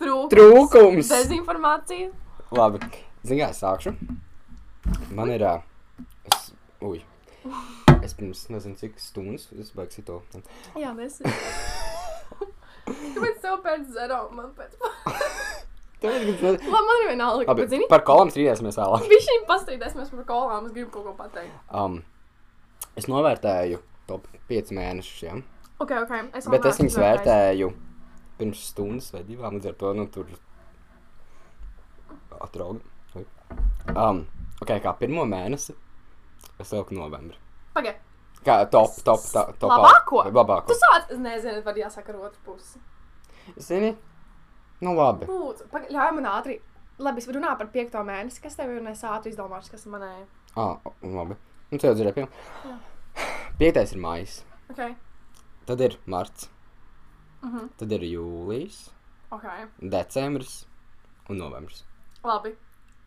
trūkums, 0.00 0.32
trūkums. 0.32 1.12
dezinformācija. 1.12 2.10
Labi, 2.56 2.80
kā 2.82 3.50
es 3.52 3.62
sākšu. 3.62 3.94
Man 5.14 5.32
ir. 5.32 5.44
Es, 6.28 6.50
uj, 6.84 7.00
es 8.04 8.14
pirms 8.14 8.44
nezinu, 8.52 8.76
cik 8.78 8.98
stundas 9.02 9.48
es 9.58 9.72
beigšu 9.76 10.04
to. 10.06 10.20
Jā, 10.78 10.92
mēs. 10.96 11.20
Kāpēc 12.88 13.40
tev 13.42 13.58
pēc 13.64 13.88
zero 13.92 14.20
man 14.32 14.52
pēc 14.56 14.76
Labi, 15.98 16.30
man 16.70 17.00
ir 17.02 17.08
vienalga, 17.08 17.42
Labi, 17.42 17.64
bet 17.64 17.72
zini, 17.72 17.88
par 17.90 18.04
kolām 18.06 18.30
strīdēsimies 18.30 18.76
vēlāk. 18.78 19.08
viņš 19.10 19.28
viņam 19.32 19.46
pastrīdēsimies 19.48 20.12
par 20.14 20.26
kolām, 20.28 20.68
es 20.68 20.74
gribu 20.76 20.92
kaut 20.94 21.08
ko 21.08 21.14
pateikt. 21.18 21.56
Um, 21.74 21.98
es 22.94 23.08
novērtēju 23.10 23.80
top 24.06 24.28
5 24.52 24.70
mēnešus, 24.78 25.24
ja? 25.26 25.34
Ok, 25.82 25.96
ok, 26.04 26.14
es 26.38 26.46
bet 26.52 26.68
es 26.70 26.78
viņus 26.78 27.00
vērtēju 27.02 27.72
pirms 28.38 28.62
stundas 28.70 29.10
vai 29.14 29.24
divām. 29.26 29.58
Līdz 29.58 29.72
ar 29.72 29.76
to 29.82 29.92
nu, 29.98 30.06
tur 30.14 30.30
atrauga. 32.38 32.80
Um, 33.88 34.22
ok, 34.62 34.72
kā 34.84 34.92
pirmo 34.98 35.24
mēnesi 35.28 35.74
es 36.58 36.72
lieku 36.74 36.94
novembri. 36.98 37.38
Pagaid, 37.74 38.04
Kā 38.46 38.60
top, 38.70 38.92
top, 39.04 39.20
top, 39.32 39.56
top 39.58 39.72
Labāko? 39.72 40.22
Labāko. 40.30 40.68
tu 40.70 40.76
sāc, 40.78 41.08
es 41.10 41.18
nezinu, 41.18 41.62
var 41.66 41.74
jāsaka 41.74 42.12
ar 42.14 42.20
otru 42.28 42.40
pusi. 42.46 42.78
Zini? 43.58 43.90
Nu, 44.80 44.92
labi. 44.94 45.26
Lūdzu, 45.26 45.66
pagaid, 45.72 45.90
ļauj 45.94 46.12
man 46.20 46.28
ātri. 46.30 46.60
Labi, 47.02 47.22
es 47.22 47.26
runāju 47.30 47.58
par 47.58 47.70
piekto 47.74 48.02
mēnesi, 48.06 48.40
kas 48.42 48.54
tev 48.58 48.70
ir, 48.70 48.78
un 48.80 48.86
es 48.92 49.02
ātri 49.06 49.32
izdomāšu, 49.34 49.72
kas 49.74 49.86
manai. 49.90 50.22
Ah, 50.58 50.78
labi. 51.02 51.36
Nu, 51.70 51.78
jau 51.82 51.92
ir 51.98 52.12
pirmā. 52.14 52.78
Piektais 53.58 53.92
ir 53.92 54.00
maijs. 54.02 54.38
Ok, 54.70 54.94
Tad 55.68 55.82
ir 55.84 55.98
marts. 56.06 56.46
Mhm. 57.42 57.68
Tad 57.78 57.92
ir 57.92 58.06
jūlijas, 58.06 58.88
ok, 59.34 59.44
decembris 59.82 60.64
un 61.28 61.38
novembris. 61.42 61.84
labi. 62.24 62.54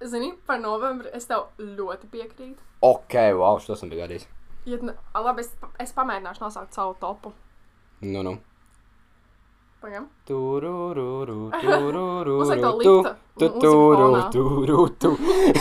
Zini, 0.01 0.31
par 0.47 0.57
novembri 0.59 1.11
es 1.13 1.27
tev 1.29 1.49
ļoti 1.61 2.07
piekrītu. 2.09 2.61
Ok, 2.81 3.13
wow, 3.37 3.59
šo 3.61 3.75
esmu 3.75 3.91
bijis. 3.93 4.25
Ja, 4.65 4.77
a, 5.13 5.21
labi, 5.21 5.41
es, 5.45 5.51
es 5.81 5.93
pamēģināšu 5.97 6.41
nosaukt 6.41 6.73
savu 6.73 6.95
topu. 7.01 7.31
Nu, 8.01 8.23
nu. 8.25 8.35
Pagaidām. 9.81 10.07
Turururu, 10.29 11.49
turururu, 11.61 12.35
Uzliek 12.43 12.61
to 12.61 12.71
tu, 12.71 12.77
lifta 12.81 13.13
tu, 13.13 13.45
mūziku 13.45 13.61
turu, 13.61 14.07
fonā. 14.07 14.23
turu, 14.33 14.79
tu. 15.01 15.11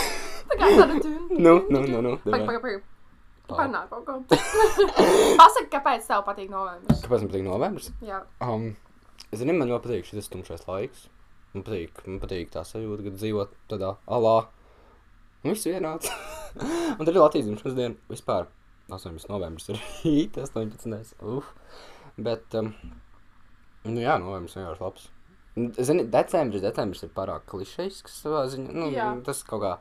Tā 0.51 0.57
kā 0.59 0.69
tāda 0.77 0.97
tūna. 1.01 1.37
Nu, 1.41 1.53
nu, 1.69 1.81
nu, 1.87 2.01
nu. 2.05 2.15
Pagaid, 2.21 2.33
davai. 2.33 2.45
pagaid, 2.49 2.61
pagaid. 2.65 2.87
Parunā 3.51 3.81
kaut 3.89 4.05
ko. 4.07 4.19
Pasaki, 5.41 5.69
kāpēc 5.73 6.05
tev 6.07 6.21
patīk 6.27 6.51
novembris? 6.53 7.01
Kāpēc 7.03 7.25
man 7.25 7.31
patīk 7.33 7.45
novembris? 7.47 7.89
Jā, 8.05 8.21
Um, 8.45 8.69
zini, 9.33 9.55
man 9.57 9.69
ļoti 9.73 9.89
patīk 9.89 10.07
šis 10.11 10.29
tumšais 10.31 10.65
laiks. 10.69 11.07
Man 11.51 11.65
patīk, 11.67 12.01
man 12.07 12.19
patīk 12.23 12.51
tā 12.53 12.63
sajūta, 12.67 13.05
ka 13.07 13.13
dzīvot 13.17 13.55
tādā 13.71 13.95
alā. 14.07 14.35
Un 15.41 15.51
viss 15.51 15.67
vienāds. 15.67 16.11
un 16.97 17.01
tad 17.01 17.13
ir 17.13 17.21
Latvijas 17.21 17.47
dzimšanas 17.49 17.77
diena 17.77 18.11
vispār. 18.11 18.47
18. 18.91 19.29
novembris 19.31 19.69
ir 19.71 19.79
rīt, 20.03 20.37
18. 20.39 21.15
Uf. 21.23 21.51
Bet, 22.21 22.55
um, 22.59 22.73
nu 23.87 24.03
jā, 24.03 24.17
novembris 24.21 24.57
vienkārši 24.59 24.85
labs. 24.85 25.09
Zini, 25.83 26.05
decembris, 26.07 26.63
decembris 26.63 27.03
ir 27.03 27.11
pārāk 27.15 27.43
klišejisks 27.51 28.21
savā 28.23 28.45
ziņā. 28.51 28.71
Nu, 28.71 28.87
Jā. 28.93 29.09
tas 29.25 29.41
kaut 29.47 29.63
kā. 29.65 29.71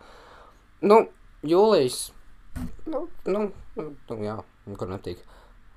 Nu, 0.82 1.04
jūlijas. 1.46 2.08
Nu, 2.90 3.04
nu, 3.30 3.44
nu, 3.78 3.84
nu 4.10 4.16
jā, 4.24 4.34
kur 4.74 4.90
nepatīk. 4.90 5.22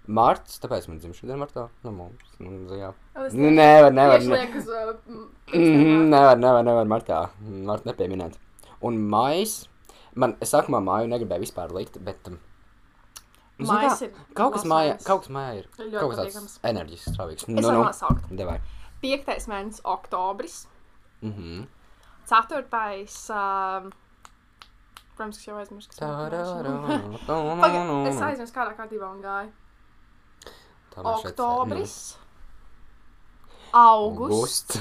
Marts, 0.07 0.57
tāpēc 0.59 0.89
man 0.89 0.97
dzimšana 0.99 1.29
diena 1.29 1.39
martā. 1.45 1.67
Nu, 1.85 1.91
mums, 1.95 2.31
nu, 2.43 2.51
jā. 2.75 2.89
Nu, 3.31 3.51
nevar, 3.55 3.93
nevar. 3.95 4.19
uh, 4.19 4.89
m, 5.07 5.29
mm, 5.53 6.09
nevar, 6.11 6.35
nevar, 6.41 6.65
nevar 6.67 6.89
martā. 6.91 7.19
Marta 7.39 7.87
nepieminēt. 7.91 8.35
Un 8.83 8.97
mājas, 9.13 9.61
man, 10.19 10.35
es 10.43 10.51
sākumā 10.51 10.83
māju 10.83 11.07
negribēju 11.13 11.45
vispār 11.45 11.71
likt, 11.71 12.01
bet. 12.03 12.27
Um, 12.27 12.41
Mājas 13.63 14.01
kā, 14.01 14.09
ir 14.09 14.35
Kaut 14.35 14.57
kas 14.57 14.65
mājā, 14.67 14.97
kaut 15.05 15.23
kas 15.23 15.31
mājā 15.31 15.55
ir. 15.61 15.67
Ļoti 15.77 15.95
Kaut 16.01 16.11
kas 16.11 16.35
tāds 16.35 16.59
enerģisks, 16.67 17.13
strāvīgs. 17.13 17.47
Nu, 17.47 17.61
nu, 17.61 17.73
nosaukt. 17.85 18.27
devai. 18.33 18.57
Piektais 19.03 19.47
mēnesis, 19.47 19.83
oktobris. 19.87 20.65
Mhm. 21.23 21.63
Ceturtais, 22.27 23.15
um, 23.31 23.91
protams, 25.13 25.39
ka 25.39 25.51
jau 25.51 25.57
aizmirsu, 25.61 25.91
kas 25.91 25.99
Tararara, 26.01 26.77
Pagaid, 27.63 27.91
es 28.09 28.23
aizmirsu, 28.27 28.55
kādā 28.55 28.75
kārtībā 28.79 29.11
un 29.11 29.21
gāju. 29.23 29.51
Oktobris, 30.97 32.17
nu, 33.73 33.79
augusts, 33.79 34.79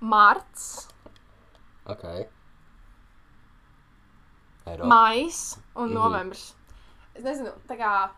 marts, 0.00 0.88
Ok. 1.86 2.04
Eiropa. 4.66 4.86
maijs 4.86 5.58
un 5.76 5.88
Mhm. 5.88 5.94
novembris. 5.94 6.54
Es 7.14 7.24
nezinu, 7.24 7.52
tā 7.68 7.76
kā. 7.78 8.10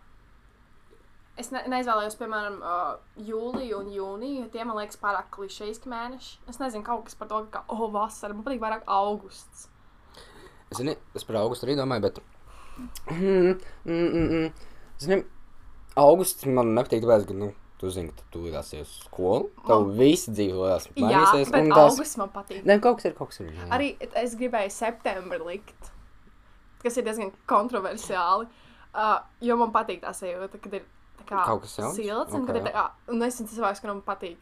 Es 1.37 1.50
ne, 1.50 1.62
neizvēlējos, 1.66 2.16
piemēram, 2.20 2.59
uh, 2.61 2.98
jūliju 3.16 3.78
un 3.78 3.87
jūniju, 3.90 4.42
jo 4.42 4.48
tie 4.52 4.64
man 4.64 4.76
liekas 4.76 4.98
pārāk 5.00 5.31
klišejiski 5.31 5.88
mēneši. 5.88 6.37
Es 6.48 6.59
nezinu, 6.59 6.85
kaut 6.85 7.05
kas 7.07 7.14
par 7.14 7.28
to, 7.28 7.47
ka, 7.51 7.64
oh, 7.68 7.88
vasara, 7.90 8.34
man 8.34 8.45
patīk 8.45 8.61
vairāk 8.61 8.82
augusts. 8.86 9.68
Zini, 10.74 10.95
es 11.14 11.24
par 11.24 11.36
augustu 11.36 11.64
arī 11.66 11.76
domāju, 11.76 12.03
bet. 12.03 12.18
Mm, 13.11 13.59
mm, 13.86 14.09
mm, 14.12 14.28
mm. 14.30 14.53
Zini, 14.99 15.24
augusts 15.97 16.47
man 16.47 16.74
nepatīk, 16.76 17.03
tāpēc, 17.05 17.26
ka, 17.28 17.34
nu, 17.34 17.53
tu 17.78 17.90
zini, 17.90 18.12
ka 18.12 18.22
tu 18.30 18.38
tūlītās 18.38 18.72
uz 18.80 18.93
skolu. 19.07 19.51
Tev 19.66 19.86
Man- 19.86 19.97
viss 19.99 20.28
dzīve 20.28 20.55
lielas 20.55 20.88
Jā, 20.95 21.24
bet 21.51 21.55
un 21.59 21.70
tās- 21.70 21.90
augusts 21.93 22.16
man 22.16 22.28
patīk. 22.30 22.62
Nē, 22.64 22.80
kaut 22.80 22.97
kas 22.97 23.05
ir, 23.11 23.12
kaut 23.18 23.28
kas 23.32 23.40
ir. 23.40 23.51
jā. 23.53 23.68
Arī 23.70 23.97
es 24.14 24.34
gribēju 24.36 24.70
septembri 24.70 25.38
likt, 25.45 25.90
kas 26.82 26.97
ir 26.97 27.05
diezgan 27.05 27.32
kontroversiāli. 27.47 28.49
Uh, 28.95 29.18
jo 29.40 29.57
man 29.57 29.72
patīk 29.72 30.03
tā 30.03 30.11
sajūta, 30.12 30.61
kad 30.61 30.74
ir 30.74 30.82
tā 31.18 31.24
kā 31.24 31.45
Kaut 31.47 31.62
kas 31.62 31.70
silts, 31.78 32.32
un, 32.34 32.43
Ok. 32.43 32.47
kad 32.47 32.57
ir 32.57 32.62
tā 32.62 32.72
kā, 32.74 32.90
un 33.09 33.22
es 33.22 33.40
esmu 33.40 33.49
cilvēks, 33.49 33.80
kuram 33.80 34.03
patīk, 34.03 34.36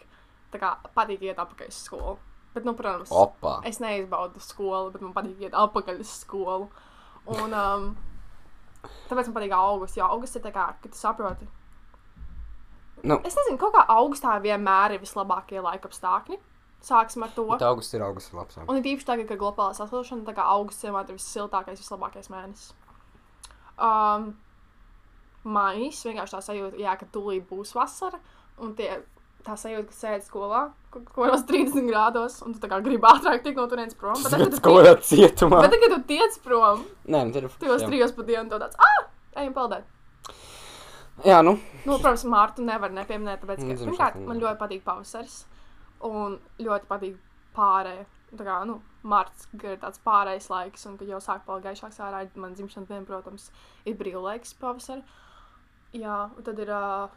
tā 0.52 0.58
kā 0.58 0.76
patīk 0.96 1.22
iet 1.22 1.36
apakaļ 1.38 1.68
uz 1.68 1.74
skolu. 1.86 2.16
Bet, 2.52 2.64
nu, 2.64 2.72
protams, 2.74 3.10
Opa. 3.14 3.60
es 3.64 3.78
neizbaudu 3.78 4.40
skolu, 4.42 4.90
bet 4.90 5.00
man 5.02 5.12
patīk 5.14 5.38
iet 5.38 5.52
apakaļ 5.52 6.00
uz 6.00 6.08
skolu. 6.24 6.68
Un 7.28 7.54
um, 7.54 7.96
tāpēc 8.82 9.28
man 9.30 9.36
patīk 9.38 9.54
augusts, 9.56 9.96
jo 9.98 10.06
augusts 10.06 10.36
ir 10.38 10.44
tā 10.44 10.52
kā, 10.54 10.66
ka 10.82 10.88
tu 10.88 10.98
saproti. 10.98 11.48
Nu, 13.02 13.16
Es 13.24 13.36
nezinu, 13.36 13.56
kaut 13.60 13.72
kā 13.74 13.86
augustā 13.88 14.34
vienmēr 14.44 14.96
ir 14.96 15.00
vislabākie 15.00 15.60
laika 15.64 15.88
apstākļi. 15.88 16.36
Sāksim 16.84 17.24
ar 17.24 17.32
to. 17.36 17.44
bet 17.48 17.62
augusts 17.64 17.94
ir 17.96 18.02
augusts 18.04 18.32
labs. 18.36 18.56
jā. 18.56 18.64
Un 18.68 18.76
ir 18.80 18.86
īpaši 18.94 19.06
tagad, 19.08 19.26
kad 19.28 19.36
ir 19.36 19.40
globālā 19.40 19.74
sasilšana, 19.76 20.24
tā 20.24 20.34
kā 20.36 20.44
augusts 20.48 20.84
vienmēr 20.84 21.08
ir 21.08 21.16
vissiltākais, 21.18 21.80
vislabākais 21.80 22.30
mēnesis. 22.32 22.70
Um, 23.80 24.30
Maijs 25.44 26.02
vienkārši 26.04 26.36
tā 26.36 26.40
sajūta, 26.44 26.80
jā, 26.80 26.94
ka 27.00 27.08
tūlīt 27.12 27.46
būs 27.48 27.72
vasara, 27.76 28.20
un 28.60 28.74
tie, 28.76 28.90
tā 29.46 29.56
sajūta, 29.56 29.86
ka 29.88 29.96
sēdi 29.96 30.26
skolā, 30.26 30.62
kaut 30.92 31.06
kādos 31.14 31.44
30 31.48 31.86
grādos, 31.88 32.40
un 32.44 32.54
tu 32.54 32.68
gribi 32.84 33.08
ātrāk 33.10 33.44
tikt 33.44 33.56
no 33.60 33.66
turienes 33.70 33.96
prom. 33.98 34.18
Bet 34.20 34.32
Tas 34.32 34.42
kad 34.42 34.52
tu 34.56 34.60
kaut 34.64 34.80
kādā 34.80 34.96
cietumā. 35.06 35.62
bet 35.64 35.74
tagad, 35.76 35.94
tu 35.96 36.02
tiec 36.10 36.36
prom, 36.44 36.84
Nē, 37.06 37.24
nu, 37.28 37.32
tur 37.32 37.48
ir. 37.48 37.56
jā. 37.84 37.88
trijos 37.88 38.12
pa 38.16 38.26
dienu, 38.28 38.50
tāds, 38.50 38.76
ah, 38.78 39.08
ejam 39.40 39.56
peldēt. 39.56 39.88
Jā, 41.24 41.42
nu. 41.44 41.58
Nu, 41.84 41.98
protams, 41.98 42.24
Mārtu 42.24 42.64
nevar 42.64 42.92
nepieminēt, 42.96 43.42
tāpēc, 43.42 43.60
Nu, 43.60 43.74
ka, 43.74 43.84
pirmkārt, 43.84 44.16
šeit, 44.16 44.26
man 44.28 44.40
ļoti 44.40 44.60
patīk 44.60 44.84
pavasaris, 44.86 45.34
un 46.08 46.38
ļoti 46.60 46.88
patīk 46.88 47.18
pārējai. 47.56 48.06
Tā 48.30 48.46
kā, 48.46 48.60
nu, 48.64 48.76
mārts 49.02 49.48
ir 49.58 49.74
tāds 49.82 49.98
pārējais 50.06 50.46
laiks, 50.52 50.86
un 50.86 50.96
kad 51.00 51.08
jau 51.10 51.18
sāk 51.20 51.42
palikt 51.48 51.66
gaišāks 51.66 51.98
ārā, 52.06 52.22
man 52.38 52.54
dzimšanas 52.54 52.88
diena, 52.88 53.04
protams, 53.08 53.48
ir 53.84 53.96
brīvlaiks 53.98 54.54
pavasarī. 54.60 55.02
Jā, 55.98 56.30
un 56.36 56.46
tad 56.46 56.60
ir, 56.62 56.70
uh, 56.70 57.10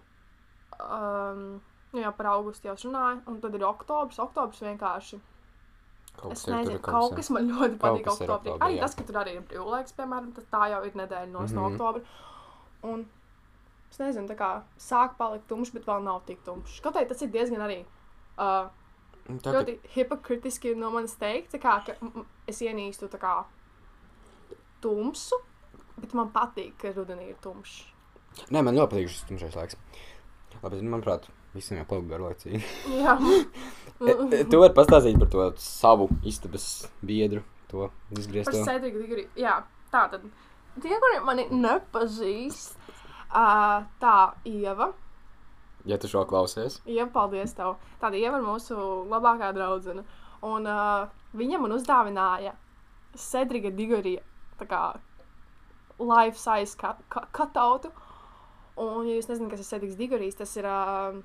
um, 0.82 1.62
nu 1.94 2.02
jā, 2.02 2.12
par 2.18 2.32
augustu 2.34 2.70
jau 2.70 2.76
runāju, 2.88 3.22
un 3.30 3.40
tad 3.44 3.56
ir 3.58 3.66
oktobrs. 3.68 4.20
Oktobrs 4.24 4.62
vienkārši, 4.66 5.20
Kaut 6.14 6.36
es 6.36 6.44
kas 6.44 6.52
nezinu, 6.54 6.80
kaut 6.86 7.16
kas 7.18 7.32
man 7.34 7.50
ļoti 7.50 7.80
patīk 7.82 8.06
kas 8.06 8.22
oktobrī. 8.22 8.54
Arī 8.62 8.78
jā. 8.78 8.86
tas, 8.86 8.96
ka 8.98 9.06
tur 9.08 9.20
arī 9.24 9.36
ir 9.40 9.46
brīvlaiks, 9.50 9.96
piemēram, 9.98 10.30
tas 10.36 10.46
tā 10.52 10.68
jau 10.74 10.84
ir 10.86 10.98
nedēļa 11.00 11.32
no, 11.32 11.42
mm 11.42 11.48
-hmm. 11.48 11.56
no 11.58 11.66
oktobra. 11.72 12.02
Un 12.84 13.06
es 13.90 14.00
nezinu, 14.00 14.28
tā 14.30 14.38
kā 14.38 14.52
sāk 14.78 15.18
palikt 15.18 15.48
tumšs, 15.48 15.74
bet 15.74 15.88
vēl 15.90 16.04
nav 16.04 16.22
tik 16.28 16.44
tumšs. 16.46 16.80
Kaut 16.82 16.96
arī 16.96 17.08
tas 17.10 17.22
ir 17.22 17.34
diezgan 17.34 17.62
arī. 17.62 17.84
Uh, 18.38 18.70
Tā, 19.24 19.54
ļoti 19.56 19.78
hipokritiski 19.94 20.74
no 20.76 20.90
manis 20.92 21.16
teikt, 21.16 21.56
kā, 21.64 21.78
ka 21.86 21.94
es 22.48 22.60
ienīstu 22.62 23.08
kā 23.08 23.46
tumsu, 24.84 25.40
bet 25.96 26.14
man 26.14 26.32
patīk, 26.36 26.74
ka 26.82 26.92
rudenī 26.92 27.30
ir 27.30 27.38
tumšs. 27.44 27.86
Nē, 28.52 28.62
man 28.62 28.76
ļoti 28.76 28.92
patīk 28.92 29.14
šis 29.14 29.24
tumšais 29.30 29.56
laiks. 29.56 29.78
Labi, 30.62 30.82
nu, 30.82 30.92
manuprāt, 30.92 31.30
visiem 31.54 31.80
jau 31.82 31.86
palika 31.90 32.16
garlaicīgi. 32.16 32.64
Jā, 33.04 33.18
E, 34.04 34.44
Tu 34.50 34.58
vari 34.60 34.74
pastāstīt 34.76 35.16
par 35.22 35.30
to 35.32 35.44
savu 35.64 36.10
istabas 36.28 36.64
biedru, 37.06 37.44
to 37.72 37.86
par 37.86 38.20
izgriezto. 38.20 38.52
Cedriku 38.68 39.00
Digri. 39.00 39.24
Jā, 39.40 39.54
tā 39.94 40.02
tad. 40.12 40.26
Tie, 40.82 40.98
kuri 41.00 41.22
mani 41.24 41.46
nepazīst, 41.54 42.74
uh, 43.30 43.86
tā 44.02 44.16
Ieva. 44.50 44.90
Ja 45.88 45.96
tu 46.02 46.10
šo 46.12 46.26
klausies, 46.28 46.82
Ieva, 46.90 47.08
paldies 47.16 47.54
tev. 47.56 47.78
Tāda 48.02 48.20
Ieva 48.20 48.42
ir 48.42 48.48
mūsu 48.50 48.76
labākā 49.12 49.54
draudzene. 49.56 50.04
Un 50.44 50.68
uh, 50.68 51.08
viņa 51.40 51.62
man 51.64 51.78
uzdāvināja 51.78 52.58
Cedrika 53.16 53.72
Digorija 53.72 54.26
tā 54.60 54.68
kā 54.68 54.82
life 56.02 56.36
size 56.42 56.76
cut- 56.82 57.06
cutoutu. 57.38 57.94
Un, 58.76 59.06
ja 59.08 59.16
jūs 59.20 59.30
nezināt, 59.30 59.54
kas 59.54 59.62
ir 59.64 59.70
Cedriks 59.70 59.96
Digorijs, 60.00 60.36
tas 60.42 60.52
ir 60.58 60.66
uh, 60.68 61.22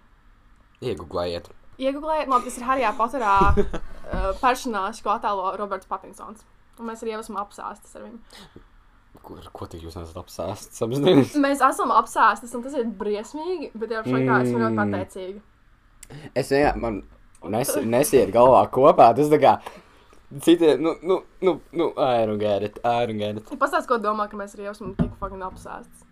iegūlējiet. 0.83 1.49
iegūlēt, 1.79 2.27
no 2.31 2.41
tas 2.43 2.57
ir 2.59 2.65
Harijā 2.67 2.93
Poterā 2.99 3.35
uh, 3.55 4.33
personāžs, 4.45 5.03
ko 5.05 5.11
attēlo 5.17 5.53
Roberts 5.59 5.87
Patinsons. 5.91 6.45
Un 6.79 6.87
mēs 6.91 7.03
arī 7.03 7.17
esam 7.19 7.37
apsāstas 7.41 7.95
ar 7.99 8.05
viņu. 8.07 8.19
Kur, 9.23 9.41
ko 9.53 9.67
tik 9.67 9.83
jūs 9.83 9.97
esat 9.99 10.17
apsēsts? 10.21 10.79
Apzināties. 10.87 11.35
Mēs 11.43 11.61
esam 11.65 11.91
apsāstas, 11.91 12.53
un 12.55 12.63
tas 12.63 12.75
ir 12.79 12.87
briesmīgi, 13.01 13.73
bet 13.75 13.91
jau 13.97 14.03
šajā 14.07 14.37
esmu 14.45 14.61
ļoti 14.63 14.75
Mm. 14.75 14.79
pateicīga. 14.79 15.41
Es 16.39 16.49
vienkārši, 16.55 16.81
man 16.81 17.03
nes, 17.53 17.75
nesiet 17.85 18.31
galvā 18.33 18.63
kopā, 18.73 19.11
tas 19.19 19.29
tā 19.29 19.41
kā 19.43 19.57
citiem, 20.45 20.81
nu, 20.81 20.95
nu, 21.03 21.19
nu, 21.43 21.61
nu, 21.73 21.89
I 21.97 22.25
don't 22.27 22.39
get 22.39 22.63
it, 22.63 22.79
I 22.85 23.07
don't 23.07 23.19
get 23.19 23.37
it. 23.43 23.51
Pastāst, 23.59 23.89
ko 23.91 23.99
domā, 23.99 24.29
ka 24.31 24.37
mēs 24.39 24.55
arī 24.57 24.71
esam 24.71 24.95
tik 24.97 25.11
fucking 25.21 25.43
apsāstas. 25.43 26.07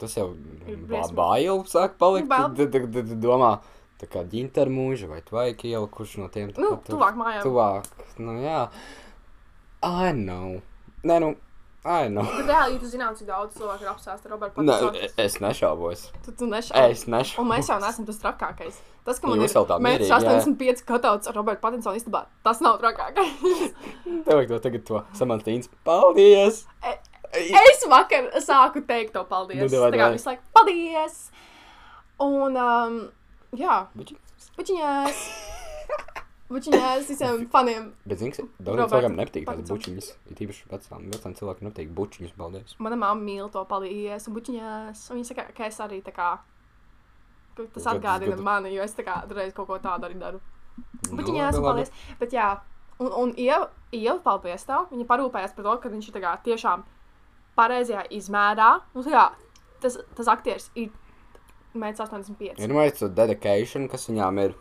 Tas 0.00 0.16
jau 0.16 0.28
briesmīgi. 0.34 1.14
bail 1.18 1.62
sāk 1.66 1.96
palikt, 1.98 2.28
tad 2.30 2.56
tad- 2.72 2.92
tad 2.94 3.14
domā, 3.22 3.58
tā 4.00 4.08
kā 4.10 4.24
ģinter 4.32 4.70
mūža 4.72 5.08
vai 5.10 5.20
tvaika 5.26 5.68
iela, 5.68 5.86
kurš 5.92 6.16
no 6.22 6.28
tiem 6.32 6.50
tā 6.56 6.62
Nu, 6.64 6.74
tur- 6.84 6.96
tuvāk 6.96 7.18
mājām. 7.20 7.42
Tuvāk, 7.44 7.84
nu 8.18 8.38
jā. 8.42 8.64
I 9.82 10.12
know. 10.12 10.60
Nē, 11.04 11.20
nu, 11.20 11.34
I 11.84 12.08
know. 12.12 12.24
Bet 12.36 12.44
reāli, 12.50 12.74
ja 12.76 12.80
tu 12.82 12.88
zinātu, 12.92 13.16
cik 13.22 13.28
daudz 13.30 13.54
cilvēku 13.56 13.86
ir 13.86 13.88
apsēsti 13.94 14.28
ar 14.28 14.32
Robertu 14.34 14.60
Nē, 14.60 14.74
Patinsonu, 14.76 15.12
es 15.24 15.36
nešaubos. 15.40 16.02
tad 16.26 16.36
tu 16.36 16.48
nešaubi. 16.50 16.90
Es 16.92 17.04
nešaubos. 17.08 17.38
Un 17.40 17.48
mēs 17.54 17.70
jau 17.72 17.78
neesam 17.80 18.04
tas 18.08 18.18
trakākais. 18.20 18.80
Tas, 19.04 19.16
ka 19.18 19.30
man 19.30 19.40
Jūs 19.40 19.54
ir 19.56 20.02
jā. 20.04 20.18
85 20.20 20.82
katauts 20.84 21.30
ar 21.30 21.38
Robertu 21.40 21.62
Patinsonu 21.64 21.96
istabā, 21.96 22.26
tas 22.44 22.60
nav 22.60 22.76
trakākais. 22.82 23.72
Tev 24.26 24.34
vajag 24.36 24.48
to 24.52 24.58
tagad 24.66 24.84
to 24.90 25.00
samantīns. 25.16 25.70
Paldies! 25.88 26.66
E- 26.84 26.98
es 27.32 27.86
vakar 27.88 28.28
sāku 28.44 28.82
teikt 28.84 29.14
to 29.14 29.24
paldies. 29.24 29.62
Nu, 29.62 29.68
davai, 29.72 29.90
tā 29.94 29.96
kā 29.96 30.04
davai. 30.04 30.18
visu 30.18 30.28
laiku 30.28 30.42
paldies. 30.52 31.16
Un, 32.20 32.56
um, 32.60 33.00
jā, 33.56 33.76
Buči. 33.96 34.16
bučiņās. 34.58 35.24
Bučiņās 36.50 37.06
visiem 37.06 37.44
faniem. 37.50 37.92
Bet, 38.10 38.18
zini, 38.18 38.48
daudziem 38.58 38.88
cilvēkiem 38.90 39.16
nepatīk 39.20 39.44
Patinsons. 39.46 39.70
bučiņas. 39.70 40.08
Ir 40.32 40.40
īpaši 40.46 40.64
vecām, 40.72 41.04
vecām 41.12 41.34
cilvēkiem 41.38 41.68
nepatīk 41.68 41.92
bučiņas. 41.94 42.32
Paldies! 42.38 42.74
Mana 42.82 42.98
mamma 42.98 43.22
mīl 43.22 43.50
to 43.54 43.62
paldies, 43.70 44.26
un 44.26 44.34
bučiņās. 44.34 45.04
Un 45.12 45.20
viņa 45.20 45.28
saka, 45.28 45.44
ka 45.54 45.68
es 45.70 45.78
arī 45.84 46.00
tā 46.02 46.14
kā. 46.16 46.30
Tas 47.60 47.86
atgādina 47.92 48.34
gadu. 48.34 48.42
mani, 48.46 48.72
jo 48.74 48.82
es 48.82 48.96
tā 48.96 49.04
kā 49.06 49.20
reiz 49.30 49.54
kaut 49.54 49.68
ko 49.68 49.78
tādu 49.82 50.08
arī 50.08 50.18
daru. 50.18 50.40
Nu, 51.10 51.20
Bučiņās, 51.20 51.58
un 51.60 51.66
paldies. 51.68 51.92
Bet 52.18 52.34
jā, 52.34 52.48
un, 52.98 53.12
un 53.12 53.34
Ieva, 53.38 53.68
Ieva, 53.94 54.18
paldies 54.24 54.66
tev. 54.66 54.88
Viņa 54.90 55.06
parūpējās 55.06 55.54
par 55.54 55.68
to, 55.68 55.76
ka 55.84 55.92
viņš 55.92 56.08
ir 56.08 56.16
tā 56.16 56.24
kā 56.24 56.34
tiešām 56.46 56.82
pareizajā 57.58 58.08
izmērā. 58.16 58.72
Un, 58.94 59.06
tā 59.06 59.14
kā, 59.14 59.24
tas, 59.84 60.00
tas 60.18 60.30
aktieris 60.34 60.70
ir 60.74 60.90
1,85 61.74 62.58
m. 62.58 62.62
Ir 62.64 62.74
vajadz 62.74 62.98
to 62.98 63.08
dedikāciju, 63.08 63.88
kas 63.90 64.08
viņām 64.10 64.38
ir. 64.44 64.54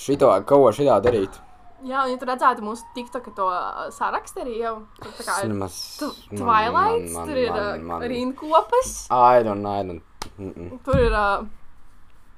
Šito 0.00 0.30
ko 0.48 0.60
šitā 0.72 0.96
darīt. 1.04 1.34
Jā, 1.82 2.04
un 2.06 2.12
ja 2.12 2.18
tu 2.18 2.26
redzētu 2.28 2.62
mūsu 2.62 2.86
TikTok 2.94 3.32
to 3.34 3.48
uh, 3.50 3.88
sarakstu 3.90 4.44
arī 4.44 4.54
jau. 4.60 4.74
Tur 5.00 5.14
tā 5.18 5.24
kā 5.26 5.34
ir 5.42 5.50
nemaz. 5.50 5.78
tu- 5.98 6.12
man- 6.38 6.72
man- 7.12 7.26
tur 7.28 7.36
ir 7.40 7.50
man- 7.50 7.80
uh, 7.80 7.86
man- 7.88 8.04
rīnkopas. 8.12 8.92
I 9.10 9.42
don't, 9.42 9.66
I 9.66 9.82
don't. 9.88 10.02
Mm 10.38 10.52
-mm. 10.54 10.78
Tur 10.84 10.98
ir, 11.00 11.12
uh, 11.12 11.46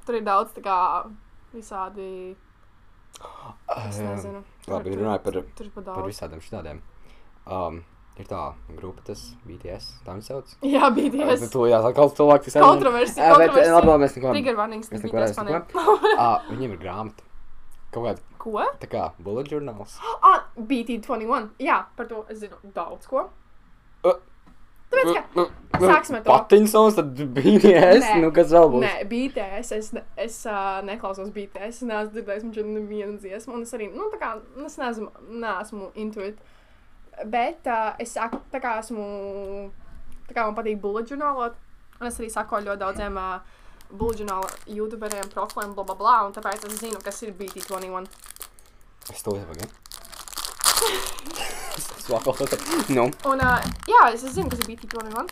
tur 0.06 0.14
ir 0.14 0.22
daudz 0.24 0.50
tā 0.56 0.62
kā 0.64 1.10
visādi. 1.54 2.36
Es 3.88 3.98
nezinu. 3.98 4.42
Tur- 4.64 4.74
Labi, 4.74 4.96
runāju 4.96 5.22
par, 5.22 5.84
par 5.94 6.04
visādiem 6.08 6.40
šādiem. 6.40 6.80
Um, 7.46 7.84
ir 8.18 8.28
tā 8.30 8.40
grupa, 8.76 9.02
tas 9.08 9.22
BTS, 9.46 9.88
tā 10.06 10.14
viņi 10.14 10.26
sauc. 10.28 10.52
Jā, 10.62 10.90
BTS. 10.94 11.48
to 11.52 11.66
jāsaka, 11.70 12.08
cilvēki, 12.18 12.50
kas 12.50 12.58
Kontroversija. 12.62 13.30
Jā, 13.30 13.38
bet 13.38 13.50
kontroversija. 13.50 13.78
labi, 13.80 14.04
mēs 14.04 14.18
neko. 14.18 14.34
Trigger 14.36 14.58
warnings. 14.60 14.92
Mēs 14.92 15.06
neko 15.06 15.22
neesam. 15.24 15.54
Ah, 16.26 16.36
viņiem 16.50 16.76
ir 16.76 16.82
grāmata. 16.84 17.26
Kaut 17.94 18.08
kāda, 18.08 18.22
Ko? 18.42 18.58
tā 18.82 18.90
kā 18.90 19.08
bullet 19.22 19.50
journals. 19.50 19.98
Ah, 20.30 20.44
BT21. 20.58 21.50
Jā, 21.62 21.84
par 21.98 22.06
to 22.10 22.24
es 22.30 22.42
zinu 22.42 22.58
daudz 22.76 23.10
ko. 23.10 23.28
Uh, 24.04 24.18
Tāpēc, 24.94 25.26
ka 25.34 25.84
Sāksim 25.90 26.16
ar 26.18 26.22
to. 26.22 26.30
Patinsons, 26.30 26.94
tad 26.98 27.18
BTS, 27.34 28.02
Nē. 28.04 28.18
nu 28.22 28.30
kas 28.34 28.52
vēl 28.54 28.68
būs? 28.70 28.84
Nē, 28.84 28.92
BTS. 29.10 29.72
Es, 29.74 29.88
es 30.22 30.36
uh, 30.46 30.78
neklausos 30.86 31.32
BTS. 31.34 31.80
Es 31.80 31.86
neesmu 31.88 32.14
dzirdējis 32.14 32.44
viņš 32.46 32.60
nevienu 32.68 33.16
dziesmu. 33.18 33.56
Un 33.58 33.64
es 33.66 33.74
arī, 33.74 33.88
nu, 33.94 34.06
tā 34.12 34.20
kā, 34.22 34.34
es 34.66 34.78
neesmu, 34.78 35.10
neesmu 35.42 35.90
intuit. 35.98 36.38
Bet 37.30 37.66
uh, 37.70 37.92
es 38.02 38.14
saku, 38.16 38.40
tā 38.50 38.60
kā 38.62 38.78
esmu, 38.80 39.04
tā 40.28 40.34
kā 40.34 40.46
man 40.48 40.56
patīk 40.56 40.80
bullet 40.82 41.10
žurnālot. 41.10 41.54
Un 42.00 42.10
es 42.10 42.18
arī 42.18 42.30
sakoju 42.32 42.66
ļoti 42.66 42.82
daudziem 42.82 43.18
uh, 43.20 43.38
bullet 43.92 44.18
žurnāla 44.22 44.50
youtuberiem, 44.66 45.30
profiliem, 45.32 45.74
bla, 45.76 45.86
bla, 45.86 45.96
bla. 46.00 46.16
Un 46.26 46.34
tāpēc 46.34 46.66
es 46.66 46.80
zinu, 46.82 46.98
kas 47.04 47.22
ir 47.22 47.34
BT21. 47.38 48.10
Es 49.12 49.22
to 49.22 49.36
pagaidi. 49.36 49.70
Svakot. 52.04 52.42
Nu, 52.92 53.08
Un, 53.30 53.40
uh, 53.40 53.64
jā, 53.88 54.04
es 54.12 54.26
zinu, 54.26 54.50
kas 54.52 54.64
ir 54.64 54.72
BT21. 54.72 55.30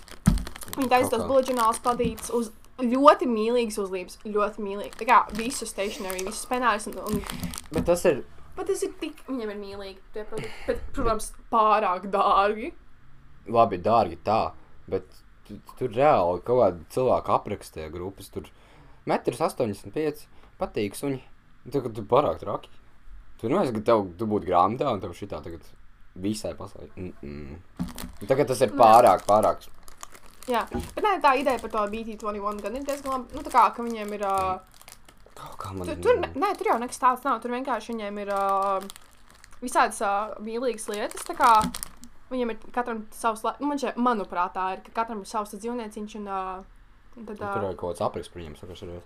Viņi 0.79 0.89
taisa 0.89 1.11
tos 1.13 1.27
bullet 1.27 1.51
žurnālus 1.51 1.83
padīts 1.85 2.33
uz 2.33 2.53
ļoti 2.81 3.29
mīlīgas 3.29 3.81
uzlības. 3.83 4.21
Ļoti 4.25 4.65
mīlīgi. 4.65 4.95
Tā 5.01 5.09
kā 5.09 5.19
visu 5.37 5.69
stationery, 5.69 6.25
visus 6.27 6.47
penārus 6.49 6.89
un, 6.91 7.01
un 7.03 7.21
bet 7.75 7.85
tas 7.91 8.07
ir. 8.09 8.23
Bet 8.57 8.67
tas 8.69 8.83
ir 8.85 8.93
tik, 9.01 9.23
viņam 9.29 9.51
ir 9.55 9.57
mīlīgi 9.61 9.99
tie 10.13 10.25
produkti. 10.29 10.53
Bet, 10.67 10.81
protams, 10.93 11.31
pārāk 11.53 12.09
dārgi. 12.13 12.73
Labi, 13.49 13.79
dārgi 13.83 14.19
tā, 14.25 14.53
bet 14.89 15.05
tu- 15.49 15.59
tur 15.79 15.89
reāli 15.89 16.43
kaut 16.45 16.61
kāda 16.61 16.85
cilvēka 16.95 17.39
aprakstīja 17.39 17.91
grupas. 17.93 18.29
Tur 18.31 18.45
metrs 19.07 19.41
85, 19.41 20.27
patīk 20.61 20.95
suņi. 20.99 21.21
Tu, 21.71 21.81
tu 21.81 22.03
pārāk 22.03 22.39
traki. 22.43 22.69
Tu 23.41 23.49
nezini, 23.49 23.81
ka 23.81 23.87
tev 23.93 24.05
tu 24.19 24.27
būtu 24.27 24.47
grāmatā 24.47 24.93
un 24.93 25.01
tev 25.01 25.15
šitā 25.19 25.43
tagad 25.43 25.63
visai 26.15 26.53
pasaulē. 26.55 26.91
Mm 26.97 27.13
-mm. 27.23 28.27
Tagad 28.29 28.47
tas 28.49 28.61
ir 28.61 28.71
pārāk, 28.71 29.25
pārāk. 29.27 29.67
Jā, 30.47 30.67
bet 30.95 31.05
nē, 31.05 31.21
tā 31.23 31.37
ideja 31.39 31.59
par 31.59 31.71
to 31.71 31.79
BT21 31.79 32.61
gan 32.63 32.77
ir 32.77 32.85
diezgan 32.85 33.13
labi. 33.13 33.35
Nu, 33.35 33.43
tā 33.43 33.51
kā, 33.51 33.75
ka 33.75 33.83
viņiem 33.83 34.13
ir. 34.13 34.23
Uh, 34.27 34.59
Kaut 35.43 35.57
kā 35.59 35.73
man 35.75 35.89
tur, 35.89 35.97
tur, 36.05 36.21
ne- 36.23 36.33
nē, 36.39 36.53
tur 36.59 36.71
jau 36.73 36.79
nekas 36.83 37.01
tāds 37.03 37.25
nav. 37.27 37.41
Tur 37.43 37.51
vienkārši 37.55 37.93
viņiem 37.95 38.21
ir 38.25 38.31
uh, 38.35 38.85
visādas 39.63 39.99
uh, 40.07 40.37
mīlīgas 40.45 40.87
lietas. 40.93 41.25
Tā 41.29 41.35
kā 41.39 41.51
viņiem 42.33 42.53
ir 42.55 42.61
katram 42.73 43.03
savs, 43.13 43.43
nu, 43.61 43.69
man 43.73 43.81
šeit, 43.83 43.99
manuprāt, 44.01 44.55
tā 44.57 44.69
ir, 44.77 44.85
ka 44.87 44.95
katram 45.03 45.25
ir 45.25 45.29
savs 45.31 45.51
tas 45.55 45.61
dzīvnieciņš 45.65 46.15
un. 46.21 46.29
Uh, 46.29 47.25
tad, 47.27 47.35
Tur 47.43 47.49
uh, 47.67 47.71
ir 47.73 47.77
kaut 47.81 47.93
kāds 47.93 48.05
apriks 48.07 48.31
par 48.33 48.41
viņiem, 48.43 48.55
sakas, 48.61 48.83
ir. 48.87 49.03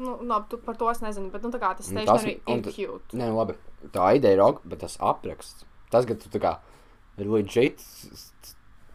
nu, 0.00 0.16
labi, 0.26 0.48
tu 0.50 0.58
par 0.58 0.74
to 0.80 0.88
es 0.90 0.98
nezinu, 1.04 1.28
bet 1.30 1.44
nu, 1.46 1.52
tā 1.54 1.60
kā 1.62 1.74
tas 1.78 1.90
Nu, 1.92 2.00
tas- 2.02 2.24
stationary 2.24 2.40
un 2.50 2.64
ir 2.64 2.72
cute. 2.74 3.14
Nē, 3.20 3.28
nu 3.30 3.36
labi. 3.38 3.54
Tā 3.94 4.08
ideja 4.16 4.34
ir 4.38 4.42
ok, 4.42 4.62
bet 4.72 4.80
tas 4.82 4.96
apraksts. 4.98 5.62
Tas, 5.92 6.06
ka 6.08 6.16
tu 6.18 6.32
tā 6.34 6.40
kā 6.42 6.56
ir 7.22 7.28
legit, 7.30 7.78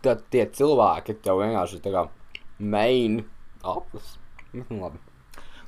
tad 0.03 0.25
tie 0.33 0.43
cilvēki 0.57 1.15
tev 1.23 1.39
vienkārši 1.43 1.79
tā 1.85 1.93
kā 1.95 2.03
main 2.59 3.21
aplis. 3.63 4.17
Nu, 4.51 4.65
labi. 4.81 4.97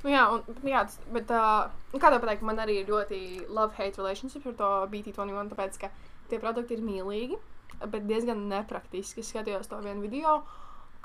Nu, 0.02 0.10
jā, 0.10 0.22
un, 0.34 0.42
jā, 0.66 0.80
tas- 0.88 0.98
bet 1.14 1.30
uh, 1.30 1.68
nu, 1.92 2.00
kā 2.02 2.10
tev 2.10 2.22
pateikt, 2.24 2.42
man 2.42 2.58
arī 2.58 2.80
ir 2.82 2.88
ļoti 2.90 3.18
love-hate 3.54 4.00
relationship 4.00 4.46
ar 4.50 4.56
to 4.58 4.70
BT21, 4.90 5.52
tāpēc, 5.52 5.78
ka 5.84 5.90
tie 6.30 6.40
produkti 6.42 6.74
ir 6.74 6.82
mīlīgi, 6.82 7.38
bet 7.86 8.06
diezgan 8.08 8.48
nepraktiski. 8.50 9.22
Es 9.22 9.30
skatījos 9.30 9.70
to 9.70 9.78
vienu 9.84 10.02
video, 10.02 10.40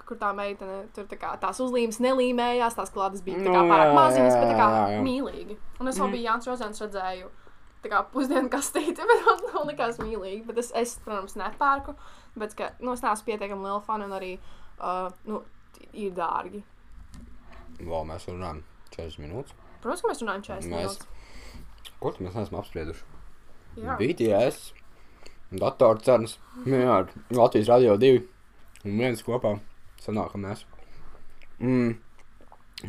kur 0.08 0.18
tā 0.18 0.32
meitene 0.34 0.86
tur 0.96 1.06
tā 1.10 1.18
kā, 1.20 1.34
tās 1.42 1.60
uzlīmes 1.62 2.00
nelīmējās, 2.02 2.78
tās 2.78 2.94
klātes 2.94 3.22
bija 3.26 3.42
tā 3.44 3.52
kā 3.52 3.62
Nu, 3.66 3.70
pārāk 3.70 3.92
jā, 3.92 3.98
maziņas, 3.98 4.34
jā, 4.34 4.40
bet 4.42 4.52
tā 4.54 4.56
kā 4.58 4.68
jā, 4.74 4.86
jā. 4.96 5.02
mīlīgi. 5.06 5.58
Un 5.82 5.92
es 5.92 6.00
vēl 6.02 6.14
biju 6.16 6.26
Jānis 6.30 6.50
Rozens 6.50 6.82
redzēju. 6.86 7.30
Tā 7.84 7.92
kā 7.94 8.00
pusdienu 8.14 8.50
kastīte, 8.50 9.06
bet 9.10 9.26
man 9.28 9.44
man 9.54 9.68
likās 9.70 10.00
mīlīgi. 10.02 10.42
Bet 10.48 10.62
es, 10.64 10.72
es 10.74 10.96
protams, 11.06 11.36
nepērku. 11.38 11.94
Bet, 12.38 12.56
ka, 12.58 12.72
nu, 12.82 12.94
es 12.98 13.04
neesmu 13.06 13.30
pietiekami 13.30 13.66
liela 13.68 13.82
fana 13.86 14.08
un 14.10 14.16
arī 14.18 14.32
uh, 14.80 15.12
nu, 15.30 15.44
ir 15.94 16.16
dārgi. 16.18 16.64
Vēl 17.78 18.08
mēs 18.10 18.26
runājam 18.30 18.64
40 18.96 19.22
minūtes. 19.26 19.54
Protams, 19.84 20.02
ka 20.04 20.12
mēs 20.12 20.24
runājam 20.24 20.44
40 20.48 20.72
Mēs- 20.74 20.98
minūtes. 20.98 21.94
Ko 22.00 22.12
mēs 22.22 22.36
neesam 22.38 22.60
apsprieduši? 22.60 23.04
Jā. 23.78 23.96
BTS, 24.00 24.72
datorcernas, 25.54 26.38
jā, 26.66 26.98
Latvijas 27.32 27.70
radio 27.70 27.96
divi 28.02 28.24
un 28.86 28.98
viens 28.98 29.22
kopā 29.26 29.60
sanākam 30.02 30.44
mēs. 30.48 30.64
Mm. 31.60 31.98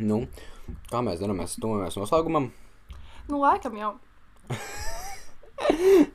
Nu, 0.05 0.19
kā 0.91 1.01
mēs 1.05 1.21
darām, 1.23 1.39
mēs 1.41 1.57
tuvojamies 1.61 1.97
noslēgumam. 1.97 2.51
Nu, 3.29 3.41
laikam 3.41 3.77
jau. 3.81 3.95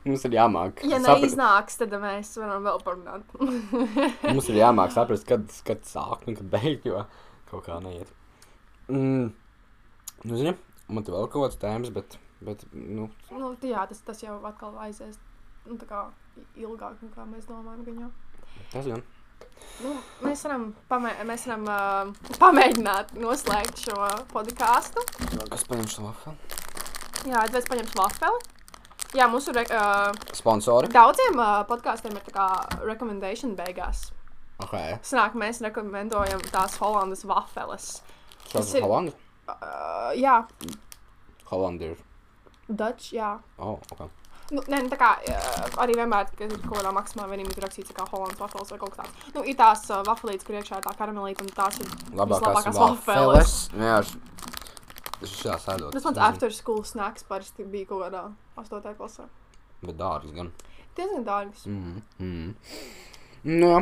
Mums 0.04 0.24
ir 0.26 0.34
jāmāk. 0.34 0.82
Ja 0.88 0.98
neiznāks, 1.02 1.76
tad 1.80 1.92
mēs 2.02 2.32
varam 2.40 2.64
vēl 2.66 2.80
parunāt. 2.84 3.34
Mums 4.34 4.48
ir 4.50 4.58
jāmāk 4.60 4.94
saprast, 4.94 5.26
kad, 5.28 5.46
kad 5.66 5.82
sākt 5.88 6.28
un 6.30 6.38
kad 6.38 6.50
beigt, 6.52 6.86
jo 6.88 7.04
kaut 7.50 7.66
kā 7.68 7.78
neiet. 7.84 8.10
Mm. 8.88 9.30
Nu, 10.24 10.36
zini, 10.40 10.54
man 10.88 11.04
te 11.04 11.12
vēl 11.12 11.26
kaut 11.28 11.46
kāds 11.48 11.60
tēmas, 11.60 11.90
bet, 11.94 12.16
bet, 12.44 12.64
nu, 12.72 13.10
nu, 13.32 13.50
jā, 13.60 13.84
tas, 13.90 14.00
tas 14.06 14.22
jau 14.24 14.38
atkal 14.48 14.76
aizies 14.86 15.18
nu, 15.68 15.76
tā 15.80 15.88
kā 15.88 16.04
ilgāk, 16.60 16.96
nekā 17.04 17.26
mēs 17.28 17.48
domājam. 17.50 17.84
Gan 17.84 18.00
jau. 18.06 18.10
tas 18.72 18.88
gan. 18.88 19.02
Nu, 19.82 19.92
mēs 20.24 20.42
varam, 20.46 20.64
pamē 20.90 21.12
mēs 21.28 21.44
varam 21.48 21.64
uh, 21.68 22.32
pamēģināt 22.40 23.14
noslēgt 23.20 23.84
šo 23.86 23.96
podkāstu. 24.32 25.02
Paņemšu 25.68 25.96
šo 25.98 26.06
vafeli. 26.08 26.36
Jā, 27.30 27.44
es 27.48 27.68
paņemšu 27.70 27.98
vafeli. 27.98 28.42
Jā, 29.14 29.28
mums 29.30 29.46
ir 29.50 29.60
uh, 29.62 30.10
Sponsori. 30.34 30.88
daudziem 30.90 31.38
uh, 31.38 31.60
podkāstiem 31.68 32.16
ir 32.18 32.24
tā 32.26 32.32
kā 32.34 32.46
recommendation 32.82 33.54
beigās. 33.58 34.08
Ok. 34.62 34.74
Sanāk, 35.06 35.36
mēs 35.38 35.60
rekomendējam 35.62 36.42
tās 36.54 36.76
Holandas 36.82 37.24
vafeles. 37.26 37.92
Tas 38.50 38.72
ir 38.74 38.80
ir- 38.80 38.86
Holanda? 38.86 39.14
Uh, 39.44 40.10
jā, 40.16 40.38
Holanda 41.50 41.92
ir. 41.92 41.98
Dutch, 42.68 43.12
jā. 43.12 43.34
Oh, 43.60 43.76
ok. 43.92 44.06
Nu, 44.52 44.60
nē, 44.68 44.82
nu, 44.84 44.90
tā 44.92 44.96
kā 45.00 45.10
uh, 45.20 45.76
arī 45.80 45.96
vienmēr, 45.96 46.28
kad 46.36 46.52
ir 46.52 46.60
kaut 46.64 46.78
kādā 46.78 46.92
maksimā 46.96 47.26
vienīgi 47.30 47.54
ir 47.56 47.64
rakstīts, 47.64 47.94
kā 47.96 48.04
Holandas 48.10 48.40
wafels 48.40 48.72
vai 48.72 48.78
kaut 48.80 48.92
kas 48.94 49.04
tāds. 49.04 49.30
Nu, 49.36 49.44
ir 49.48 49.56
tās 49.56 49.84
uh, 49.90 50.02
wafelītes, 50.08 50.44
kur 50.44 50.58
iekšā 50.58 50.80
ir 50.80 50.86
tā 50.86 50.92
karamelīte, 50.98 51.44
un 51.44 51.52
tās 51.56 51.80
ir 51.80 51.88
Labākās 52.16 52.68
vafeles. 52.76 53.54
Jā, 53.80 53.98
tas 54.04 55.24
ir 55.24 55.32
šā 55.32 55.58
sēdot. 55.64 55.96
Tas 55.96 56.08
mans 56.08 56.22
after 56.28 56.52
school 56.52 56.84
snacks 56.88 57.24
parasti 57.28 57.64
bija 57.68 57.88
kaut 57.92 58.04
kādā 58.06 58.24
8. 58.60 58.94
klasē. 59.00 59.28
Bet 59.84 59.96
dārgs 60.00 60.32
gan. 60.36 60.52
Diezgan 60.96 61.24
dārgs. 61.26 61.64
Mm. 61.68 62.00
Mm. 62.20 62.54
Nu, 63.48 63.72
jā. 63.72 63.80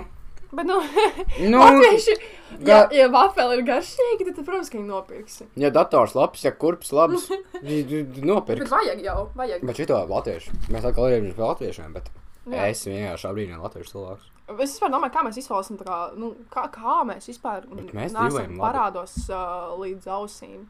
Bet, 0.53 0.67
nu, 0.69 0.79
nu 1.53 1.61
latvieši, 1.63 2.15
ja, 2.15 2.57
ga- 2.67 2.89
ja 2.93 3.07
wafeli 3.13 3.57
ir 3.57 3.63
garšīgi, 3.71 4.27
tad, 4.29 4.43
protams, 4.45 4.69
ka 4.69 4.77
viņi 4.77 4.91
nopirksi. 4.91 5.47
ja 5.57 5.71
dators 5.73 6.13
labs, 6.19 6.43
ja 6.45 6.53
kurps 6.53 6.93
labs, 6.93 7.31
tad 7.55 8.19
nopirkt. 8.21 8.67
Bet 8.67 8.75
vajag 8.75 9.01
jau, 9.07 9.31
vajag. 9.39 9.65
Bet 9.65 9.81
šito 9.81 10.03
latviešu. 10.11 10.53
Mēs 10.75 10.85
atkal 10.91 11.09
ir 11.15 11.31
par 11.39 11.55
latviešiem, 11.55 11.97
bet 11.97 12.13
Jā. 12.53 12.69
es 12.69 12.85
vienkārši 12.85 13.29
abrīnoju 13.31 13.65
latviešu 13.65 13.95
cilvēkus. 13.97 14.29
Es 14.53 14.75
vispār 14.75 14.91
domāju, 14.93 15.15
kā 15.15 15.23
mēs 15.25 15.39
izvēlēsim, 15.41 15.77
tā 15.81 15.85
kā, 15.89 15.99
nu, 16.19 16.33
kā, 16.53 16.67
kā 16.75 16.97
mēs 17.09 17.31
vispār 17.31 17.65
mēs 17.97 18.13
parādos 18.59 19.15
uh, 19.31 19.73
līdz 19.81 20.11
ausīm. 20.19 20.67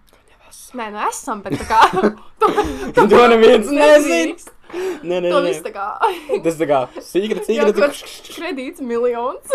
Nē, 0.78 0.88
nu 0.94 1.00
esam, 1.08 1.42
bet 1.44 1.58
tā 1.60 1.66
kā. 1.68 1.80
to, 2.40 3.06
To 3.08 3.22
neviens 3.32 3.68
nezina. 3.68 4.36
Nē, 5.02 5.18
nē, 5.20 5.30
To 5.32 5.40
nē. 5.44 5.52
tā 5.66 5.72
kā. 5.74 5.86
Tas 6.44 6.56
tā 6.60 6.68
kā 6.70 6.78
sīkra, 6.96 7.42
Jā, 7.44 7.66
sīkra. 7.68 7.72
kur 7.76 8.36
kredīts 8.38 8.80
miljons. 8.80 9.52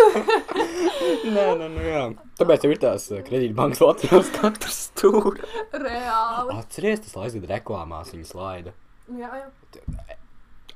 Nē, 1.36 1.46
nē, 1.58 1.70
nē, 1.74 1.86
jā. 1.88 2.04
Tāpēc 2.38 2.68
jau 2.68 2.72
ir 2.74 2.82
tās 2.84 3.08
uh, 3.10 3.24
kredītbankas 3.26 3.82
Latvijas 3.82 4.30
katrs 4.36 4.78
stūri. 4.92 5.42
Reāli. 5.74 6.58
Atceries, 6.60 7.02
tas 7.06 7.18
laiks, 7.18 7.38
kad 7.40 7.50
reklāmās 7.56 8.14
viņas 8.14 8.36
laida. 8.38 8.76
Jā, 9.18 9.32
jā. 9.42 9.48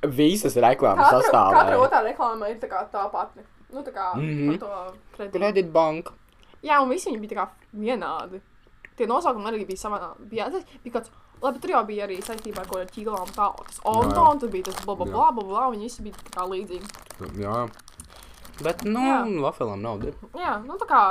Visas 0.02 0.56
reklāmas 0.58 1.06
Katra, 1.06 1.20
katra 1.22 1.28
sastāvā. 1.30 1.76
otrā 1.84 2.00
reklāma 2.08 2.48
ir 2.50 2.58
tā 2.58 2.70
kā 2.70 2.82
tā 2.90 3.04
pati. 3.12 3.44
Nu, 3.72 3.84
tā 3.86 3.92
kā 3.94 4.08
mm. 4.16 4.32
-hmm. 4.48 4.58
to 4.58 4.70
kredītu. 5.16 5.38
Kredītbanka. 5.38 6.12
Jā, 6.62 6.80
un 6.82 6.90
visi 6.90 7.10
viņi 7.10 7.20
bija 7.20 7.30
tā 7.30 7.38
kā 7.38 7.46
vienādi. 7.72 8.40
Tie 8.96 9.06
nosaukumi 9.08 9.48
arī 9.50 9.64
bija 9.68 9.80
savā. 9.86 9.98
Bija, 10.30 10.48
bija 10.84 10.96
kāds, 10.98 11.10
labi, 11.42 11.60
tur 11.62 11.70
jau 11.74 11.82
bija 11.88 12.04
arī 12.06 12.18
saistībā 12.22 12.60
ar 12.62 12.68
kaut 12.68 12.78
kādām 12.82 12.92
ķīlām. 12.96 13.32
Tā, 13.36 13.48
tas 13.66 13.80
Onton, 13.88 14.40
tur 14.42 14.52
bija 14.52 14.68
tas 14.70 14.82
bla 14.84 14.94
bla 15.00 15.06
bla 15.10 15.30
bla 15.38 15.44
bla. 15.48 15.64
Viņi 15.72 15.88
visi 15.88 16.02
bija 16.06 16.14
tā 16.20 16.34
kā 16.36 16.46
līdzīgi. 16.50 16.92
Jā. 17.40 17.56
Bet, 18.62 18.84
nu, 18.84 19.00
Jā. 19.00 19.22
vafelam 19.42 19.80
nav. 19.82 20.00
de- 20.04 20.12
Jā, 20.38 20.58
nu 20.66 20.76
tā 20.78 20.86
kā. 20.90 21.02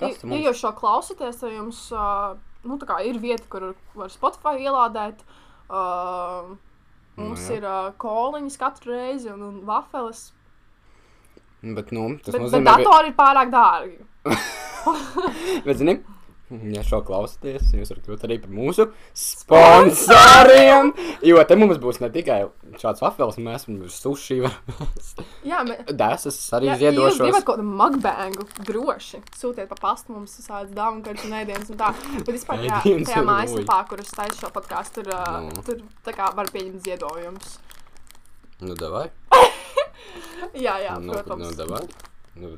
Ja, 0.00 0.08
ja 0.08 0.40
jūs 0.50 0.60
šo 0.60 0.70
klausāties, 0.76 1.40
tad 1.40 1.52
jums 1.52 1.80
uh, 1.92 2.36
nu, 2.64 2.76
tā 2.80 2.86
kā 2.88 3.00
ir 3.04 3.18
vieta, 3.20 3.44
kur 3.52 3.74
var 3.96 4.08
Spotify 4.12 4.58
ielādēt. 4.60 5.24
Uh, 5.70 6.56
mums 7.16 7.40
Nu, 7.40 7.54
jā. 7.54 7.56
ir 7.58 7.64
uh, 7.68 7.90
koliņas 8.00 8.56
katru 8.60 8.92
reizi 8.94 9.28
un, 9.32 9.42
un 9.48 9.58
vafeles. 9.68 10.30
Bet, 11.62 11.90
nu, 11.92 12.06
tas 12.24 12.32
Bet, 12.32 12.40
bet 12.40 12.46
nozīmē, 12.46 12.64
ka... 12.64 12.76
datori 12.78 13.10
ir 13.10 13.16
pārāk 13.18 13.50
dārgi. 13.52 13.98
Bet, 15.66 15.76
zini, 15.76 15.98
ja 16.76 16.82
šo 16.86 16.98
klausāties, 17.06 17.70
jūs 17.76 17.90
varat 17.92 18.06
kļūt 18.08 18.24
arī 18.26 18.36
par 18.42 18.50
mūsu 18.56 18.86
sponsoriem. 19.14 20.90
Jo 21.26 21.42
te 21.46 21.56
mums 21.58 21.78
būs 21.82 22.00
ne 22.02 22.08
tikai 22.14 22.40
šāds 22.80 23.02
wafels, 23.04 23.38
mēs 23.42 23.66
sushi 23.94 24.40
vai 24.44 24.50
Jā, 25.50 25.62
bet, 25.68 25.92
desas 26.00 26.38
arī 26.58 26.70
Ja, 26.70 26.76
ja 26.80 26.90
jūs 26.90 27.16
gribat 27.18 27.18
ziedošos. 27.20 27.44
kaut 27.46 27.60
kādu 27.60 27.66
mukbangu, 27.82 28.46
droši 28.68 29.22
sūtiet 29.38 29.70
pa 29.70 29.78
pastu 29.80 30.16
mums 30.16 30.34
tādas 30.42 30.72
dāvana 30.76 31.04
kartes 31.06 31.26
un 31.28 31.36
ēdienas 31.40 31.70
un 31.74 31.80
tā. 31.80 31.92
Bet 32.18 32.32
vispār 32.34 32.64
Ēdienas 32.66 33.08
tajā 33.10 33.24
mājaslapā, 33.30 33.78
kur 33.90 34.02
es 34.04 34.12
taisu 34.16 34.42
šo 34.44 34.50
podkāstu, 34.58 35.00
tur, 35.04 35.14
uh, 35.14 35.40
Nu. 35.50 35.62
tur 35.66 35.80
tā 36.06 36.12
kā 36.16 36.28
var 36.36 36.50
pieņemt 36.52 36.82
ziedojumus. 36.84 37.56
Nu, 38.60 38.74
davai. 38.76 39.06
Jā, 40.66 40.74
jā, 40.82 40.98
Nu, 41.00 41.12
protams. 41.14 41.46
nu, 41.46 41.50
davai. 41.56 41.82
Nu, 42.40 42.54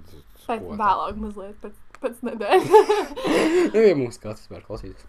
Pēc 0.47 0.63
vēlāk 0.79 1.19
mazliet, 1.23 1.57
pēc, 1.63 1.75
pēc 2.03 2.23
nedēļas. 2.29 2.73
Nu, 3.75 3.81
ja 3.87 3.95
mums 3.99 4.19
kāds 4.23 4.49
var 4.53 4.65
klausīties. 4.67 5.07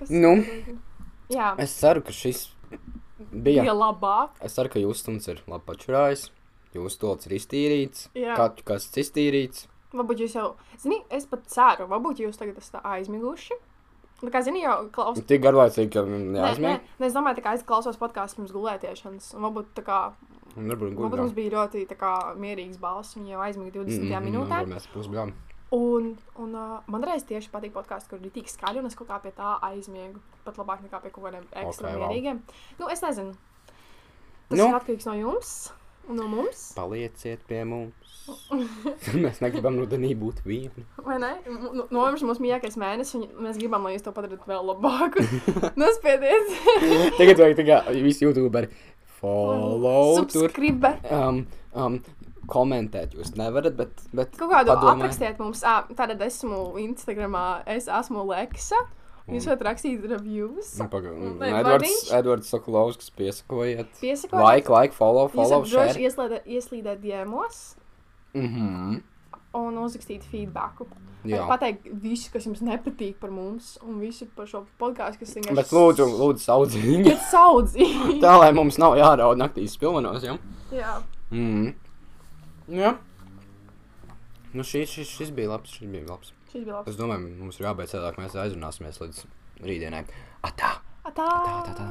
Kas- 0.00 0.10
Nu. 0.14 0.32
Jā, 1.28 1.52
Es 1.60 1.74
ceru, 1.76 2.00
ka 2.06 2.12
šis 2.16 2.46
bija. 3.32 3.62
bija 3.66 3.74
labāk. 3.76 4.38
Es 4.44 4.54
ceru, 4.56 4.70
ka 4.72 4.80
jūsu 4.80 5.02
stunds 5.04 5.28
ir 5.28 5.42
labi 5.46 5.66
pačurājis. 5.68 6.28
Jūsu 6.76 6.94
stūlis 6.96 7.26
ir 7.28 7.34
iztīrīts. 7.38 8.06
Jā. 8.16 8.34
Kaut 8.36 8.62
kas 8.68 8.86
iztīrīts. 9.00 9.66
Varbūt 9.92 10.20
jūs 10.24 10.34
jau, 10.36 10.50
zini, 10.80 10.98
es 11.10 11.24
pat 11.28 11.46
ceru, 11.48 11.86
varbūt 11.88 12.20
jūs 12.20 12.36
tagad 12.40 12.58
esat 12.60 12.82
aizmiguši. 12.84 13.56
Nu, 14.20 14.30
kā 14.34 14.42
zini, 14.44 14.60
jau 14.64 14.74
klausāties. 14.92 15.28
Tik 15.30 15.40
garlaicīgi, 15.44 15.90
ka 15.94 16.02
mm, 16.02 16.24
Nē, 16.34 16.48
nē, 16.64 16.72
nē, 16.98 17.06
es 17.08 17.14
domāju, 17.16 17.38
tā 17.38 17.44
kā 17.46 17.52
es 17.56 17.62
klausos 17.64 17.96
podkāstu 18.00 18.40
pirms 18.40 18.52
gulētiešanas. 18.56 19.30
un 19.38 19.46
Varbūt 19.46 19.70
tā 19.78 19.84
kā 19.86 19.98
Varbūt 20.58 21.20
mums 21.22 21.34
bija 21.36 21.52
ļoti 21.54 21.84
tā 21.88 21.96
kā, 22.00 22.12
mierīgs 22.40 22.80
balss, 22.82 23.14
viņa 23.16 23.30
jau 23.36 23.42
aizmiga 23.46 23.78
20. 23.78 24.08
Mm, 24.10 24.26
minūtē. 24.26 24.60
Mēs 24.72 24.88
pusbijām. 24.92 25.32
Un, 25.76 26.14
un 26.40 26.54
uh, 26.56 26.78
man 26.88 27.02
reiz 27.04 27.26
tieši 27.28 27.50
patīk 27.52 27.74
podkāsts, 27.74 28.08
kur 28.08 28.22
ir 28.24 28.30
tik 28.32 28.48
skaļi, 28.48 28.80
un 28.80 28.86
es 28.88 28.94
kaut 28.96 29.08
kā 29.10 29.18
pie 29.20 29.34
tā 29.36 29.58
aizmiegu. 29.68 30.20
Pat 30.46 30.56
labāk 30.56 30.80
nekā 30.86 31.02
pie 31.04 31.10
kaut 31.12 31.26
kādiem 31.28 31.44
ekstra 31.52 31.66
Ok, 31.68 31.92
okay, 31.92 31.96
wow. 31.98 32.06
mierīgiem. 32.08 32.38
Nu, 32.80 32.88
es 32.88 33.02
nezinu. 33.04 33.34
Tas 34.48 34.56
Nu. 34.56 34.62
nu. 34.64 34.68
ir 34.70 34.78
atkarīgs 34.80 35.04
no 35.10 35.18
jums. 35.18 35.50
Un 36.08 36.16
no 36.16 36.24
mums, 36.24 36.60
Palieciet 36.72 37.42
pie 37.44 37.58
mums. 37.68 37.92
Mēs 39.24 39.42
negribam 39.44 39.76
rudenī 39.76 40.14
būt 40.16 40.38
vieni. 40.46 40.86
vai 41.04 41.18
ne? 41.20 41.34
No- 41.44 41.84
Novembris 41.92 42.24
mūsu 42.24 42.40
mīļākais 42.46 42.78
mēnesis, 42.80 43.18
un 43.18 43.44
mēs 43.44 43.58
gribam, 43.60 43.84
lai 43.84 43.92
jūs 43.98 44.06
to 44.06 44.12
padarītu 44.16 44.48
vēl 44.48 44.64
labāku. 44.70 45.20
Nospiediet! 45.80 46.48
Tagad 47.20 47.42
vajag 47.44 47.58
tagad 47.60 47.90
visi 48.00 48.24
youtuberi 48.24 48.70
follow 49.20 50.24
tur. 50.24 50.48
Subscribe! 50.48 50.94
Um, 51.12 51.42
um, 51.76 52.00
komentēt 52.48 53.14
jūs 53.14 53.34
nevarat, 53.38 53.76
bet, 53.76 53.90
bet 54.12 54.36
Kaut 54.38 54.50
kādu 54.50 54.72
padomājiet. 54.72 55.02
aprakstiet 55.02 55.38
mums, 55.42 55.60
tātad 55.62 56.20
esmu 56.26 56.62
Instagramā, 56.82 57.62
es 57.66 57.86
esmu 57.86 58.24
Leksa. 58.26 58.80
Jūs 59.28 59.44
varat 59.44 59.60
rakstīt 59.66 60.04
reviews. 60.08 60.78
Nu, 60.80 60.86
paga- 60.88 61.10
Un 61.12 61.42
Edvards? 61.44 62.06
Edvards 62.16 62.48
Sokolovskis 62.48 63.10
piesakojiet. 63.12 63.90
Piesakojiet. 64.00 64.40
Like, 64.42 64.68
like, 64.72 64.94
follow, 64.96 65.26
Jūs 65.28 65.34
follow, 65.34 65.60
varat 65.60 65.72
droši 65.74 65.92
share. 65.92 66.06
ieslēdēt, 66.08 66.46
ieslīdēt 66.48 67.02
diemos 67.02 67.74
Mhm. 68.34 69.02
un 69.54 69.74
uzrakstīt 69.82 70.22
feedbacku. 70.32 70.86
Jā. 71.26 71.46
Pateikt 71.50 71.88
visu, 72.00 72.30
kas 72.32 72.46
jums 72.46 72.60
nepatīk 72.62 73.16
par 73.20 73.30
mums, 73.30 73.76
un 73.82 73.98
visu 74.00 74.26
par 74.36 74.46
šo 74.46 74.64
podkāstu, 74.80 75.18
kas 75.20 75.34
vienkārši 75.34 75.54
Bet 75.56 75.72
lūdzu, 75.76 76.06
lūdzu, 76.20 76.44
saudzīgi. 76.46 77.04
Bet 77.04 77.18
saudzīgi. 77.34 78.20
Tā, 78.22 78.38
lai 78.38 78.52
mums 78.52 78.78
nav 78.78 78.94
jāraud 78.96 79.36
naktīs 79.36 79.76
pilvenos, 79.76 80.22
jā? 80.24 80.38
Jā. 80.72 81.02
Mhm. 81.30 81.74
Jā. 82.68 82.96
Nu, 84.52 84.64
šis, 84.64 84.90
šis, 84.92 85.08
šis 85.08 85.30
bija 85.36 85.54
labs, 85.54 85.72
šis 85.76 85.88
bija 85.92 86.04
labs. 86.08 86.32
Šis 86.52 86.64
bija 86.64 86.78
labs. 86.78 86.90
Es 86.92 86.98
domāju, 87.00 87.30
mums 87.40 87.60
ir 87.60 87.68
jābeidz 87.68 87.94
cēlāk, 87.94 88.18
mēs 88.20 88.36
aizrunāsimies 88.36 89.00
līdz 89.02 89.22
rītdienai. 89.64 90.04
Atā! 90.48 90.74
Atā! 91.08 91.28
Tā, 91.28 91.56
tā, 91.68 91.74
tā. 91.78 91.88